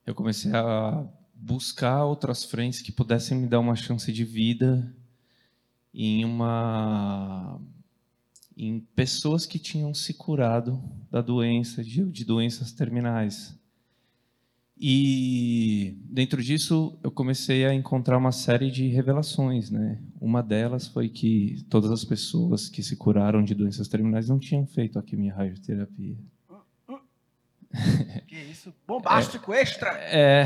eu 0.06 0.14
comecei 0.14 0.52
a 0.54 1.08
buscar 1.34 2.04
outras 2.04 2.44
frentes 2.44 2.82
que 2.82 2.92
pudessem 2.92 3.38
me 3.38 3.46
dar 3.46 3.60
uma 3.60 3.76
chance 3.76 4.12
de 4.12 4.24
vida 4.24 4.94
em 5.94 6.22
uma 6.22 7.58
em 8.56 8.80
pessoas 8.94 9.46
que 9.46 9.58
tinham 9.58 9.92
se 9.94 10.14
curado 10.14 10.82
da 11.10 11.20
doença 11.20 11.82
de, 11.82 12.04
de 12.04 12.24
doenças 12.24 12.72
terminais 12.72 13.58
e 14.76 15.96
dentro 16.04 16.42
disso 16.42 16.98
eu 17.02 17.10
comecei 17.10 17.64
a 17.64 17.72
encontrar 17.72 18.18
uma 18.18 18.32
série 18.32 18.70
de 18.70 18.88
revelações, 18.88 19.70
né? 19.70 20.00
Uma 20.20 20.42
delas 20.42 20.88
foi 20.88 21.08
que 21.08 21.64
todas 21.70 21.90
as 21.92 22.04
pessoas 22.04 22.68
que 22.68 22.82
se 22.82 22.96
curaram 22.96 23.42
de 23.44 23.54
doenças 23.54 23.86
terminais 23.86 24.28
não 24.28 24.38
tinham 24.38 24.66
feito 24.66 24.98
a 24.98 25.02
quimio 25.02 25.34
radioterapia. 25.34 26.16
Que 28.26 28.36
isso? 28.36 28.74
Bombástico 28.86 29.52
é, 29.52 29.62
extra! 29.62 29.90
É. 29.98 30.44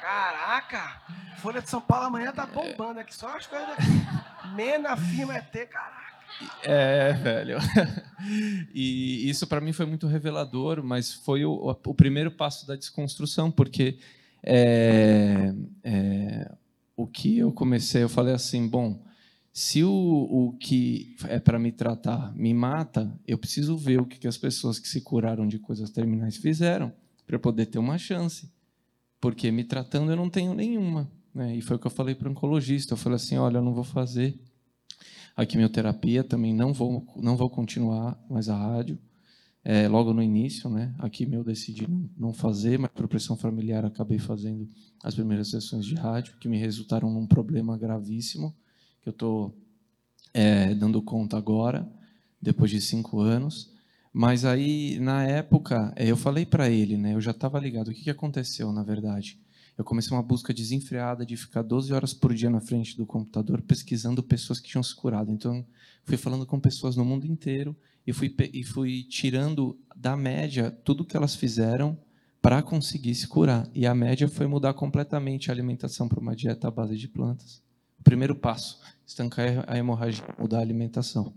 Caraca! 0.00 1.02
Folha 1.38 1.60
de 1.60 1.68
São 1.68 1.80
Paulo 1.80 2.06
amanhã 2.06 2.32
tá 2.32 2.46
bombando 2.46 3.00
aqui, 3.00 3.14
só 3.14 3.36
as 3.36 3.46
coisas. 3.46 3.76
Mena, 4.54 4.96
firma 4.96 5.36
ET, 5.36 5.52
caraca. 5.68 6.11
É, 6.62 7.12
velho. 7.12 7.58
E 8.72 9.28
isso 9.28 9.48
para 9.48 9.60
mim 9.60 9.72
foi 9.72 9.84
muito 9.84 10.06
revelador, 10.06 10.80
mas 10.82 11.12
foi 11.12 11.44
o, 11.44 11.76
o, 11.84 11.94
primeiro 11.94 12.30
passo 12.30 12.64
da 12.66 12.76
desconstrução, 12.76 13.50
porque 13.50 13.98
é, 14.44 15.52
é, 15.82 16.52
o 16.96 17.04
que 17.04 17.38
eu 17.38 17.52
comecei, 17.52 18.04
eu 18.04 18.08
falei 18.08 18.32
assim, 18.32 18.68
bom, 18.68 19.04
se 19.52 19.82
o, 19.82 19.90
o 19.90 20.52
que 20.52 21.16
é 21.24 21.40
para 21.40 21.58
me 21.58 21.72
tratar 21.72 22.32
me 22.36 22.54
mata, 22.54 23.12
eu 23.26 23.36
preciso 23.36 23.76
ver 23.76 24.00
o 24.00 24.06
que, 24.06 24.20
que 24.20 24.28
as 24.28 24.38
pessoas 24.38 24.78
que 24.78 24.88
se 24.88 25.00
curaram 25.00 25.48
de 25.48 25.58
coisas 25.58 25.90
terminais 25.90 26.36
fizeram 26.36 26.92
para 27.26 27.40
poder 27.40 27.66
ter 27.66 27.80
uma 27.80 27.98
chance, 27.98 28.48
porque 29.20 29.50
me 29.50 29.64
tratando 29.64 30.12
eu 30.12 30.16
não 30.16 30.30
tenho 30.30 30.54
nenhuma. 30.54 31.10
Né? 31.34 31.56
E 31.56 31.60
foi 31.60 31.76
o 31.76 31.78
que 31.78 31.86
eu 31.86 31.90
falei 31.90 32.14
para 32.14 32.28
o 32.28 32.30
oncologista. 32.30 32.92
Eu 32.92 32.96
falei 32.96 33.16
assim, 33.16 33.36
olha, 33.36 33.58
eu 33.58 33.62
não 33.62 33.72
vou 33.72 33.84
fazer 33.84 34.38
a 35.36 35.46
quimioterapia, 35.46 36.22
também 36.22 36.54
não 36.54 36.72
vou, 36.72 37.06
não 37.16 37.36
vou 37.36 37.48
continuar 37.48 38.18
mais 38.28 38.48
a 38.48 38.56
rádio. 38.56 38.98
É, 39.64 39.86
logo 39.86 40.12
no 40.12 40.20
início, 40.20 40.68
né? 40.68 40.92
A 40.98 41.08
quimio 41.08 41.40
eu 41.40 41.44
decidi 41.44 41.86
não 42.18 42.32
fazer, 42.32 42.78
mas 42.78 42.90
por 42.90 43.06
pressão 43.06 43.36
familiar 43.36 43.84
acabei 43.84 44.18
fazendo 44.18 44.68
as 45.02 45.14
primeiras 45.14 45.50
sessões 45.50 45.86
de 45.86 45.94
rádio, 45.94 46.36
que 46.40 46.48
me 46.48 46.58
resultaram 46.58 47.08
num 47.08 47.26
problema 47.26 47.78
gravíssimo, 47.78 48.52
que 49.00 49.08
eu 49.08 49.12
estou 49.12 49.56
é, 50.34 50.74
dando 50.74 51.00
conta 51.00 51.36
agora, 51.36 51.88
depois 52.40 52.72
de 52.72 52.80
cinco 52.80 53.20
anos. 53.20 53.70
Mas 54.12 54.44
aí, 54.44 54.98
na 54.98 55.24
época, 55.24 55.92
é, 55.96 56.10
eu 56.10 56.16
falei 56.16 56.44
para 56.44 56.68
ele, 56.68 56.96
né? 56.96 57.14
Eu 57.14 57.20
já 57.20 57.30
estava 57.30 57.58
ligado. 57.60 57.88
O 57.88 57.94
que, 57.94 58.02
que 58.02 58.10
aconteceu, 58.10 58.72
na 58.72 58.82
verdade? 58.82 59.38
Eu 59.76 59.84
comecei 59.84 60.14
uma 60.16 60.22
busca 60.22 60.52
desenfreada 60.52 61.24
de 61.24 61.36
ficar 61.36 61.62
12 61.62 61.92
horas 61.92 62.12
por 62.12 62.34
dia 62.34 62.50
na 62.50 62.60
frente 62.60 62.96
do 62.96 63.06
computador 63.06 63.62
pesquisando 63.62 64.22
pessoas 64.22 64.60
que 64.60 64.68
tinham 64.68 64.82
se 64.82 64.94
curado. 64.94 65.30
Então, 65.30 65.64
fui 66.04 66.16
falando 66.16 66.44
com 66.44 66.60
pessoas 66.60 66.94
no 66.96 67.04
mundo 67.04 67.26
inteiro 67.26 67.76
e 68.06 68.12
fui, 68.12 68.34
e 68.52 68.62
fui 68.64 69.04
tirando 69.04 69.78
da 69.96 70.16
média 70.16 70.70
tudo 70.70 71.04
que 71.04 71.16
elas 71.16 71.34
fizeram 71.34 71.98
para 72.40 72.62
conseguir 72.62 73.14
se 73.14 73.26
curar. 73.26 73.68
E 73.72 73.86
a 73.86 73.94
média 73.94 74.28
foi 74.28 74.46
mudar 74.46 74.74
completamente 74.74 75.50
a 75.50 75.54
alimentação 75.54 76.08
para 76.08 76.20
uma 76.20 76.36
dieta 76.36 76.68
à 76.68 76.70
base 76.70 76.96
de 76.96 77.08
plantas. 77.08 77.62
Primeiro 78.02 78.34
passo, 78.34 78.80
estancar 79.06 79.64
a 79.66 79.78
hemorragia, 79.78 80.24
mudar 80.38 80.58
a 80.58 80.62
alimentação. 80.62 81.32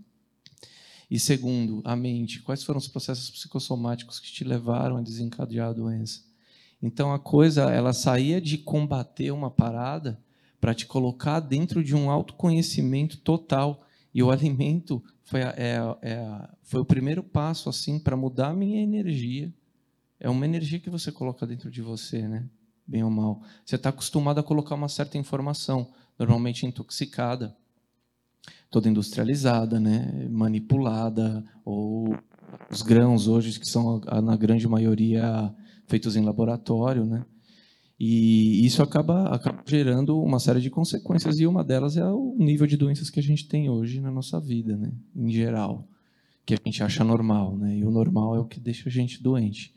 E 1.08 1.20
segundo, 1.20 1.80
a 1.84 1.94
mente. 1.94 2.42
Quais 2.42 2.64
foram 2.64 2.78
os 2.78 2.88
processos 2.88 3.30
psicossomáticos 3.30 4.18
que 4.18 4.32
te 4.32 4.42
levaram 4.42 4.96
a 4.96 5.00
desencadear 5.00 5.68
a 5.68 5.72
doença? 5.72 6.24
Então 6.82 7.12
a 7.12 7.18
coisa, 7.18 7.70
ela 7.70 7.92
saía 7.92 8.40
de 8.40 8.58
combater 8.58 9.30
uma 9.30 9.50
parada 9.50 10.20
para 10.60 10.74
te 10.74 10.86
colocar 10.86 11.40
dentro 11.40 11.82
de 11.82 11.94
um 11.94 12.10
autoconhecimento 12.10 13.18
total. 13.18 13.86
E 14.14 14.22
o 14.22 14.30
alimento 14.32 15.02
foi, 15.24 15.40
é, 15.40 15.78
é, 16.02 16.48
foi 16.62 16.80
o 16.80 16.84
primeiro 16.84 17.22
passo 17.22 17.68
assim 17.68 17.98
para 17.98 18.16
mudar 18.16 18.48
a 18.48 18.54
minha 18.54 18.80
energia. 18.80 19.52
É 20.18 20.28
uma 20.30 20.44
energia 20.44 20.80
que 20.80 20.90
você 20.90 21.12
coloca 21.12 21.46
dentro 21.46 21.70
de 21.70 21.82
você, 21.82 22.26
né? 22.26 22.48
Bem 22.86 23.02
ou 23.02 23.10
mal. 23.10 23.42
Você 23.64 23.76
está 23.76 23.90
acostumado 23.90 24.38
a 24.38 24.42
colocar 24.42 24.74
uma 24.74 24.88
certa 24.88 25.18
informação, 25.18 25.92
normalmente 26.18 26.64
intoxicada, 26.64 27.54
toda 28.70 28.88
industrializada, 28.88 29.78
né? 29.78 30.26
Manipulada, 30.30 31.44
ou 31.64 32.16
os 32.70 32.82
grãos 32.82 33.28
hoje 33.28 33.58
que 33.58 33.68
são 33.68 34.00
na 34.22 34.36
grande 34.36 34.66
maioria 34.66 35.54
feitos 35.86 36.16
em 36.16 36.24
laboratório, 36.24 37.04
né? 37.04 37.24
E 37.98 38.64
isso 38.66 38.82
acaba, 38.82 39.34
acaba, 39.34 39.62
gerando 39.66 40.20
uma 40.22 40.38
série 40.38 40.60
de 40.60 40.68
consequências, 40.68 41.40
e 41.40 41.46
uma 41.46 41.64
delas 41.64 41.96
é 41.96 42.04
o 42.04 42.36
nível 42.38 42.66
de 42.66 42.76
doenças 42.76 43.08
que 43.08 43.18
a 43.18 43.22
gente 43.22 43.48
tem 43.48 43.70
hoje 43.70 44.00
na 44.00 44.10
nossa 44.10 44.38
vida, 44.38 44.76
né? 44.76 44.92
em 45.14 45.30
geral, 45.30 45.88
que 46.44 46.52
a 46.52 46.58
gente 46.62 46.82
acha 46.82 47.02
normal, 47.02 47.56
né? 47.56 47.78
e 47.78 47.84
o 47.84 47.90
normal 47.90 48.36
é 48.36 48.38
o 48.38 48.44
que 48.44 48.60
deixa 48.60 48.90
a 48.90 48.92
gente 48.92 49.22
doente. 49.22 49.74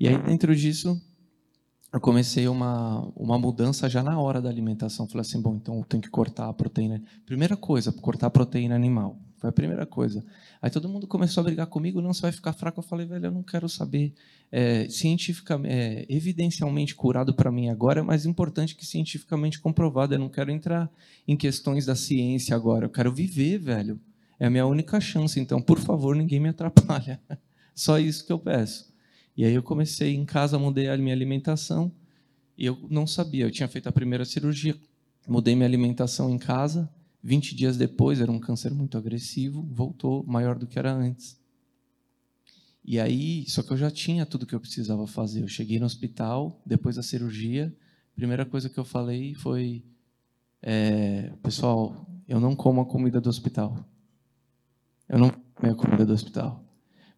E 0.00 0.08
aí, 0.08 0.20
dentro 0.20 0.56
disso, 0.56 1.00
eu 1.92 2.00
comecei 2.00 2.48
uma, 2.48 3.06
uma 3.14 3.38
mudança 3.38 3.88
já 3.88 4.02
na 4.02 4.18
hora 4.18 4.42
da 4.42 4.48
alimentação. 4.48 5.06
Falei 5.06 5.20
assim: 5.20 5.40
bom, 5.40 5.54
então 5.54 5.78
eu 5.78 5.84
tenho 5.84 6.02
que 6.02 6.08
cortar 6.08 6.48
a 6.48 6.52
proteína. 6.52 7.00
Primeira 7.24 7.56
coisa, 7.56 7.92
cortar 7.92 8.26
a 8.26 8.30
proteína 8.30 8.74
animal. 8.74 9.20
Foi 9.36 9.50
a 9.50 9.52
primeira 9.52 9.84
coisa. 9.84 10.24
Aí 10.60 10.70
todo 10.70 10.88
mundo 10.88 11.06
começou 11.06 11.42
a 11.42 11.44
brigar 11.44 11.66
comigo, 11.66 12.00
não, 12.00 12.14
você 12.14 12.22
vai 12.22 12.32
ficar 12.32 12.52
fraco. 12.52 12.80
Eu 12.80 12.82
falei, 12.82 13.06
velho, 13.06 13.26
eu 13.26 13.30
não 13.30 13.42
quero 13.42 13.68
saber. 13.68 14.14
É, 14.54 14.86
cientificamente, 14.86 15.74
é, 15.74 16.06
evidencialmente 16.10 16.94
curado 16.94 17.32
para 17.32 17.50
mim 17.50 17.70
agora 17.70 18.00
é 18.00 18.02
mais 18.02 18.26
importante 18.26 18.76
que 18.76 18.84
cientificamente 18.84 19.58
comprovado. 19.58 20.14
Eu 20.14 20.18
não 20.18 20.28
quero 20.28 20.50
entrar 20.50 20.90
em 21.26 21.36
questões 21.36 21.86
da 21.86 21.96
ciência 21.96 22.54
agora. 22.54 22.84
Eu 22.84 22.90
quero 22.90 23.12
viver, 23.12 23.58
velho. 23.58 23.98
É 24.38 24.46
a 24.46 24.50
minha 24.50 24.66
única 24.66 25.00
chance. 25.00 25.40
Então, 25.40 25.60
por 25.60 25.78
favor, 25.78 26.14
ninguém 26.14 26.38
me 26.38 26.50
atrapalha. 26.50 27.18
Só 27.74 27.98
isso 27.98 28.26
que 28.26 28.32
eu 28.32 28.38
peço. 28.38 28.92
E 29.34 29.44
aí 29.44 29.54
eu 29.54 29.62
comecei 29.62 30.14
em 30.14 30.24
casa, 30.26 30.58
mudei 30.58 30.88
a 30.88 30.98
minha 30.98 31.14
alimentação. 31.14 31.90
E 32.58 32.66
eu 32.66 32.78
não 32.90 33.06
sabia. 33.06 33.46
Eu 33.46 33.50
tinha 33.50 33.68
feito 33.68 33.88
a 33.88 33.92
primeira 33.92 34.26
cirurgia, 34.26 34.76
mudei 35.26 35.56
minha 35.56 35.66
alimentação 35.66 36.28
em 36.28 36.36
casa 36.36 36.90
20 37.22 37.54
dias 37.54 37.76
depois, 37.76 38.20
era 38.20 38.32
um 38.32 38.38
câncer 38.38 38.72
muito 38.72 38.98
agressivo, 38.98 39.62
voltou 39.70 40.24
maior 40.26 40.58
do 40.58 40.66
que 40.66 40.78
era 40.78 40.92
antes. 40.92 41.40
E 42.84 42.98
aí, 42.98 43.44
só 43.48 43.62
que 43.62 43.72
eu 43.72 43.76
já 43.76 43.90
tinha 43.90 44.26
tudo 44.26 44.46
que 44.46 44.54
eu 44.54 44.60
precisava 44.60 45.06
fazer. 45.06 45.42
Eu 45.42 45.48
cheguei 45.48 45.78
no 45.78 45.86
hospital, 45.86 46.60
depois 46.66 46.96
da 46.96 47.02
cirurgia, 47.02 47.74
a 48.12 48.16
primeira 48.16 48.44
coisa 48.44 48.68
que 48.68 48.78
eu 48.78 48.84
falei 48.84 49.34
foi: 49.34 49.84
é, 50.60 51.32
pessoal, 51.42 52.06
eu 52.28 52.40
não 52.40 52.56
como 52.56 52.80
a 52.80 52.86
comida 52.86 53.20
do 53.20 53.28
hospital. 53.28 53.76
Eu 55.08 55.18
não 55.18 55.30
como 55.54 55.72
a 55.72 55.74
comida 55.74 56.04
do 56.04 56.12
hospital. 56.12 56.64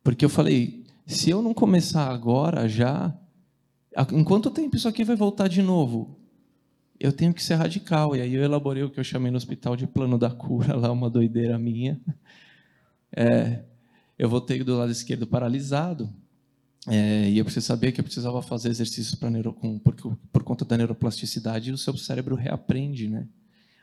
Porque 0.03 0.25
eu 0.25 0.29
falei, 0.29 0.85
se 1.07 1.31
eu 1.31 1.41
não 1.41 1.55
começar 1.55 2.11
agora, 2.11 2.69
já. 2.69 3.17
Em 4.13 4.25
quanto 4.25 4.51
tempo 4.51 4.77
isso 4.77 4.89
aqui 4.89 5.05
vai 5.05 5.15
voltar 5.15 5.49
de 5.49 5.63
novo? 5.63 6.19
Eu 6.99 7.13
tenho 7.13 7.33
que 7.33 7.43
ser 7.43 7.55
radical. 7.55 8.17
E 8.17 8.21
aí 8.21 8.35
eu 8.35 8.43
elaborei 8.43 8.83
o 8.83 8.91
que 8.91 8.99
eu 8.99 9.05
chamei 9.05 9.31
no 9.31 9.37
hospital 9.37 9.77
de 9.77 9.87
plano 9.87 10.19
da 10.19 10.31
cura, 10.31 10.75
lá, 10.77 10.91
uma 10.91 11.09
doideira 11.09 11.59
minha. 11.59 12.01
É, 13.13 13.63
eu 14.19 14.29
voltei 14.29 14.63
do 14.63 14.77
lado 14.77 14.93
esquerdo 14.93 15.27
paralisado. 15.27 16.09
É, 16.87 17.31
e 17.31 17.39
eu 17.39 17.45
preciso 17.45 17.67
saber 17.67 17.93
que 17.93 18.01
eu 18.01 18.05
precisava 18.05 18.43
fazer 18.43 18.69
exercícios 18.69 19.15
para 19.15 19.31
neuro, 19.31 19.55
com, 19.55 19.79
por, 19.79 19.95
por 20.33 20.43
conta 20.43 20.65
da 20.65 20.77
neuroplasticidade, 20.77 21.73
o 21.73 21.79
seu 21.79 21.97
cérebro 21.97 22.35
reaprende, 22.35 23.09
né? 23.09 23.27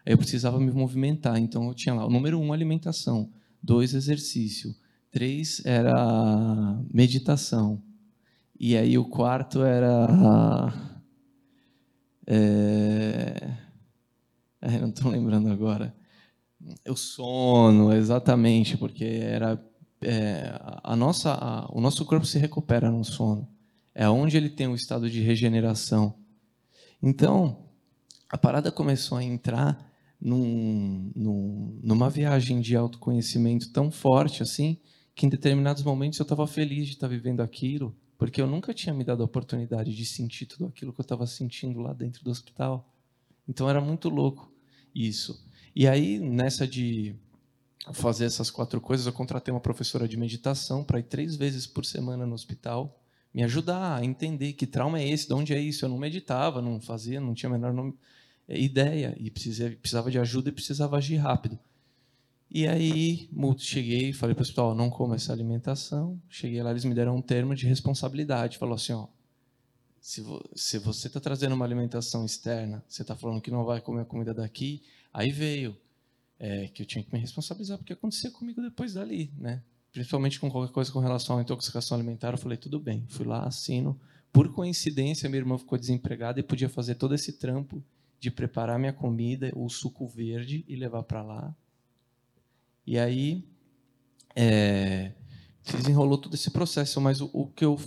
Aí 0.05 0.13
eu 0.13 0.17
precisava 0.17 0.59
me 0.59 0.71
movimentar, 0.71 1.37
então 1.37 1.67
eu 1.67 1.73
tinha 1.73 1.95
lá 1.95 2.05
o 2.05 2.09
número 2.09 2.39
um 2.39 2.53
alimentação, 2.53 3.29
dois 3.61 3.93
exercício, 3.93 4.75
três 5.11 5.61
era 5.65 6.79
meditação 6.91 7.81
e 8.63 8.77
aí 8.77 8.97
o 8.97 9.05
quarto 9.05 9.63
era 9.63 10.71
é, 12.25 13.57
é, 14.61 14.79
não 14.79 14.89
estou 14.89 15.11
lembrando 15.11 15.49
agora 15.49 15.93
o 16.87 16.95
sono 16.95 17.91
exatamente 17.91 18.77
porque 18.77 19.03
era 19.03 19.61
é, 20.01 20.51
a 20.83 20.95
nossa, 20.95 21.33
a, 21.33 21.67
o 21.71 21.79
nosso 21.79 22.05
corpo 22.05 22.25
se 22.25 22.39
recupera 22.39 22.89
no 22.89 23.03
sono. 23.03 23.47
É 23.93 24.09
onde 24.09 24.37
ele 24.37 24.49
tem 24.49 24.67
o 24.67 24.75
estado 24.75 25.09
de 25.09 25.21
regeneração. 25.21 26.15
Então, 27.01 27.65
a 28.29 28.37
parada 28.37 28.71
começou 28.71 29.17
a 29.17 29.23
entrar 29.23 29.91
num, 30.19 31.11
num, 31.15 31.79
numa 31.83 32.09
viagem 32.09 32.61
de 32.61 32.75
autoconhecimento 32.75 33.71
tão 33.71 33.91
forte 33.91 34.43
assim, 34.43 34.77
que 35.15 35.25
em 35.25 35.29
determinados 35.29 35.83
momentos 35.83 36.19
eu 36.19 36.23
estava 36.23 36.47
feliz 36.47 36.87
de 36.87 36.93
estar 36.93 37.07
vivendo 37.07 37.41
aquilo, 37.41 37.95
porque 38.17 38.41
eu 38.41 38.47
nunca 38.47 38.73
tinha 38.73 38.93
me 38.93 39.03
dado 39.03 39.23
a 39.23 39.25
oportunidade 39.25 39.93
de 39.93 40.05
sentir 40.05 40.45
tudo 40.45 40.67
aquilo 40.67 40.93
que 40.93 41.01
eu 41.01 41.03
estava 41.03 41.25
sentindo 41.25 41.79
lá 41.79 41.91
dentro 41.91 42.23
do 42.23 42.31
hospital. 42.31 42.93
Então 43.47 43.69
era 43.69 43.81
muito 43.81 44.09
louco 44.09 44.53
isso. 44.95 45.43
E 45.75 45.87
aí, 45.87 46.19
nessa 46.19 46.67
de 46.67 47.15
fazer 47.93 48.25
essas 48.25 48.51
quatro 48.51 48.79
coisas, 48.79 49.05
eu 49.05 49.13
contratei 49.13 49.51
uma 49.51 49.59
professora 49.59 50.07
de 50.07 50.17
meditação 50.17 50.83
para 50.83 50.99
ir 50.99 51.03
três 51.03 51.35
vezes 51.35 51.65
por 51.65 51.85
semana 51.85 52.25
no 52.25 52.35
hospital, 52.35 53.01
me 53.33 53.43
ajudar 53.43 53.97
a 53.97 54.05
entender 54.05 54.53
que 54.53 54.67
trauma 54.67 54.99
é 54.99 55.09
esse, 55.09 55.27
de 55.27 55.33
onde 55.33 55.53
é 55.53 55.59
isso. 55.59 55.85
Eu 55.85 55.89
não 55.89 55.97
meditava, 55.97 56.61
não 56.61 56.79
fazia, 56.79 57.19
não 57.19 57.33
tinha 57.33 57.49
a 57.49 57.57
menor 57.57 57.93
é, 58.47 58.59
ideia 58.59 59.15
e 59.17 59.31
precisava 59.31 60.11
de 60.11 60.19
ajuda 60.19 60.49
e 60.49 60.51
precisava 60.51 60.97
agir 60.97 61.15
rápido. 61.15 61.57
E 62.53 62.67
aí, 62.67 63.29
cheguei 63.57 64.11
falei 64.11 64.35
para 64.35 64.41
o 64.41 64.43
hospital, 64.43 64.75
não 64.75 64.89
como 64.89 65.15
essa 65.15 65.31
alimentação. 65.31 66.21
Cheguei 66.27 66.61
lá, 66.61 66.71
eles 66.71 66.83
me 66.83 66.93
deram 66.93 67.15
um 67.15 67.21
termo 67.21 67.55
de 67.55 67.65
responsabilidade. 67.65 68.57
Falou 68.57 68.75
assim, 68.75 68.91
ó, 68.91 69.07
se, 70.01 70.21
se 70.53 70.77
você 70.77 71.07
está 71.07 71.21
trazendo 71.21 71.55
uma 71.55 71.63
alimentação 71.63 72.25
externa, 72.25 72.83
você 72.89 73.03
está 73.03 73.15
falando 73.15 73.39
que 73.39 73.49
não 73.49 73.63
vai 73.63 73.79
comer 73.79 74.01
a 74.01 74.05
comida 74.05 74.33
daqui, 74.33 74.83
aí 75.13 75.31
veio 75.31 75.77
é, 76.41 76.67
que 76.69 76.81
eu 76.81 76.87
tinha 76.87 77.03
que 77.03 77.13
me 77.13 77.19
responsabilizar 77.19 77.77
porque 77.77 77.93
acontecia 77.93 78.31
comigo 78.31 78.59
depois 78.63 78.95
dali, 78.95 79.31
né? 79.37 79.61
Principalmente 79.91 80.39
com 80.39 80.49
qualquer 80.49 80.73
coisa 80.73 80.91
com 80.91 80.99
relação 80.99 81.37
à 81.37 81.41
intoxicação 81.41 81.95
alimentar, 81.95 82.31
eu 82.31 82.37
falei 82.37 82.57
tudo 82.57 82.79
bem, 82.79 83.05
fui 83.09 83.27
lá, 83.27 83.45
assino. 83.45 83.99
Por 84.33 84.51
coincidência, 84.51 85.29
minha 85.29 85.39
irmã 85.39 85.55
ficou 85.55 85.77
desempregada 85.77 86.39
e 86.39 86.43
podia 86.43 86.67
fazer 86.67 86.95
todo 86.95 87.13
esse 87.13 87.33
trampo 87.33 87.83
de 88.19 88.31
preparar 88.31 88.79
minha 88.79 88.93
comida, 88.93 89.51
o 89.55 89.69
suco 89.69 90.07
verde 90.07 90.65
e 90.67 90.75
levar 90.75 91.03
para 91.03 91.21
lá. 91.21 91.55
E 92.87 92.97
aí 92.97 93.47
é, 94.35 95.11
se 95.61 95.77
desenrolou 95.77 96.17
todo 96.17 96.33
esse 96.33 96.49
processo, 96.49 96.99
mas 96.99 97.21
o, 97.21 97.29
o 97.31 97.45
que 97.45 97.63
eu 97.63 97.79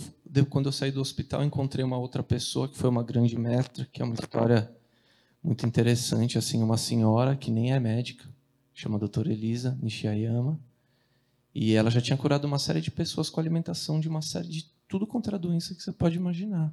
quando 0.49 0.67
eu 0.67 0.71
saí 0.71 0.91
do 0.91 1.01
hospital 1.01 1.43
encontrei 1.43 1.83
uma 1.83 1.97
outra 1.97 2.23
pessoa 2.23 2.69
que 2.69 2.77
foi 2.77 2.89
uma 2.89 3.03
grande 3.03 3.37
mestra, 3.37 3.85
que 3.85 4.01
é 4.01 4.05
uma 4.05 4.15
história 4.15 4.69
muito 5.41 5.65
interessante, 5.65 6.37
assim, 6.37 6.61
uma 6.61 6.77
senhora 6.77 7.35
que 7.35 7.49
nem 7.51 7.73
é 7.73 7.79
médica, 7.79 8.34
chama 8.75 8.99
doutora 8.99 9.31
Elisa 9.31 9.79
Nishiyama. 9.81 10.59
E 11.53 11.73
ela 11.73 11.89
já 11.89 12.01
tinha 12.01 12.17
curado 12.17 12.43
uma 12.43 12.59
série 12.59 12.81
de 12.81 12.91
pessoas 12.91 13.29
com 13.29 13.39
alimentação 13.39 13.99
de 13.99 14.09
uma 14.09 14.21
série 14.21 14.49
de 14.49 14.69
tudo 14.87 15.07
contra 15.07 15.37
a 15.37 15.39
doença 15.39 15.73
que 15.73 15.81
você 15.81 15.93
pode 15.93 16.17
imaginar. 16.17 16.71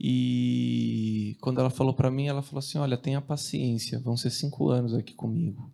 E 0.00 1.36
quando 1.40 1.60
ela 1.60 1.70
falou 1.70 1.92
para 1.92 2.10
mim, 2.10 2.26
ela 2.26 2.42
falou 2.42 2.58
assim: 2.58 2.78
Olha, 2.78 2.96
tenha 2.96 3.20
paciência, 3.20 4.00
vão 4.00 4.16
ser 4.16 4.30
cinco 4.30 4.70
anos 4.70 4.94
aqui 4.94 5.12
comigo. 5.12 5.70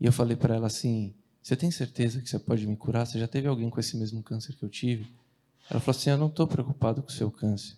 E 0.00 0.06
eu 0.06 0.12
falei 0.12 0.36
para 0.36 0.54
ela 0.54 0.68
assim: 0.68 1.12
Você 1.42 1.56
tem 1.56 1.70
certeza 1.70 2.22
que 2.22 2.30
você 2.30 2.38
pode 2.38 2.66
me 2.66 2.76
curar? 2.76 3.04
Você 3.04 3.18
já 3.18 3.26
teve 3.26 3.48
alguém 3.48 3.68
com 3.68 3.80
esse 3.80 3.96
mesmo 3.96 4.22
câncer 4.22 4.54
que 4.54 4.62
eu 4.62 4.68
tive? 4.68 5.10
Ela 5.68 5.80
falou 5.80 5.98
assim: 5.98 6.10
Eu 6.10 6.16
não 6.16 6.28
estou 6.28 6.46
preocupado 6.46 7.02
com 7.02 7.08
o 7.08 7.12
seu 7.12 7.30
câncer. 7.30 7.76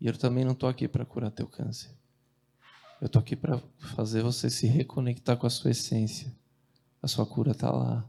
E 0.00 0.06
eu 0.06 0.16
também 0.16 0.44
não 0.44 0.52
estou 0.52 0.68
aqui 0.68 0.88
para 0.88 1.04
curar 1.04 1.30
teu 1.30 1.46
câncer. 1.46 1.90
Eu 3.00 3.06
estou 3.06 3.20
aqui 3.20 3.34
para 3.34 3.58
fazer 3.78 4.22
você 4.22 4.50
se 4.50 4.66
reconectar 4.66 5.36
com 5.38 5.46
a 5.46 5.50
sua 5.50 5.70
essência. 5.70 6.30
A 7.00 7.08
sua 7.08 7.24
cura 7.24 7.52
está 7.52 7.70
lá. 7.70 8.06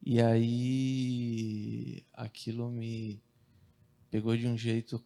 E 0.00 0.20
aí 0.22 2.04
aquilo 2.12 2.70
me 2.70 3.20
pegou 4.08 4.36
de 4.36 4.46
um 4.46 4.56
jeito 4.56 5.02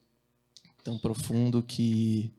tão 0.84 0.98
profundo 0.98 1.62
que 1.62 2.34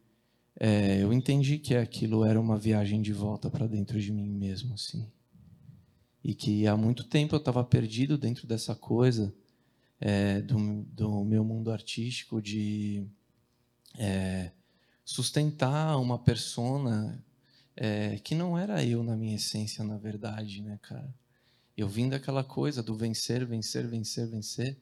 é, 0.60 1.02
eu 1.02 1.12
entendi 1.12 1.58
que 1.58 1.74
aquilo 1.74 2.24
era 2.24 2.40
uma 2.40 2.60
viagem 2.60 3.02
de 3.02 3.12
volta 3.12 3.50
para 3.50 3.66
dentro 3.66 4.00
de 4.00 4.12
mim 4.12 4.30
mesmo, 4.30 4.76
assim. 4.76 5.10
E 6.24 6.36
que 6.36 6.68
há 6.68 6.78
muito 6.78 7.04
tempo 7.04 7.34
eu 7.34 7.40
estava 7.40 7.64
perdido 7.64 8.16
dentro 8.16 8.46
dessa 8.46 8.76
coisa 8.76 9.34
é, 10.00 10.40
do, 10.42 10.84
do 10.84 11.24
meu 11.24 11.44
mundo 11.44 11.72
artístico 11.72 12.40
de 12.40 13.08
é, 13.98 14.52
sustentar 15.10 16.00
uma 16.00 16.20
persona 16.20 17.20
é, 17.76 18.20
que 18.20 18.36
não 18.36 18.56
era 18.56 18.86
eu 18.86 19.02
na 19.04 19.18
minha 19.18 19.36
essência, 19.36 19.84
na 19.84 19.98
verdade, 19.98 20.62
né, 20.62 20.78
cara? 20.84 21.12
Eu 21.76 21.90
vim 21.90 22.08
daquela 22.08 22.44
coisa 22.44 22.84
do 22.84 22.94
vencer, 22.94 23.44
vencer, 23.44 23.88
vencer, 23.88 24.28
vencer, 24.28 24.78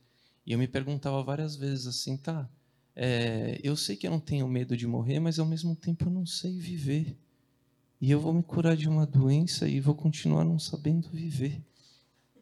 e 0.45 0.51
eu 0.51 0.59
me 0.59 0.67
perguntava 0.67 1.23
várias 1.23 1.55
vezes 1.55 1.88
assim, 1.88 2.17
tá? 2.17 2.49
É, 2.93 3.57
eu 3.63 3.78
sei 3.78 3.95
que 3.95 4.05
eu 4.05 4.11
não 4.11 4.19
tenho 4.19 4.45
medo 4.49 4.75
de 4.75 4.86
morrer, 4.86 5.17
mas 5.21 5.39
ao 5.39 5.45
mesmo 5.45 5.73
tempo 5.78 6.03
eu 6.03 6.11
não 6.11 6.25
sei 6.25 6.59
viver. 6.59 7.17
E 8.01 8.11
eu 8.11 8.19
vou 8.19 8.34
me 8.34 8.43
curar 8.43 8.75
de 8.75 8.89
uma 8.89 9.05
doença 9.05 9.65
e 9.65 9.80
vou 9.80 9.95
continuar 9.95 10.43
não 10.43 10.59
sabendo 10.59 11.07
viver. 11.07 11.63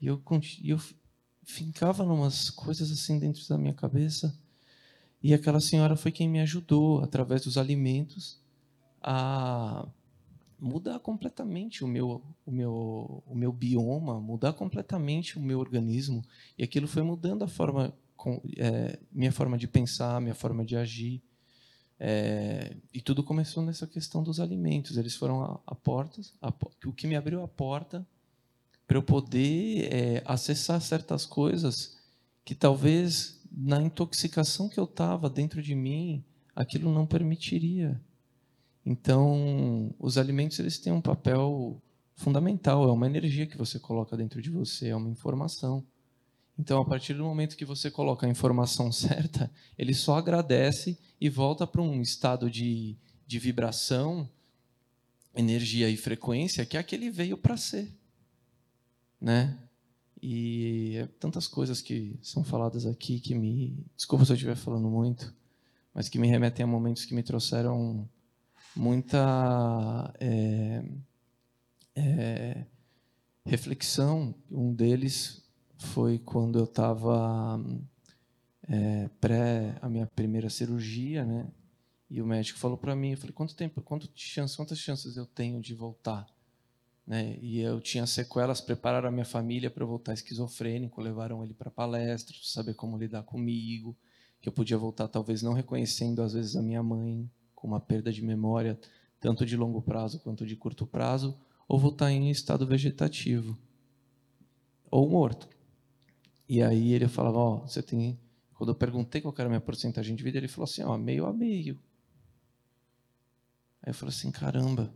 E 0.02 0.08
eu, 0.08 0.20
eu 0.64 0.80
ficava 1.44 2.04
numas 2.04 2.50
coisas 2.50 2.90
assim 2.90 3.20
dentro 3.20 3.48
da 3.48 3.60
minha 3.60 3.76
cabeça 3.76 4.36
e 5.26 5.34
aquela 5.34 5.60
senhora 5.60 5.96
foi 5.96 6.12
quem 6.12 6.30
me 6.30 6.40
ajudou, 6.40 7.02
através 7.02 7.42
dos 7.44 7.58
alimentos, 7.58 8.40
a 9.02 9.88
mudar 10.60 11.00
completamente 11.00 11.84
o 11.84 11.88
meu, 11.88 12.22
o 12.46 12.52
meu, 12.52 13.24
o 13.26 13.34
meu 13.34 13.52
bioma, 13.52 14.22
mudar 14.22 14.54
completamente 14.54 15.40
o 15.40 15.42
meu 15.42 15.58
organismo. 15.58 16.24
E 16.56 16.64
aquilo 16.64 16.88
foi 16.88 17.02
mudando 17.02 17.44
a 17.44 17.48
forma, 17.48 17.92
é, 18.56 19.00
minha 19.12 19.32
forma 19.32 19.58
de 19.58 19.68
pensar, 19.68 20.22
minha 20.22 20.36
forma 20.36 20.64
de 20.64 20.76
agir. 20.76 21.24
É, 22.00 22.78
e 22.94 23.02
tudo 23.02 23.24
começou 23.24 23.64
nessa 23.64 23.88
questão 23.88 24.22
dos 24.22 24.40
alimentos. 24.40 24.96
Eles 24.96 25.16
foram 25.16 25.42
a, 25.42 25.60
a 25.66 25.74
portas, 25.74 26.36
a, 26.40 26.54
o 26.86 26.94
que 26.94 27.08
me 27.08 27.16
abriu 27.16 27.42
a 27.42 27.48
porta 27.48 28.06
para 28.86 28.96
eu 28.96 29.02
poder 29.02 29.92
é, 29.92 30.24
acessar 30.24 30.80
certas 30.82 31.26
coisas 31.26 31.98
que 32.44 32.54
talvez 32.54 33.35
na 33.58 33.82
intoxicação 33.82 34.68
que 34.68 34.80
eu 34.80 34.84
estava 34.84 35.30
dentro 35.30 35.62
de 35.62 35.74
mim, 35.74 36.24
aquilo 36.54 36.94
não 36.94 37.06
permitiria. 37.06 38.02
Então, 38.86 39.96
os 39.98 40.18
alimentos 40.18 40.60
eles 40.60 40.78
têm 40.78 40.92
um 40.92 41.02
papel 41.02 41.82
fundamental, 42.16 42.88
é 42.88 42.92
uma 42.92 43.08
energia 43.08 43.48
que 43.48 43.58
você 43.58 43.80
coloca 43.80 44.18
dentro 44.18 44.42
de 44.42 44.50
você, 44.50 44.90
é 44.90 44.96
uma 44.96 45.10
informação. 45.10 45.86
Então, 46.58 46.82
a 46.82 46.86
partir 46.86 47.14
do 47.14 47.24
momento 47.24 47.58
que 47.58 47.66
você 47.66 47.90
coloca 47.90 48.28
a 48.28 48.30
informação 48.30 48.92
certa, 48.94 49.50
ele 49.78 49.94
só 49.94 50.18
agradece 50.18 50.98
e 51.20 51.30
volta 51.30 51.66
para 51.66 51.82
um 51.82 52.02
estado 52.02 52.50
de, 52.50 52.98
de 53.26 53.40
vibração, 53.40 54.30
energia 55.34 55.90
e 55.90 55.98
frequência 55.98 56.66
que 56.66 56.78
é 56.78 56.80
aquele 56.80 57.10
veio 57.10 57.38
para 57.38 57.58
ser. 57.58 57.92
Né? 59.20 59.58
E 60.28 60.98
é 60.98 61.06
tantas 61.20 61.48
coisas 61.48 61.84
que 61.84 62.18
são 62.20 62.44
faladas 62.44 62.88
aqui 62.88 63.20
que 63.20 63.36
me. 63.36 63.86
Desculpa 63.96 64.26
se 64.26 64.32
eu 64.32 64.34
estiver 64.34 64.56
falando 64.56 64.90
muito, 64.90 65.32
mas 65.94 66.10
que 66.10 66.18
me 66.18 66.28
remetem 66.28 66.64
a 66.64 66.68
momentos 66.68 67.06
que 67.06 67.14
me 67.14 67.22
trouxeram 67.22 68.10
muita 68.76 70.12
é, 70.20 70.84
é, 71.96 72.66
reflexão. 73.46 74.34
Um 74.50 74.74
deles 74.74 75.48
foi 75.78 76.18
quando 76.18 76.58
eu 76.58 76.66
estava 76.66 77.64
é, 78.68 79.08
pré 79.22 79.78
a 79.80 79.88
minha 79.88 80.08
primeira 80.08 80.50
cirurgia, 80.50 81.24
né? 81.24 81.48
E 82.10 82.20
o 82.20 82.26
médico 82.26 82.58
falou 82.58 82.80
para 82.80 82.96
mim, 82.96 83.12
eu 83.12 83.18
falei, 83.18 83.32
quanto 83.32 83.56
tempo, 83.56 83.80
quanto 83.80 84.10
chance, 84.16 84.58
quantas 84.58 84.80
chances 84.80 85.18
eu 85.18 85.28
tenho 85.28 85.62
de 85.62 85.76
voltar? 85.76 86.26
Né? 87.06 87.38
E 87.42 87.60
eu 87.60 87.80
tinha 87.80 88.06
sequelas, 88.08 88.62
prepararam 88.62 89.10
a 89.10 89.12
minha 89.12 89.26
família 89.26 89.70
para 89.70 89.84
eu 89.84 89.88
voltar 89.88 90.14
esquizofrênico, 90.14 91.02
levaram 91.02 91.44
ele 91.44 91.54
para 91.54 91.70
palestra, 91.70 92.36
para 92.36 92.48
saber 92.48 92.74
como 92.74 92.98
lidar 92.98 93.24
comigo, 93.24 93.96
que 94.42 94.50
eu 94.50 94.54
podia 94.54 94.78
voltar 94.78 95.08
talvez 95.08 95.42
não 95.42 95.54
reconhecendo 95.54 96.22
às 96.22 96.34
vezes 96.34 96.56
a 96.56 96.62
minha 96.62 96.82
mãe, 96.82 97.30
com 97.54 97.68
uma 97.68 97.80
perda 97.80 98.12
de 98.12 98.24
memória, 98.24 98.80
tanto 99.20 99.46
de 99.46 99.56
longo 99.56 99.82
prazo 99.82 100.20
quanto 100.20 100.46
de 100.46 100.56
curto 100.56 100.86
prazo, 100.86 101.38
ou 101.68 101.80
voltar 101.80 102.12
em 102.12 102.30
estado 102.30 102.66
vegetativo, 102.66 103.58
ou 104.90 105.10
morto. 105.10 105.48
E 106.48 106.62
aí 106.62 106.94
ele 106.94 107.08
falava, 107.08 107.38
ó, 107.38 107.56
oh, 107.56 107.68
você 107.68 107.82
tem... 107.82 108.20
Quando 108.54 108.70
eu 108.70 108.76
perguntei 108.76 109.20
qual 109.20 109.34
era 109.38 109.48
a 109.48 109.50
minha 109.50 109.60
porcentagem 109.60 110.16
de 110.16 110.24
vida, 110.24 110.38
ele 110.38 110.48
falou 110.48 110.64
assim, 110.66 110.84
ó, 110.84 110.98
meio 110.98 111.26
a 111.26 111.34
meio. 111.34 111.78
Aí 113.82 113.90
eu 113.90 113.94
falei 113.94 114.14
assim, 114.16 114.32
caramba, 114.32 114.94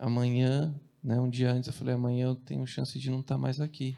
amanhã, 0.00 0.74
né, 1.02 1.20
um 1.20 1.28
dia 1.28 1.52
antes, 1.52 1.68
eu 1.68 1.74
falei, 1.74 1.94
amanhã 1.94 2.26
eu 2.28 2.34
tenho 2.34 2.66
chance 2.66 2.98
de 2.98 3.10
não 3.10 3.20
estar 3.20 3.34
tá 3.34 3.38
mais 3.38 3.60
aqui. 3.60 3.96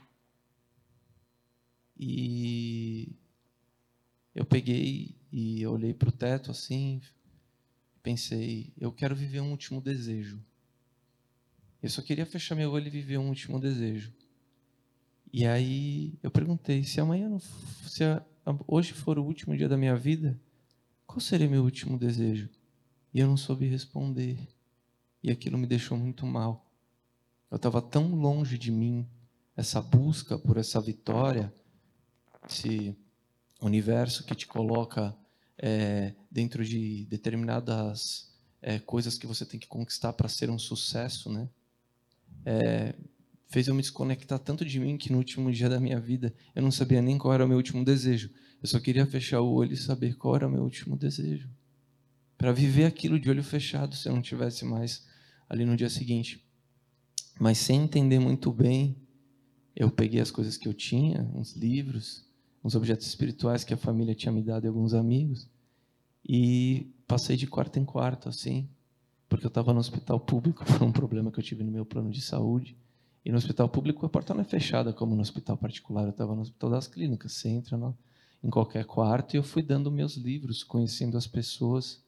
E 1.96 3.14
eu 4.34 4.44
peguei 4.44 5.16
e 5.30 5.64
olhei 5.64 5.94
para 5.94 6.09
o 6.09 6.12
teto 6.12 6.50
assim, 6.50 7.00
pensei, 8.03 8.72
eu 8.76 8.90
quero 8.90 9.14
viver 9.14 9.40
um 9.40 9.53
último 9.53 9.80
desejo. 9.80 10.44
Eu 11.80 11.88
só 11.88 12.03
queria 12.03 12.26
fechar 12.26 12.57
meu 12.57 12.72
olho 12.72 12.88
e 12.88 12.90
viver 12.90 13.18
um 13.18 13.28
último 13.28 13.61
desejo. 13.61 14.12
E 15.32 15.46
aí 15.46 16.18
eu 16.22 16.30
perguntei, 16.30 16.82
se 16.82 17.00
amanhã 17.00 17.28
não, 17.28 17.38
se 17.38 18.03
a, 18.03 18.24
hoje 18.66 18.92
for 18.92 19.18
o 19.18 19.24
último 19.24 19.57
dia 19.57 19.68
da 19.68 19.76
minha 19.76 19.96
vida, 19.96 20.38
qual 21.07 21.20
seria 21.20 21.48
meu 21.48 21.62
último 21.62 21.96
desejo? 21.96 22.50
E 23.14 23.20
eu 23.20 23.28
não 23.28 23.36
soube 23.36 23.66
responder. 23.66 24.38
E 25.22 25.30
aquilo 25.30 25.56
me 25.56 25.66
deixou 25.66 25.96
muito 25.96 26.26
mal. 26.26 26.66
Eu 27.50 27.56
estava 27.56 27.80
tão 27.80 28.14
longe 28.14 28.56
de 28.58 28.70
mim, 28.70 29.06
essa 29.56 29.80
busca 29.80 30.38
por 30.38 30.56
essa 30.56 30.80
vitória, 30.80 31.52
esse 32.48 32.96
universo 33.60 34.24
que 34.24 34.34
te 34.34 34.46
coloca 34.46 35.16
é, 35.58 36.14
dentro 36.30 36.64
de 36.64 37.06
determinadas 37.06 38.32
é, 38.60 38.78
coisas 38.78 39.18
que 39.18 39.26
você 39.26 39.44
tem 39.44 39.60
que 39.60 39.66
conquistar 39.66 40.12
para 40.12 40.28
ser 40.28 40.50
um 40.50 40.58
sucesso, 40.58 41.30
né? 41.30 41.48
É, 42.44 42.94
fez 43.48 43.68
eu 43.68 43.74
me 43.74 43.82
desconectar 43.82 44.38
tanto 44.38 44.64
de 44.64 44.80
mim 44.80 44.96
que 44.96 45.12
no 45.12 45.18
último 45.18 45.52
dia 45.52 45.68
da 45.68 45.78
minha 45.78 46.00
vida 46.00 46.34
eu 46.54 46.62
não 46.62 46.70
sabia 46.70 47.02
nem 47.02 47.18
qual 47.18 47.34
era 47.34 47.44
o 47.44 47.48
meu 47.48 47.56
último 47.56 47.84
desejo. 47.84 48.30
Eu 48.62 48.68
só 48.68 48.80
queria 48.80 49.04
fechar 49.04 49.40
o 49.40 49.52
olho 49.52 49.72
e 49.72 49.76
saber 49.76 50.16
qual 50.16 50.36
era 50.36 50.48
o 50.48 50.50
meu 50.50 50.62
último 50.62 50.96
desejo. 50.96 51.50
Para 52.38 52.52
viver 52.52 52.86
aquilo 52.86 53.20
de 53.20 53.28
olho 53.28 53.44
fechado 53.44 53.94
se 53.94 54.08
eu 54.08 54.14
não 54.14 54.22
tivesse 54.22 54.64
mais 54.64 55.06
ali 55.53 55.66
no 55.66 55.76
dia 55.76 55.90
seguinte. 55.90 56.42
Mas 57.38 57.59
sem 57.59 57.82
entender 57.82 58.18
muito 58.18 58.50
bem, 58.50 58.96
eu 59.76 59.90
peguei 59.90 60.18
as 60.18 60.30
coisas 60.30 60.57
que 60.57 60.66
eu 60.66 60.72
tinha, 60.72 61.30
uns 61.34 61.55
livros, 61.55 62.24
uns 62.64 62.74
objetos 62.74 63.07
espirituais 63.07 63.62
que 63.62 63.74
a 63.74 63.76
família 63.76 64.14
tinha 64.14 64.32
me 64.32 64.42
dado 64.42 64.64
e 64.64 64.68
alguns 64.68 64.94
amigos, 64.94 65.46
e 66.26 66.90
passei 67.07 67.36
de 67.36 67.46
quarto 67.46 67.78
em 67.78 67.84
quarto, 67.84 68.30
assim, 68.30 68.66
porque 69.28 69.44
eu 69.44 69.48
estava 69.48 69.74
no 69.74 69.80
hospital 69.80 70.18
público 70.18 70.64
por 70.64 70.82
um 70.82 70.90
problema 70.90 71.30
que 71.30 71.38
eu 71.38 71.44
tive 71.44 71.62
no 71.62 71.70
meu 71.70 71.84
plano 71.84 72.11
de 72.11 72.22
saúde. 72.22 72.74
E 73.22 73.30
no 73.30 73.36
hospital 73.36 73.68
público 73.68 74.07
a 74.07 74.09
porta 74.09 74.32
não 74.32 74.40
é 74.40 74.44
fechada 74.44 74.92
como 74.92 75.14
no 75.14 75.20
hospital 75.20 75.57
particular. 75.57 76.05
Eu 76.05 76.11
estava 76.11 76.34
no 76.34 76.40
hospital 76.40 76.70
das 76.70 76.88
clínicas. 76.88 77.32
Você 77.32 77.50
entra 77.50 77.76
no, 77.76 77.96
em 78.42 78.50
qualquer 78.50 78.84
quarto 78.84 79.34
e 79.34 79.36
eu 79.36 79.44
fui 79.44 79.62
dando 79.62 79.92
meus 79.92 80.16
livros, 80.16 80.64
conhecendo 80.64 81.16
as 81.16 81.26
pessoas 81.26 82.01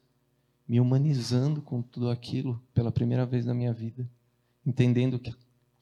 me 0.67 0.79
humanizando 0.79 1.61
com 1.61 1.81
tudo 1.81 2.09
aquilo 2.09 2.61
pela 2.73 2.91
primeira 2.91 3.25
vez 3.25 3.45
na 3.45 3.53
minha 3.53 3.73
vida, 3.73 4.09
entendendo 4.65 5.21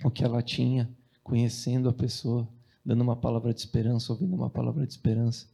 o 0.04 0.12
que 0.12 0.24
ela 0.24 0.42
tinha, 0.42 0.90
conhecendo 1.24 1.88
a 1.88 1.94
pessoa, 1.94 2.48
dando 2.86 3.02
uma 3.02 3.16
palavra 3.16 3.54
de 3.54 3.60
esperança, 3.62 4.12
ouvindo 4.12 4.36
uma 4.36 4.50
palavra 4.50 4.86
de 4.86 4.92
esperança. 4.92 5.48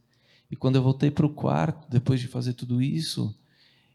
E 0.50 0.56
quando 0.56 0.76
eu 0.76 0.82
voltei 0.82 1.10
para 1.10 1.26
o 1.26 1.32
quarto, 1.32 1.88
depois 1.88 2.20
de 2.20 2.26
fazer 2.26 2.54
tudo 2.54 2.82
isso, 2.82 3.32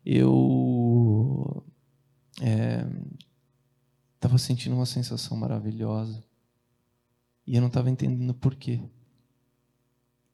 eu 0.05 1.65
estava 2.37 4.35
é, 4.35 4.37
sentindo 4.37 4.75
uma 4.75 4.85
sensação 4.85 5.35
maravilhosa. 5.35 6.23
E 7.45 7.55
eu 7.55 7.61
não 7.61 7.67
estava 7.67 7.89
entendendo 7.89 8.33
por 8.33 8.55
quê. 8.55 8.81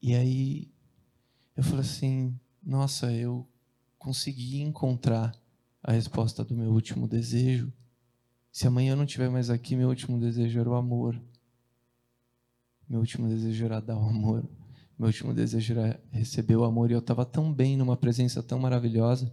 E 0.01 0.13
aí 0.13 0.71
eu 1.57 1.63
falei 1.63 1.81
assim: 1.81 2.39
nossa, 2.63 3.11
eu 3.11 3.47
consegui 4.01 4.61
encontrar 4.61 5.31
a 5.83 5.91
resposta 5.91 6.43
do 6.43 6.55
meu 6.55 6.71
último 6.71 7.07
desejo. 7.07 7.71
Se 8.51 8.65
amanhã 8.65 8.93
eu 8.93 8.97
não 8.97 9.03
estiver 9.03 9.29
mais 9.29 9.51
aqui, 9.51 9.75
meu 9.75 9.89
último 9.89 10.19
desejo 10.19 10.59
era 10.59 10.69
o 10.71 10.73
amor. 10.73 11.21
Meu 12.89 12.99
último 12.99 13.29
desejo 13.29 13.63
era 13.63 13.79
dar 13.79 13.95
o 13.95 14.03
amor. 14.09 14.43
Meu 14.97 15.05
último 15.05 15.35
desejo 15.35 15.73
era 15.73 16.03
receber 16.09 16.55
o 16.55 16.63
amor. 16.63 16.89
E 16.89 16.95
eu 16.95 16.99
estava 16.99 17.23
tão 17.23 17.53
bem, 17.53 17.77
numa 17.77 17.95
presença 17.95 18.41
tão 18.41 18.57
maravilhosa, 18.57 19.31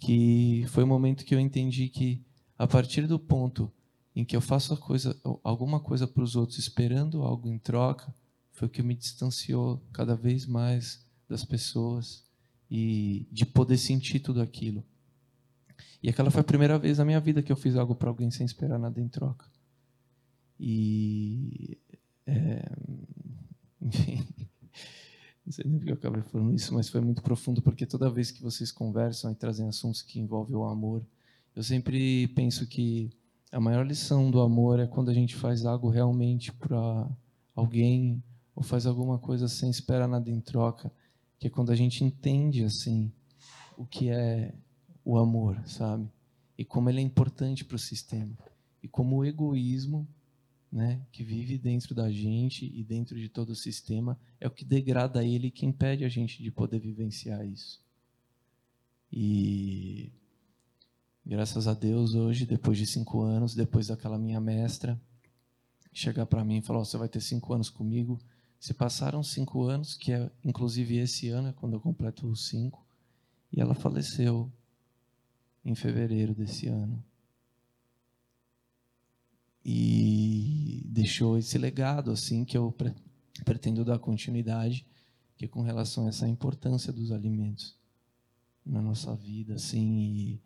que 0.00 0.64
foi 0.70 0.82
o 0.82 0.88
momento 0.88 1.24
que 1.24 1.32
eu 1.32 1.38
entendi 1.38 1.88
que, 1.88 2.20
a 2.58 2.66
partir 2.66 3.06
do 3.06 3.20
ponto 3.20 3.70
em 4.16 4.24
que 4.24 4.34
eu 4.34 4.40
faço 4.40 4.76
coisa, 4.78 5.16
alguma 5.44 5.78
coisa 5.78 6.08
para 6.08 6.24
os 6.24 6.34
outros 6.34 6.58
esperando 6.58 7.22
algo 7.22 7.48
em 7.48 7.58
troca, 7.58 8.12
foi 8.50 8.66
o 8.66 8.70
que 8.70 8.82
me 8.82 8.96
distanciou 8.96 9.80
cada 9.92 10.16
vez 10.16 10.44
mais 10.44 11.06
das 11.28 11.44
pessoas 11.44 12.23
e 12.76 13.28
de 13.30 13.46
poder 13.46 13.78
sentir 13.78 14.18
tudo 14.18 14.42
aquilo. 14.42 14.84
E 16.02 16.08
aquela 16.08 16.28
foi 16.28 16.40
a 16.40 16.44
primeira 16.44 16.76
vez 16.76 16.98
na 16.98 17.04
minha 17.04 17.20
vida 17.20 17.40
que 17.40 17.52
eu 17.52 17.56
fiz 17.56 17.76
algo 17.76 17.94
para 17.94 18.08
alguém 18.08 18.32
sem 18.32 18.44
esperar 18.44 18.80
nada 18.80 19.00
em 19.00 19.06
troca. 19.06 19.46
E. 20.58 21.78
É, 22.26 22.68
enfim. 23.80 24.26
Não 25.46 25.52
sei 25.52 25.64
nem 25.68 25.78
porque 25.78 25.92
eu 25.92 25.94
acabei 25.94 26.22
falando 26.22 26.52
isso, 26.52 26.74
mas 26.74 26.88
foi 26.88 27.00
muito 27.00 27.22
profundo, 27.22 27.62
porque 27.62 27.86
toda 27.86 28.10
vez 28.10 28.32
que 28.32 28.42
vocês 28.42 28.72
conversam 28.72 29.30
e 29.30 29.36
trazem 29.36 29.68
assuntos 29.68 30.02
que 30.02 30.18
envolvem 30.18 30.56
o 30.56 30.64
amor, 30.64 31.06
eu 31.54 31.62
sempre 31.62 32.26
penso 32.28 32.66
que 32.66 33.10
a 33.52 33.60
maior 33.60 33.86
lição 33.86 34.32
do 34.32 34.40
amor 34.40 34.80
é 34.80 34.86
quando 34.86 35.10
a 35.10 35.14
gente 35.14 35.36
faz 35.36 35.64
algo 35.64 35.90
realmente 35.90 36.50
para 36.50 37.08
alguém, 37.54 38.20
ou 38.56 38.64
faz 38.64 38.84
alguma 38.84 39.18
coisa 39.18 39.46
sem 39.46 39.70
esperar 39.70 40.08
nada 40.08 40.28
em 40.30 40.40
troca 40.40 40.90
que 41.38 41.46
é 41.46 41.50
quando 41.50 41.70
a 41.70 41.76
gente 41.76 42.04
entende 42.04 42.64
assim 42.64 43.12
o 43.76 43.84
que 43.84 44.08
é 44.08 44.54
o 45.04 45.18
amor, 45.18 45.60
sabe? 45.66 46.08
E 46.56 46.64
como 46.64 46.88
ele 46.88 47.00
é 47.00 47.02
importante 47.02 47.64
para 47.64 47.76
o 47.76 47.78
sistema. 47.78 48.36
E 48.82 48.88
como 48.88 49.16
o 49.16 49.24
egoísmo, 49.24 50.06
né, 50.70 51.00
que 51.12 51.22
vive 51.22 51.58
dentro 51.58 51.94
da 51.94 52.10
gente 52.10 52.66
e 52.66 52.82
dentro 52.82 53.18
de 53.18 53.28
todo 53.28 53.50
o 53.50 53.56
sistema, 53.56 54.18
é 54.40 54.46
o 54.46 54.50
que 54.50 54.64
degrada 54.64 55.24
ele 55.24 55.48
e 55.48 55.50
que 55.50 55.66
impede 55.66 56.04
a 56.04 56.08
gente 56.08 56.42
de 56.42 56.50
poder 56.50 56.80
vivenciar 56.80 57.46
isso. 57.46 57.82
E 59.12 60.12
graças 61.24 61.68
a 61.68 61.74
Deus, 61.74 62.14
hoje, 62.14 62.44
depois 62.44 62.76
de 62.76 62.86
cinco 62.86 63.22
anos, 63.22 63.54
depois 63.54 63.86
daquela 63.86 64.18
minha 64.18 64.40
mestra, 64.40 65.00
chegar 65.92 66.26
para 66.26 66.44
mim 66.44 66.58
e 66.58 66.62
falar: 66.62 66.80
oh, 66.80 66.84
Você 66.84 66.98
vai 66.98 67.08
ter 67.08 67.20
cinco 67.20 67.54
anos 67.54 67.70
comigo 67.70 68.20
se 68.64 68.72
passaram 68.72 69.22
cinco 69.22 69.64
anos, 69.64 69.94
que 69.94 70.10
é 70.10 70.30
inclusive 70.42 70.96
esse 70.96 71.28
ano, 71.28 71.48
é 71.48 71.52
quando 71.52 71.74
eu 71.74 71.80
completo 71.80 72.26
os 72.26 72.48
cinco, 72.48 72.82
e 73.52 73.60
ela 73.60 73.74
faleceu 73.74 74.50
em 75.62 75.74
fevereiro 75.74 76.34
desse 76.34 76.66
ano. 76.66 77.04
E 79.62 80.82
deixou 80.86 81.36
esse 81.36 81.58
legado, 81.58 82.10
assim, 82.10 82.42
que 82.42 82.56
eu 82.56 82.74
pretendo 83.44 83.84
dar 83.84 83.98
continuidade, 83.98 84.86
que 85.36 85.44
é 85.44 85.48
com 85.48 85.60
relação 85.60 86.06
a 86.06 86.08
essa 86.08 86.26
importância 86.26 86.90
dos 86.90 87.12
alimentos 87.12 87.76
na 88.64 88.80
nossa 88.80 89.14
vida, 89.14 89.56
assim, 89.56 89.98
e, 89.98 90.42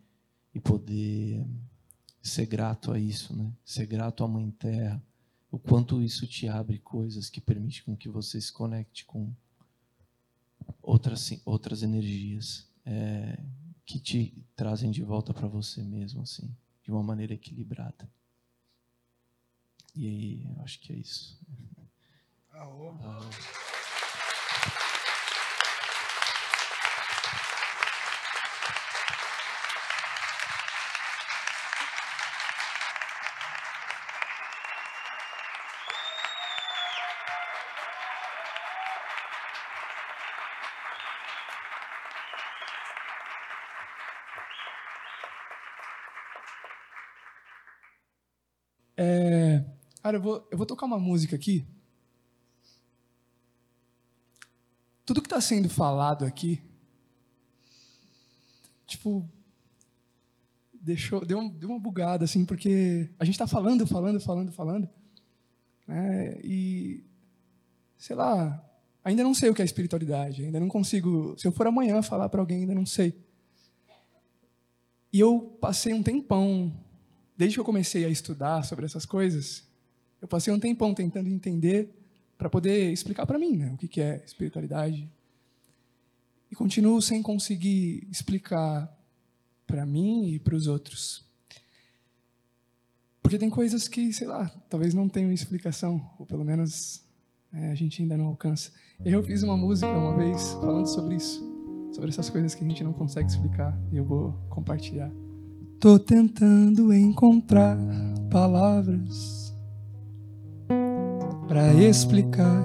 e 0.52 0.58
poder 0.58 1.46
ser 2.20 2.46
grato 2.46 2.90
a 2.90 2.98
isso, 2.98 3.32
né? 3.36 3.52
Ser 3.64 3.86
grato 3.86 4.24
à 4.24 4.26
Mãe 4.26 4.50
Terra, 4.50 5.00
o 5.51 5.59
quanto 5.59 6.03
isso 6.03 6.26
te 6.26 6.46
abre 6.49 6.78
coisas 6.78 7.30
que 7.30 7.40
permite 7.40 7.82
com 7.82 7.96
que 7.96 8.09
você 8.09 8.40
se 8.40 8.53
conecte 8.53 9.05
com 9.05 9.32
outras 10.82 11.40
outras 11.44 11.82
energias 11.82 12.68
é, 12.84 13.42
que 13.84 13.99
te 13.99 14.46
trazem 14.55 14.90
de 14.90 15.03
volta 15.03 15.32
para 15.32 15.49
você 15.49 15.82
mesmo 15.82 16.22
assim 16.22 16.55
de 16.82 16.90
uma 16.90 17.03
maneira 17.03 17.34
equilibrada 17.34 18.11
e 19.94 20.07
aí 20.07 20.44
eu 20.44 20.62
acho 20.62 20.80
que 20.80 20.92
é 20.92 20.96
isso 20.96 21.38
Aô. 22.53 22.88
Aô. 23.03 23.78
Cara, 50.09 50.16
eu 50.16 50.22
vou, 50.22 50.48
eu 50.50 50.56
vou 50.56 50.66
tocar 50.66 50.86
uma 50.86 50.98
música 50.98 51.36
aqui. 51.36 51.66
Tudo 55.04 55.20
que 55.20 55.26
está 55.26 55.38
sendo 55.38 55.68
falado 55.68 56.24
aqui, 56.24 56.62
tipo, 58.86 59.28
deixou, 60.72 61.24
deu, 61.26 61.46
deu 61.50 61.68
uma 61.68 61.78
bugada, 61.78 62.24
assim, 62.24 62.46
porque 62.46 63.11
a 63.18 63.24
gente 63.24 63.34
está 63.34 63.46
falando, 63.46 63.86
falando, 63.86 64.18
falando, 64.18 64.50
falando, 64.50 64.88
né? 65.86 66.40
E, 66.42 67.04
sei 67.98 68.16
lá, 68.16 68.64
ainda 69.04 69.22
não 69.22 69.34
sei 69.34 69.50
o 69.50 69.54
que 69.54 69.61
é 69.61 69.64
espiritualidade, 69.64 70.42
ainda 70.42 70.59
não 70.59 70.68
consigo. 70.68 71.36
Se 71.38 71.46
eu 71.46 71.52
for 71.52 71.66
amanhã 71.66 72.00
falar 72.00 72.30
para 72.30 72.40
alguém, 72.40 72.61
ainda 72.61 72.74
não 72.74 72.86
sei. 72.86 73.14
E 75.12 75.20
eu 75.20 75.59
passei 75.61 75.92
um 75.92 76.02
tempão, 76.02 76.72
desde 77.36 77.56
que 77.56 77.61
eu 77.61 77.64
comecei 77.64 78.06
a 78.06 78.09
estudar 78.09 78.64
sobre 78.64 78.86
essas 78.86 79.04
coisas, 79.04 79.67
eu 80.20 80.28
passei 80.28 80.52
um 80.52 80.58
tempão 80.58 80.94
tentando 80.94 81.28
entender 81.28 81.90
para 82.36 82.48
poder 82.48 82.92
explicar 82.92 83.26
para 83.26 83.38
mim 83.38 83.56
né, 83.56 83.72
o 83.72 83.76
que 83.76 84.00
é 84.00 84.22
espiritualidade. 84.24 85.10
E 86.50 86.54
continuo 86.54 87.02
sem 87.02 87.22
conseguir 87.22 88.06
explicar 88.10 88.90
para 89.66 89.84
mim 89.84 90.30
e 90.30 90.38
para 90.38 90.54
os 90.54 90.66
outros. 90.66 91.26
Porque 93.20 93.38
tem 93.38 93.50
coisas 93.50 93.86
que, 93.86 94.12
sei 94.12 94.26
lá, 94.26 94.48
talvez 94.70 94.94
não 94.94 95.08
tenham 95.08 95.30
explicação, 95.30 96.08
ou 96.18 96.24
pelo 96.24 96.44
menos 96.44 97.04
é, 97.52 97.70
a 97.70 97.74
gente 97.74 98.00
ainda 98.00 98.16
não 98.16 98.26
alcança. 98.26 98.72
Eu 99.04 99.22
fiz 99.22 99.42
uma 99.42 99.56
música 99.56 99.90
uma 99.90 100.16
vez 100.16 100.52
falando 100.52 100.86
sobre 100.86 101.16
isso, 101.16 101.44
sobre 101.92 102.08
essas 102.08 102.30
coisas 102.30 102.54
que 102.54 102.64
a 102.64 102.68
gente 102.68 102.82
não 102.82 102.94
consegue 102.94 103.28
explicar, 103.28 103.78
e 103.92 103.98
eu 103.98 104.04
vou 104.04 104.32
compartilhar. 104.48 105.12
Tô 105.78 105.98
tentando 105.98 106.92
encontrar 106.92 107.76
palavras 108.30 109.47
para 111.49 111.72
explicar 111.72 112.62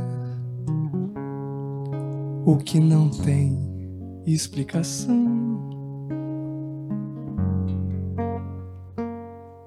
o 2.46 2.58
que 2.58 2.82
não 2.82 3.10
tem 3.10 3.58
explicação. 4.26 5.24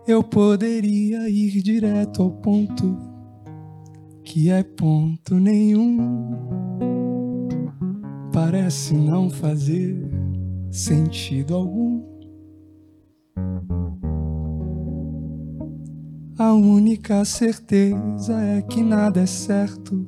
Eu 0.07 0.23
poderia 0.23 1.29
ir 1.31 1.63
direto 1.63 2.23
ao 2.23 2.31
ponto, 2.31 2.97
que 4.23 4.51
é 4.51 4.63
ponto 4.63 5.35
nenhum. 5.41 6.37
Parece 8.33 8.95
não 8.95 9.31
fazer 9.31 9.99
sentido 10.71 11.55
algum. 11.55 11.96
A 16.39 16.53
única 16.53 17.25
certeza 17.25 18.39
é 18.39 18.61
que 18.61 18.83
nada 18.83 19.21
é 19.23 19.27
certo, 19.27 20.07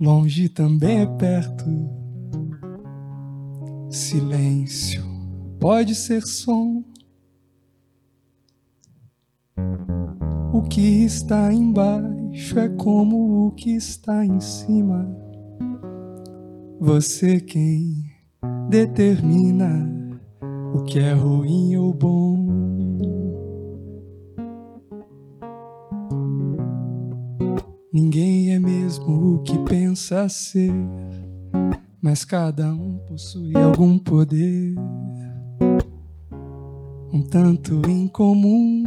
longe 0.00 0.48
também 0.48 1.00
é 1.00 1.06
perto. 1.06 1.66
Silêncio 3.90 5.04
pode 5.60 5.94
ser 5.94 6.22
som. 6.22 6.82
O 10.50 10.62
que 10.62 11.04
está 11.04 11.52
embaixo 11.52 12.58
é 12.58 12.70
como 12.70 13.48
o 13.48 13.50
que 13.50 13.76
está 13.76 14.24
em 14.24 14.40
cima. 14.40 15.14
Você 16.80 17.38
quem 17.38 18.02
determina 18.70 20.18
o 20.74 20.84
que 20.84 20.98
é 20.98 21.12
ruim 21.12 21.76
ou 21.76 21.92
bom. 21.92 22.57
Ninguém 27.90 28.52
é 28.52 28.58
mesmo 28.58 29.36
o 29.36 29.42
que 29.42 29.58
pensa 29.60 30.28
ser, 30.28 30.70
mas 32.02 32.22
cada 32.22 32.70
um 32.70 32.98
possui 33.08 33.56
algum 33.56 33.98
poder, 33.98 34.74
um 37.10 37.22
tanto 37.22 37.80
incomum. 37.88 38.84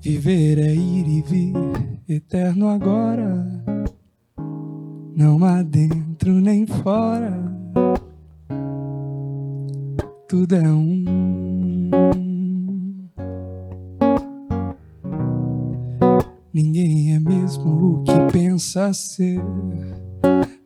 Viver 0.00 0.58
é 0.58 0.72
ir 0.72 1.08
e 1.08 1.22
vir, 1.22 1.54
eterno 2.08 2.68
agora, 2.68 3.64
não 5.16 5.44
há 5.44 5.60
dentro 5.64 6.34
nem 6.34 6.64
fora, 6.68 7.36
tudo 10.28 10.54
é 10.54 10.68
um. 10.68 11.19
Ninguém 16.52 17.14
é 17.14 17.20
mesmo 17.20 18.00
o 18.00 18.02
que 18.02 18.32
pensa 18.32 18.92
ser, 18.92 19.40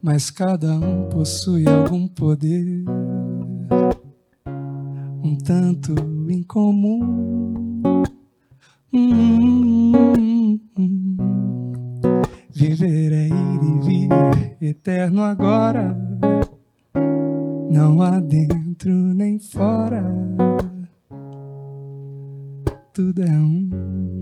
mas 0.02 0.30
cada 0.30 0.72
um 0.72 1.10
possui 1.10 1.68
algum 1.68 2.08
poder, 2.08 2.84
um 5.22 5.36
tanto 5.36 5.94
incomum. 6.30 8.02
Hum, 8.94 10.58
Viver 12.54 13.12
é 13.12 13.26
ir 13.26 13.62
e 13.62 13.86
vir, 13.86 14.08
eterno 14.62 15.22
agora, 15.22 15.94
não 17.70 18.00
há 18.00 18.20
dentro 18.20 18.90
nem 18.90 19.38
fora, 19.38 20.02
tudo 22.94 23.22
é 23.22 23.30
um. 23.30 24.13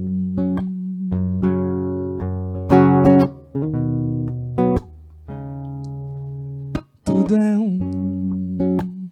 Tudo 7.05 7.37
é 7.37 7.59
um. 7.59 9.11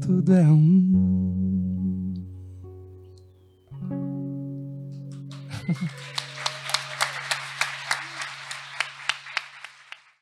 Tudo 0.00 0.32
é 0.32 0.48
um. 0.48 0.92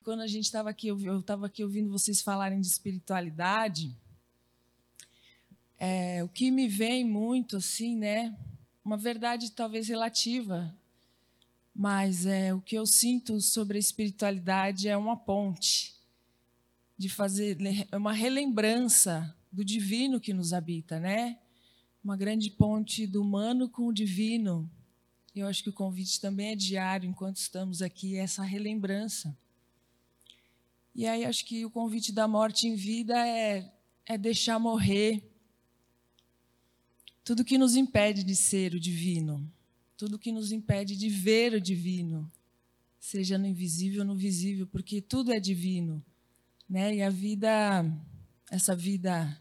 Quando 0.02 0.22
a 0.22 0.26
gente 0.26 0.46
estava 0.46 0.68
aqui, 0.68 0.88
eu 0.88 0.96
estava 1.20 1.46
aqui 1.46 1.62
ouvindo 1.62 1.88
vocês 1.92 2.20
falarem 2.20 2.60
de 2.60 2.66
espiritualidade, 2.66 3.96
é, 5.82 6.22
o 6.22 6.28
que 6.28 6.50
me 6.50 6.68
vem 6.68 7.02
muito 7.06 7.56
assim, 7.56 7.96
né? 7.96 8.36
Uma 8.84 8.98
verdade 8.98 9.50
talvez 9.50 9.88
relativa, 9.88 10.76
mas 11.74 12.26
é 12.26 12.52
o 12.52 12.60
que 12.60 12.76
eu 12.76 12.84
sinto 12.84 13.40
sobre 13.40 13.78
a 13.78 13.80
espiritualidade 13.80 14.88
é 14.88 14.96
uma 14.96 15.16
ponte 15.16 15.94
de 16.98 17.08
fazer 17.08 17.56
é 17.90 17.96
uma 17.96 18.12
relembrança 18.12 19.34
do 19.50 19.64
divino 19.64 20.20
que 20.20 20.34
nos 20.34 20.52
habita, 20.52 21.00
né? 21.00 21.38
Uma 22.04 22.14
grande 22.14 22.50
ponte 22.50 23.06
do 23.06 23.22
humano 23.22 23.66
com 23.66 23.86
o 23.86 23.92
divino. 23.92 24.70
Eu 25.34 25.46
acho 25.46 25.62
que 25.62 25.70
o 25.70 25.72
convite 25.72 26.20
também 26.20 26.48
é 26.52 26.56
diário 26.56 27.08
enquanto 27.08 27.36
estamos 27.36 27.80
aqui, 27.80 28.16
essa 28.16 28.42
relembrança. 28.42 29.34
E 30.94 31.06
aí 31.06 31.24
acho 31.24 31.46
que 31.46 31.64
o 31.64 31.70
convite 31.70 32.12
da 32.12 32.28
morte 32.28 32.68
em 32.68 32.74
vida 32.74 33.16
é, 33.26 33.72
é 34.04 34.18
deixar 34.18 34.58
morrer 34.58 35.29
tudo 37.24 37.44
que 37.44 37.58
nos 37.58 37.76
impede 37.76 38.24
de 38.24 38.34
ser 38.34 38.74
o 38.74 38.80
divino, 38.80 39.50
tudo 39.96 40.18
que 40.18 40.32
nos 40.32 40.52
impede 40.52 40.96
de 40.96 41.08
ver 41.08 41.52
o 41.54 41.60
divino, 41.60 42.30
seja 42.98 43.38
no 43.38 43.46
invisível 43.46 44.00
ou 44.00 44.06
no 44.06 44.16
visível, 44.16 44.66
porque 44.66 45.00
tudo 45.00 45.32
é 45.32 45.40
divino, 45.40 46.04
né? 46.68 46.94
E 46.94 47.02
a 47.02 47.10
vida, 47.10 47.84
essa 48.50 48.74
vida 48.74 49.40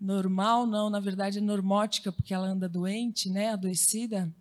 normal, 0.00 0.66
não, 0.66 0.88
na 0.88 1.00
verdade 1.00 1.38
é 1.38 1.40
normótica, 1.40 2.12
porque 2.12 2.32
ela 2.32 2.46
anda 2.46 2.68
doente, 2.68 3.28
né? 3.30 3.50
Adoecida. 3.50 4.32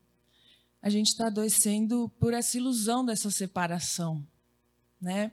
A 0.82 0.90
gente 0.90 1.08
está 1.08 1.28
adoecendo 1.28 2.10
por 2.20 2.34
essa 2.34 2.58
ilusão 2.58 3.04
dessa 3.04 3.32
separação, 3.32 4.26
né? 5.02 5.32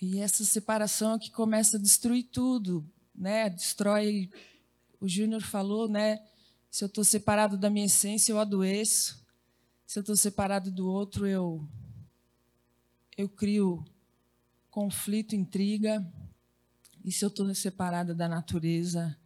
E 0.00 0.18
essa 0.18 0.44
separação 0.44 1.14
é 1.14 1.18
que 1.18 1.30
começa 1.30 1.78
a 1.78 1.80
destruir 1.80 2.24
tudo, 2.24 2.86
né? 3.14 3.48
Destrói. 3.48 4.30
O 5.00 5.08
Júnior 5.08 5.42
falou, 5.42 5.88
né? 5.88 6.20
Se 6.70 6.82
eu 6.82 6.86
estou 6.86 7.04
separado 7.04 7.56
da 7.56 7.70
minha 7.70 7.86
essência, 7.86 8.32
eu 8.32 8.38
adoeço. 8.38 9.24
Se 9.86 9.98
eu 9.98 10.00
estou 10.00 10.16
separado 10.16 10.70
do 10.70 10.88
outro, 10.88 11.26
eu 11.26 11.68
eu 13.16 13.28
crio 13.28 13.84
conflito, 14.70 15.36
intriga. 15.36 16.04
E 17.04 17.12
se 17.12 17.24
eu 17.24 17.28
estou 17.28 17.54
separada 17.54 18.14
da 18.14 18.26
natureza, 18.26 19.16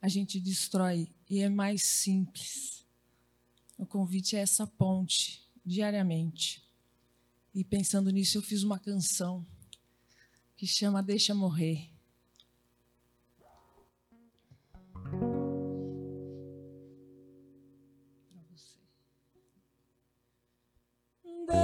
a 0.00 0.08
gente 0.08 0.38
destrói. 0.38 1.08
E 1.28 1.40
é 1.40 1.48
mais 1.48 1.82
simples. 1.82 2.84
O 3.76 3.84
convite 3.84 4.36
é 4.36 4.40
essa 4.40 4.66
ponte, 4.66 5.42
diariamente. 5.64 6.62
E 7.54 7.64
pensando 7.64 8.10
nisso, 8.10 8.38
eu 8.38 8.42
fiz 8.42 8.62
uma 8.62 8.78
canção 8.78 9.44
que 10.56 10.66
chama 10.66 11.02
Deixa 11.02 11.34
Morrer. 11.34 11.93
Deixa, 21.46 21.60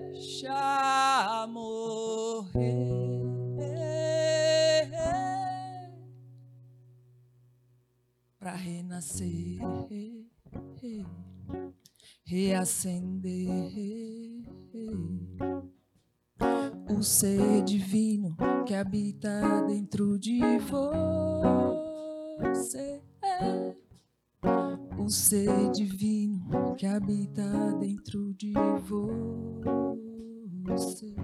deixa 0.00 1.46
morrer 1.48 2.84
para 8.38 8.54
renascer, 8.54 9.58
reacender 12.24 13.48
o 16.90 17.02
ser 17.02 17.62
divino 17.64 18.36
que 18.66 18.74
habita 18.74 19.62
dentro 19.66 20.18
de 20.18 20.40
você 20.58 21.83
você 22.38 23.02
é 23.22 23.74
o 24.98 25.08
ser 25.08 25.70
divino 25.72 26.74
que 26.76 26.86
habita 26.86 27.42
dentro 27.78 28.32
de 28.34 28.52
você. 30.64 31.14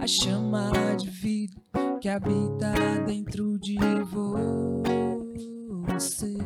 A 0.00 0.06
chama 0.06 0.70
de 0.96 1.10
vida 1.10 1.54
que 2.00 2.08
habita 2.08 2.72
dentro 3.06 3.58
de 3.58 3.76
você. 4.04 6.38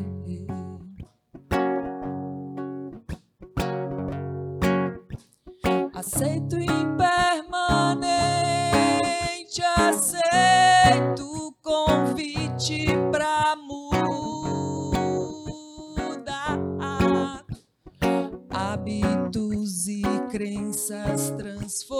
Aceito 5.94 6.58
e 6.58 6.66
crenças 20.41 21.28
transformadas. 21.36 21.99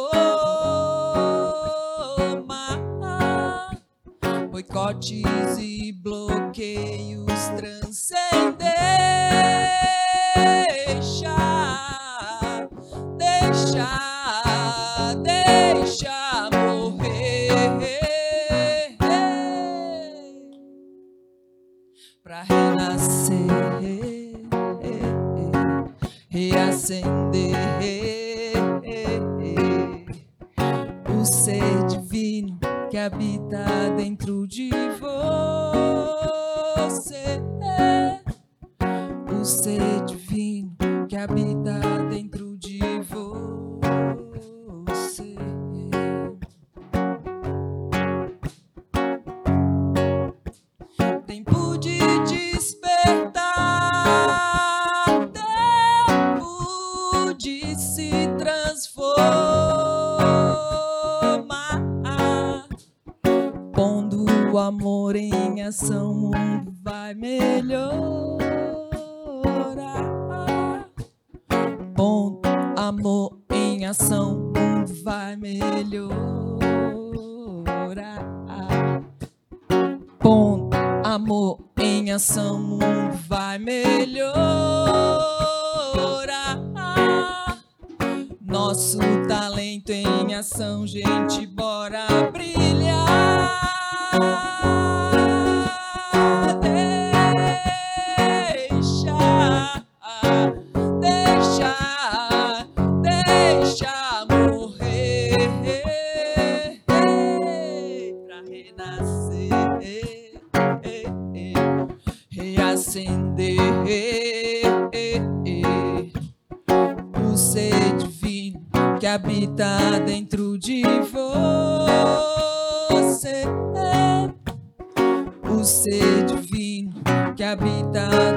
ser 125.71 126.27
divino 126.27 126.93
que 127.37 127.45
habita 127.45 128.30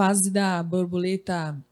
fase 0.00 0.30
da 0.30 0.62
borboleta 0.62 1.62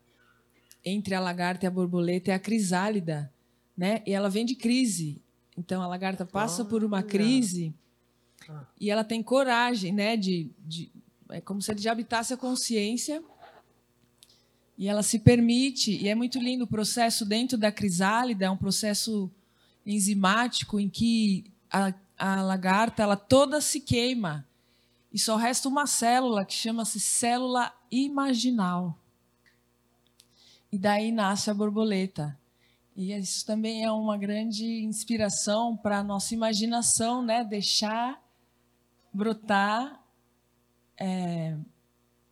entre 0.84 1.14
a 1.14 1.20
lagarta 1.20 1.64
e 1.64 1.66
a 1.66 1.70
borboleta 1.70 2.30
é 2.30 2.34
a 2.34 2.38
crisálida, 2.38 3.32
né? 3.74 4.02
E 4.04 4.12
ela 4.12 4.28
vem 4.28 4.44
de 4.44 4.54
crise. 4.54 5.22
Então 5.56 5.80
a 5.80 5.86
lagarta 5.86 6.26
passa 6.26 6.62
por 6.62 6.84
uma 6.84 7.02
crise 7.02 7.72
e 8.78 8.90
ela 8.90 9.02
tem 9.02 9.22
coragem, 9.22 9.94
né? 9.94 10.14
De, 10.14 10.50
de 10.58 10.92
é 11.30 11.40
como 11.40 11.62
se 11.62 11.70
ele 11.70 11.80
já 11.80 11.90
habitasse 11.90 12.34
a 12.34 12.36
consciência 12.36 13.24
e 14.76 14.88
ela 14.88 15.02
se 15.02 15.20
permite. 15.20 15.96
E 15.96 16.06
é 16.06 16.14
muito 16.14 16.38
lindo 16.38 16.64
o 16.64 16.68
processo 16.68 17.24
dentro 17.24 17.56
da 17.56 17.72
crisálida, 17.72 18.44
é 18.44 18.50
um 18.50 18.58
processo 18.58 19.30
enzimático 19.86 20.78
em 20.78 20.90
que 20.90 21.50
a, 21.70 21.94
a 22.18 22.42
lagarta 22.42 23.02
ela 23.02 23.16
toda 23.16 23.58
se 23.62 23.80
queima 23.80 24.46
e 25.18 25.20
só 25.20 25.34
resta 25.34 25.68
uma 25.68 25.84
célula 25.84 26.44
que 26.44 26.54
chama-se 26.54 27.00
célula 27.00 27.74
imaginal. 27.90 28.96
E 30.70 30.78
daí 30.78 31.10
nasce 31.10 31.50
a 31.50 31.54
borboleta. 31.54 32.38
E 32.94 33.12
isso 33.12 33.44
também 33.44 33.82
é 33.82 33.90
uma 33.90 34.16
grande 34.16 34.64
inspiração 34.84 35.76
para 35.76 35.98
a 35.98 36.04
nossa 36.04 36.34
imaginação, 36.34 37.20
né? 37.20 37.42
Deixar 37.42 38.22
brotar 39.12 40.00
é, 40.96 41.58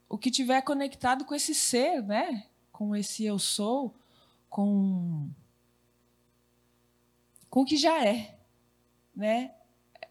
o 0.08 0.16
que 0.16 0.30
tiver 0.30 0.62
conectado 0.62 1.24
com 1.24 1.34
esse 1.34 1.56
ser, 1.56 2.00
né? 2.04 2.46
Com 2.70 2.94
esse 2.94 3.24
eu 3.24 3.36
sou, 3.36 3.96
com 4.48 5.28
com 7.50 7.62
o 7.62 7.64
que 7.64 7.76
já 7.76 8.06
é, 8.06 8.38
né? 9.12 9.56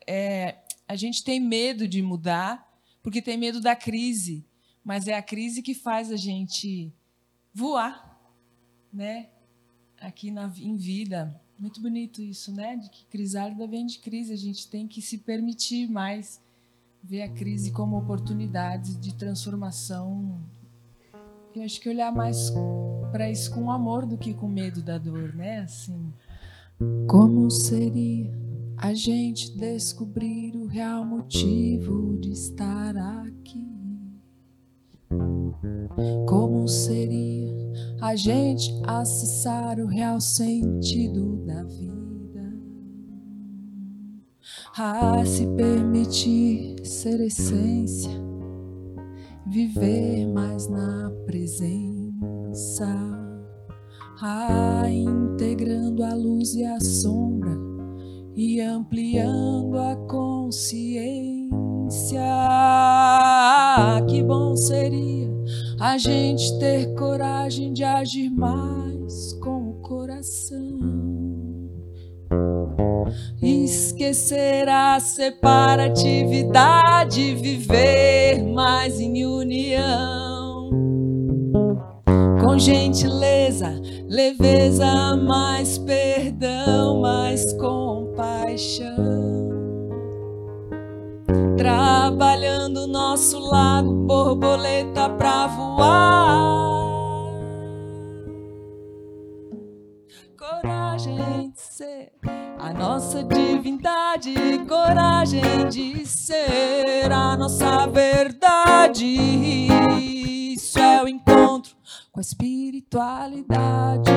É, 0.05 0.57
a 0.85 0.97
gente 0.97 1.23
tem 1.23 1.39
medo 1.39 1.87
de 1.87 2.01
mudar 2.01 2.64
porque 3.05 3.21
tem 3.21 3.37
medo 3.37 3.61
da 3.61 3.75
crise, 3.75 4.43
mas 4.83 5.07
é 5.07 5.13
a 5.13 5.21
crise 5.21 5.61
que 5.61 5.75
faz 5.75 6.11
a 6.11 6.15
gente 6.15 6.91
voar, 7.53 8.19
né? 8.91 9.29
Aqui 10.01 10.31
na, 10.31 10.51
em 10.57 10.75
vida. 10.75 11.39
Muito 11.59 11.79
bonito 11.79 12.19
isso, 12.19 12.51
né? 12.51 12.75
De 12.75 12.89
que 12.89 13.05
crisálida 13.05 13.67
vem 13.67 13.85
de 13.85 13.99
crise. 13.99 14.33
A 14.33 14.35
gente 14.35 14.67
tem 14.67 14.87
que 14.87 15.03
se 15.03 15.19
permitir 15.19 15.87
mais 15.87 16.41
ver 17.03 17.21
a 17.21 17.29
crise 17.29 17.71
como 17.71 17.95
oportunidade 17.95 18.95
de 18.95 19.13
transformação. 19.13 20.41
Eu 21.55 21.61
acho 21.61 21.79
que 21.79 21.87
olhar 21.87 22.11
mais 22.11 22.51
para 23.11 23.29
isso 23.29 23.53
com 23.53 23.69
amor 23.69 24.07
do 24.07 24.17
que 24.17 24.33
com 24.33 24.47
medo 24.47 24.81
da 24.81 24.97
dor, 24.97 25.31
né? 25.35 25.59
Assim, 25.59 26.11
como 27.07 27.51
seria 27.51 28.33
a 28.77 28.93
gente 28.93 29.55
descobrir 29.57 30.55
o 30.55 30.67
real 30.67 31.05
motivo 31.05 32.17
de 32.19 32.31
estar 32.31 32.95
aqui? 32.97 33.65
Como 36.27 36.67
seria 36.67 37.53
a 38.01 38.15
gente 38.15 38.69
acessar 38.85 39.79
o 39.79 39.85
real 39.85 40.19
sentido 40.19 41.37
da 41.45 41.63
vida? 41.63 42.53
A 44.77 45.25
se 45.25 45.47
permitir 45.55 46.85
ser 46.85 47.21
essência, 47.21 48.11
viver 49.47 50.27
mais 50.27 50.67
na 50.67 51.11
presença, 51.25 52.87
a 54.21 54.89
integrando 54.89 56.03
a 56.03 56.13
luz 56.13 56.53
e 56.55 56.65
a 56.65 56.79
sombra 56.81 57.54
e 58.35 58.59
ampliando 58.59 59.77
a 59.77 59.95
consciência. 60.07 61.49
Que 64.07 64.21
bom 64.21 64.55
seria 64.55 65.33
a 65.79 65.97
gente 65.97 66.59
ter 66.59 66.93
coragem 66.95 67.73
de 67.73 67.83
agir 67.83 68.29
mais 68.29 69.33
com 69.41 69.69
o 69.69 69.73
coração. 69.81 70.77
Esquecer 73.41 74.67
a 74.67 74.99
separatividade, 74.99 77.33
viver 77.35 78.43
mais 78.43 78.99
em 78.99 79.25
união. 79.25 80.69
Com 82.43 82.57
gentileza, 82.57 83.79
leveza, 84.07 85.15
mais 85.15 85.77
perdão, 85.77 87.01
mais 87.01 87.53
compaixão. 87.53 88.95
Trabalhando 91.57 92.87
nosso 92.87 93.39
lado, 93.39 93.91
borboleta 93.93 95.09
pra 95.09 95.47
voar. 95.47 96.85
Coragem 100.37 101.51
de 101.51 101.59
ser 101.59 102.11
a 102.59 102.71
nossa 102.73 103.23
divindade, 103.23 104.33
coragem 104.67 105.67
de 105.69 106.05
ser 106.05 107.11
a 107.11 107.35
nossa 107.35 107.87
verdade. 107.87 109.05
Isso 110.55 110.77
é 110.79 111.03
o 111.03 111.07
encontro 111.07 111.74
com 112.15 112.19
a 112.19 112.21
espiritualidade. 112.21 114.09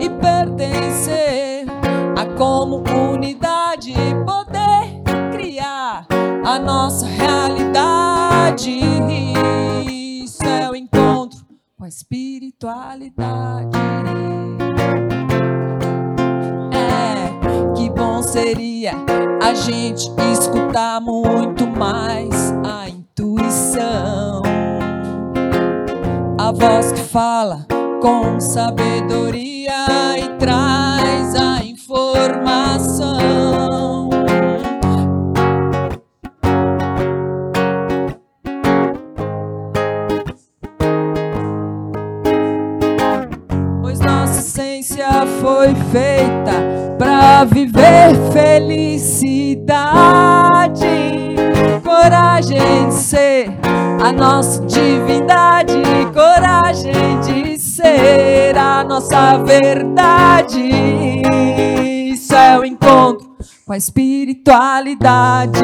E 0.00 0.10
pertencer 0.10 1.64
a 2.16 2.26
comunidade, 2.36 3.94
poder 4.26 5.00
criar 5.30 6.08
a 6.44 6.58
nossa 6.58 7.06
realidade. 7.06 8.80
Isso 10.24 10.42
é 10.44 10.68
o 10.68 10.74
encontro 10.74 11.38
com 11.76 11.84
a 11.84 11.88
espiritualidade. 11.88 13.78
É, 16.74 17.74
que 17.76 17.88
bom 17.90 18.20
seria 18.24 18.94
a 19.40 19.54
gente 19.54 20.10
escutar 20.32 21.00
muito 21.00 21.64
mais 21.64 22.52
a 22.64 22.88
intuição. 22.88 24.47
A 26.48 26.50
voz 26.50 26.92
que 26.92 27.00
fala 27.00 27.66
com 28.00 28.40
sabedoria 28.40 29.84
e 30.16 30.30
traz 30.38 31.34
a 31.34 31.62
informação. 31.62 32.88
Pois 43.82 44.00
nossa 44.00 44.38
essência 44.38 45.26
foi 45.42 45.74
feita 45.92 46.96
para 46.98 47.44
viver 47.44 48.14
felicidade. 48.32 49.76
Coragem 51.84 52.90
ser 52.90 53.57
a 54.00 54.12
nossa 54.12 54.64
divindade, 54.64 55.74
coragem 56.14 57.20
de 57.20 57.58
ser 57.58 58.56
a 58.56 58.84
nossa 58.84 59.38
verdade. 59.38 60.70
Isso 62.12 62.34
é 62.34 62.58
o 62.58 62.64
encontro 62.64 63.28
com 63.66 63.72
a 63.72 63.76
espiritualidade. 63.76 65.60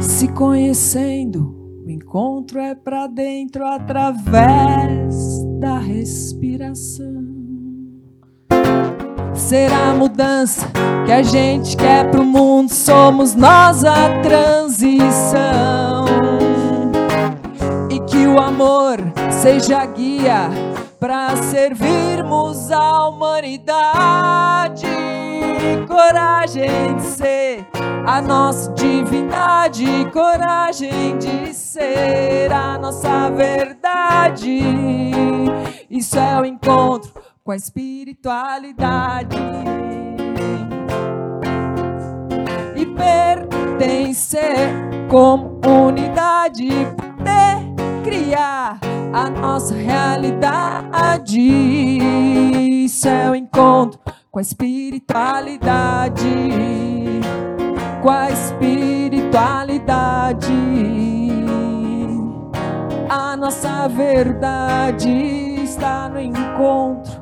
se 0.00 0.26
conhecendo? 0.26 1.62
O 1.86 1.90
encontro 1.90 2.58
é 2.58 2.74
para 2.74 3.06
dentro 3.06 3.64
através 3.64 5.14
da 5.60 5.78
respiração. 5.78 7.21
Será 9.34 9.90
a 9.90 9.94
mudança 9.94 10.66
que 11.06 11.12
a 11.12 11.22
gente 11.22 11.76
quer 11.76 12.10
pro 12.10 12.24
mundo, 12.24 12.72
somos 12.72 13.34
nós 13.34 13.84
a 13.84 14.20
transição. 14.20 16.04
E 17.90 17.98
que 18.00 18.26
o 18.26 18.38
amor 18.38 18.98
seja 19.30 19.84
guia 19.86 20.50
para 21.00 21.34
servirmos 21.36 22.70
a 22.70 23.08
humanidade. 23.08 24.86
Coragem 25.88 26.96
de 26.96 27.02
ser 27.02 27.66
a 28.06 28.20
nossa 28.20 28.70
divindade, 28.72 29.86
coragem 30.12 31.18
de 31.18 31.54
ser 31.54 32.52
a 32.52 32.78
nossa 32.78 33.30
verdade. 33.30 34.60
Isso 35.90 36.18
é 36.18 36.40
o 36.40 36.44
encontro 36.44 37.12
com 37.44 37.50
a 37.50 37.56
espiritualidade. 37.56 39.36
E 42.76 42.86
pertencer 42.86 44.70
como 45.08 45.60
unidade, 45.66 46.68
poder 46.96 47.58
criar 48.04 48.78
a 49.12 49.28
nossa 49.28 49.74
realidade. 49.74 51.40
Isso 52.84 53.08
é 53.08 53.28
o 53.30 53.34
encontro 53.34 53.98
com 54.30 54.38
a 54.38 54.42
espiritualidade. 54.42 56.22
Com 58.02 58.10
a 58.10 58.30
espiritualidade. 58.30 60.52
A 63.08 63.36
nossa 63.36 63.88
verdade 63.88 65.08
está 65.62 66.08
no 66.08 66.20
encontro 66.20 67.21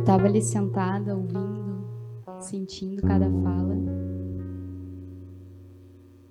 Eu 0.00 0.02
estava 0.02 0.24
ali 0.24 0.40
sentada, 0.40 1.14
ouvindo, 1.14 1.84
sentindo 2.38 3.02
cada 3.02 3.30
fala. 3.30 3.76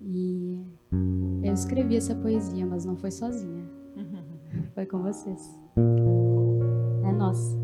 E 0.01 0.59
eu 1.43 1.53
escrevi 1.53 1.95
essa 1.95 2.15
poesia, 2.15 2.65
mas 2.65 2.83
não 2.83 2.97
foi 2.97 3.11
sozinha. 3.11 3.63
Foi 4.73 4.87
com 4.87 5.03
vocês. 5.03 5.61
É 7.03 7.11
nossa. 7.11 7.55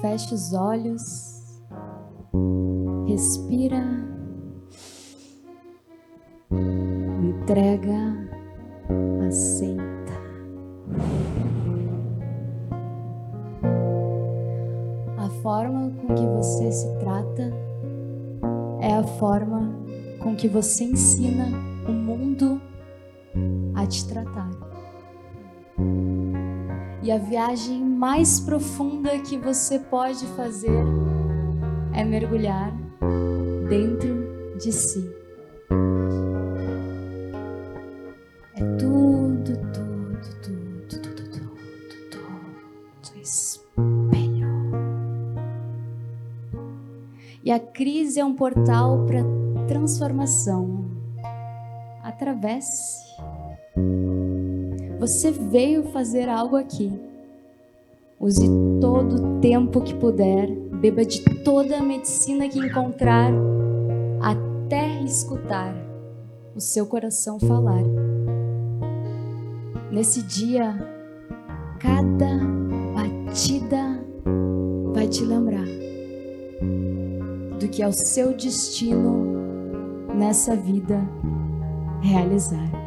Fecha 0.00 0.34
os 0.34 0.54
olhos, 0.54 1.62
respira, 3.06 3.84
entrega, 7.42 8.30
aceita. 9.28 9.94
Forma 15.44 15.92
com 16.00 16.14
que 16.14 16.26
você 16.26 16.72
se 16.72 16.88
trata 17.00 17.52
é 18.80 18.94
a 18.94 19.02
forma 19.02 19.78
com 20.18 20.34
que 20.34 20.48
você 20.48 20.84
ensina 20.84 21.44
o 21.86 21.92
mundo 21.92 22.58
a 23.74 23.86
te 23.86 24.08
tratar. 24.08 24.48
E 27.02 27.12
a 27.12 27.18
viagem 27.18 27.84
mais 27.84 28.40
profunda 28.40 29.18
que 29.18 29.36
você 29.36 29.78
pode 29.78 30.24
fazer 30.28 30.82
é 31.92 32.02
mergulhar 32.02 32.72
dentro 33.68 34.56
de 34.58 34.72
si. 34.72 35.23
É 48.20 48.24
um 48.24 48.34
portal 48.34 49.04
para 49.06 49.22
transformação. 49.66 50.84
Atravesse. 52.02 53.04
Você 55.00 55.30
veio 55.30 55.84
fazer 55.84 56.28
algo 56.28 56.56
aqui. 56.56 56.92
Use 58.20 58.48
todo 58.80 59.16
o 59.16 59.40
tempo 59.40 59.80
que 59.80 59.94
puder, 59.94 60.50
beba 60.80 61.04
de 61.04 61.22
toda 61.42 61.78
a 61.78 61.82
medicina 61.82 62.48
que 62.48 62.58
encontrar, 62.58 63.32
até 64.20 65.02
escutar 65.02 65.74
o 66.54 66.60
seu 66.60 66.86
coração 66.86 67.38
falar. 67.38 67.82
Nesse 69.90 70.22
dia, 70.22 70.74
cada 71.78 72.38
batida 72.94 74.02
vai 74.92 75.08
te 75.08 75.24
lembrar 75.24 75.83
do 77.64 77.68
que 77.70 77.82
é 77.82 77.88
o 77.88 77.92
seu 77.92 78.34
destino 78.34 79.24
nessa 80.14 80.54
vida 80.54 81.00
realizar. 82.02 82.83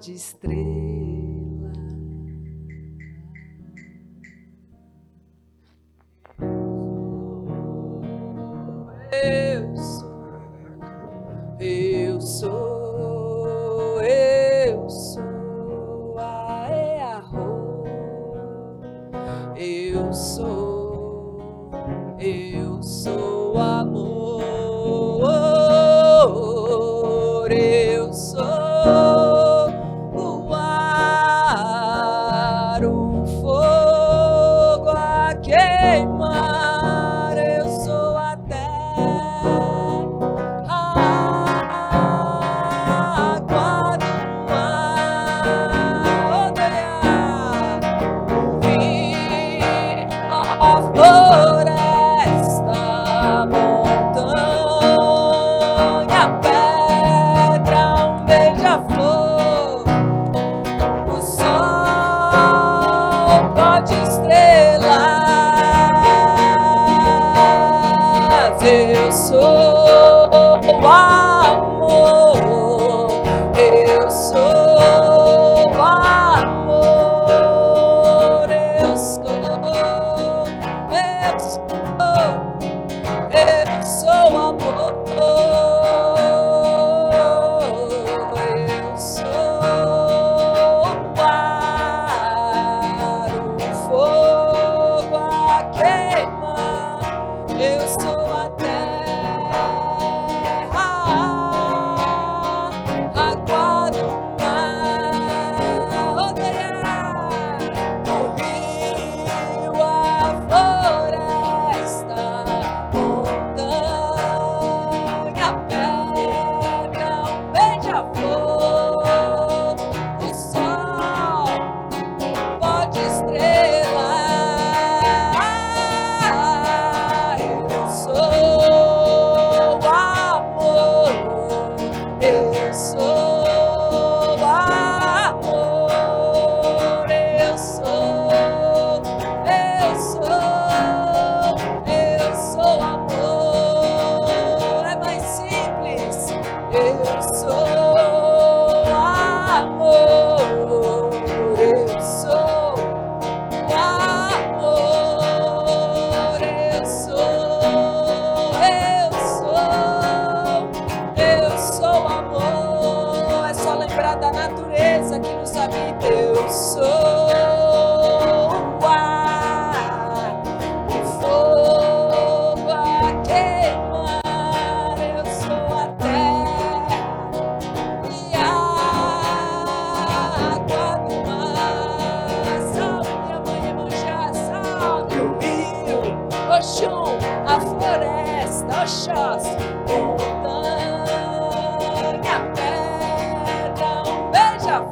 Pode 0.00 0.12
estrela. 0.12 0.59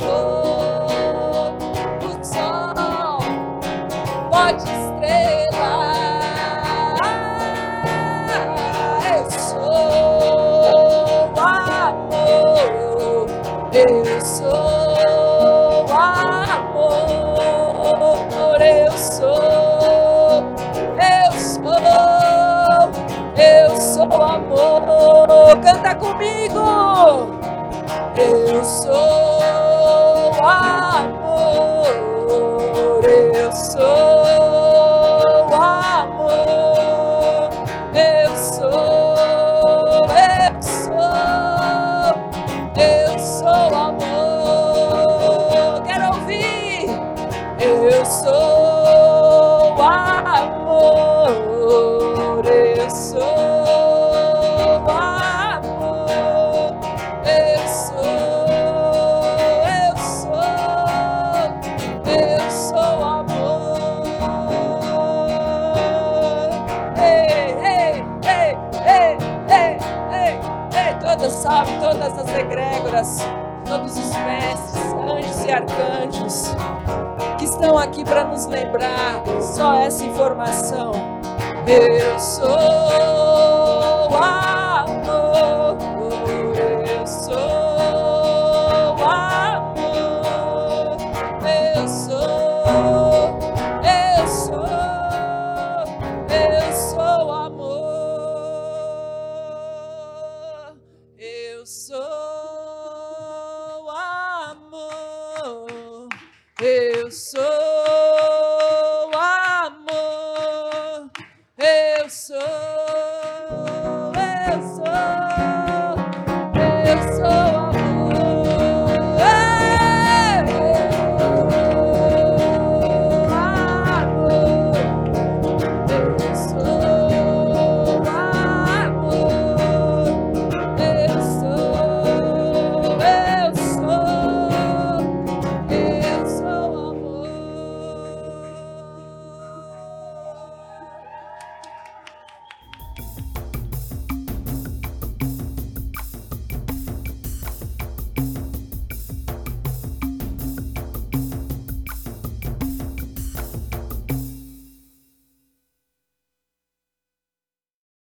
Oh. 0.01 0.38
Informação. 80.28 80.92
Eu 81.66 82.18
sou 82.20 82.77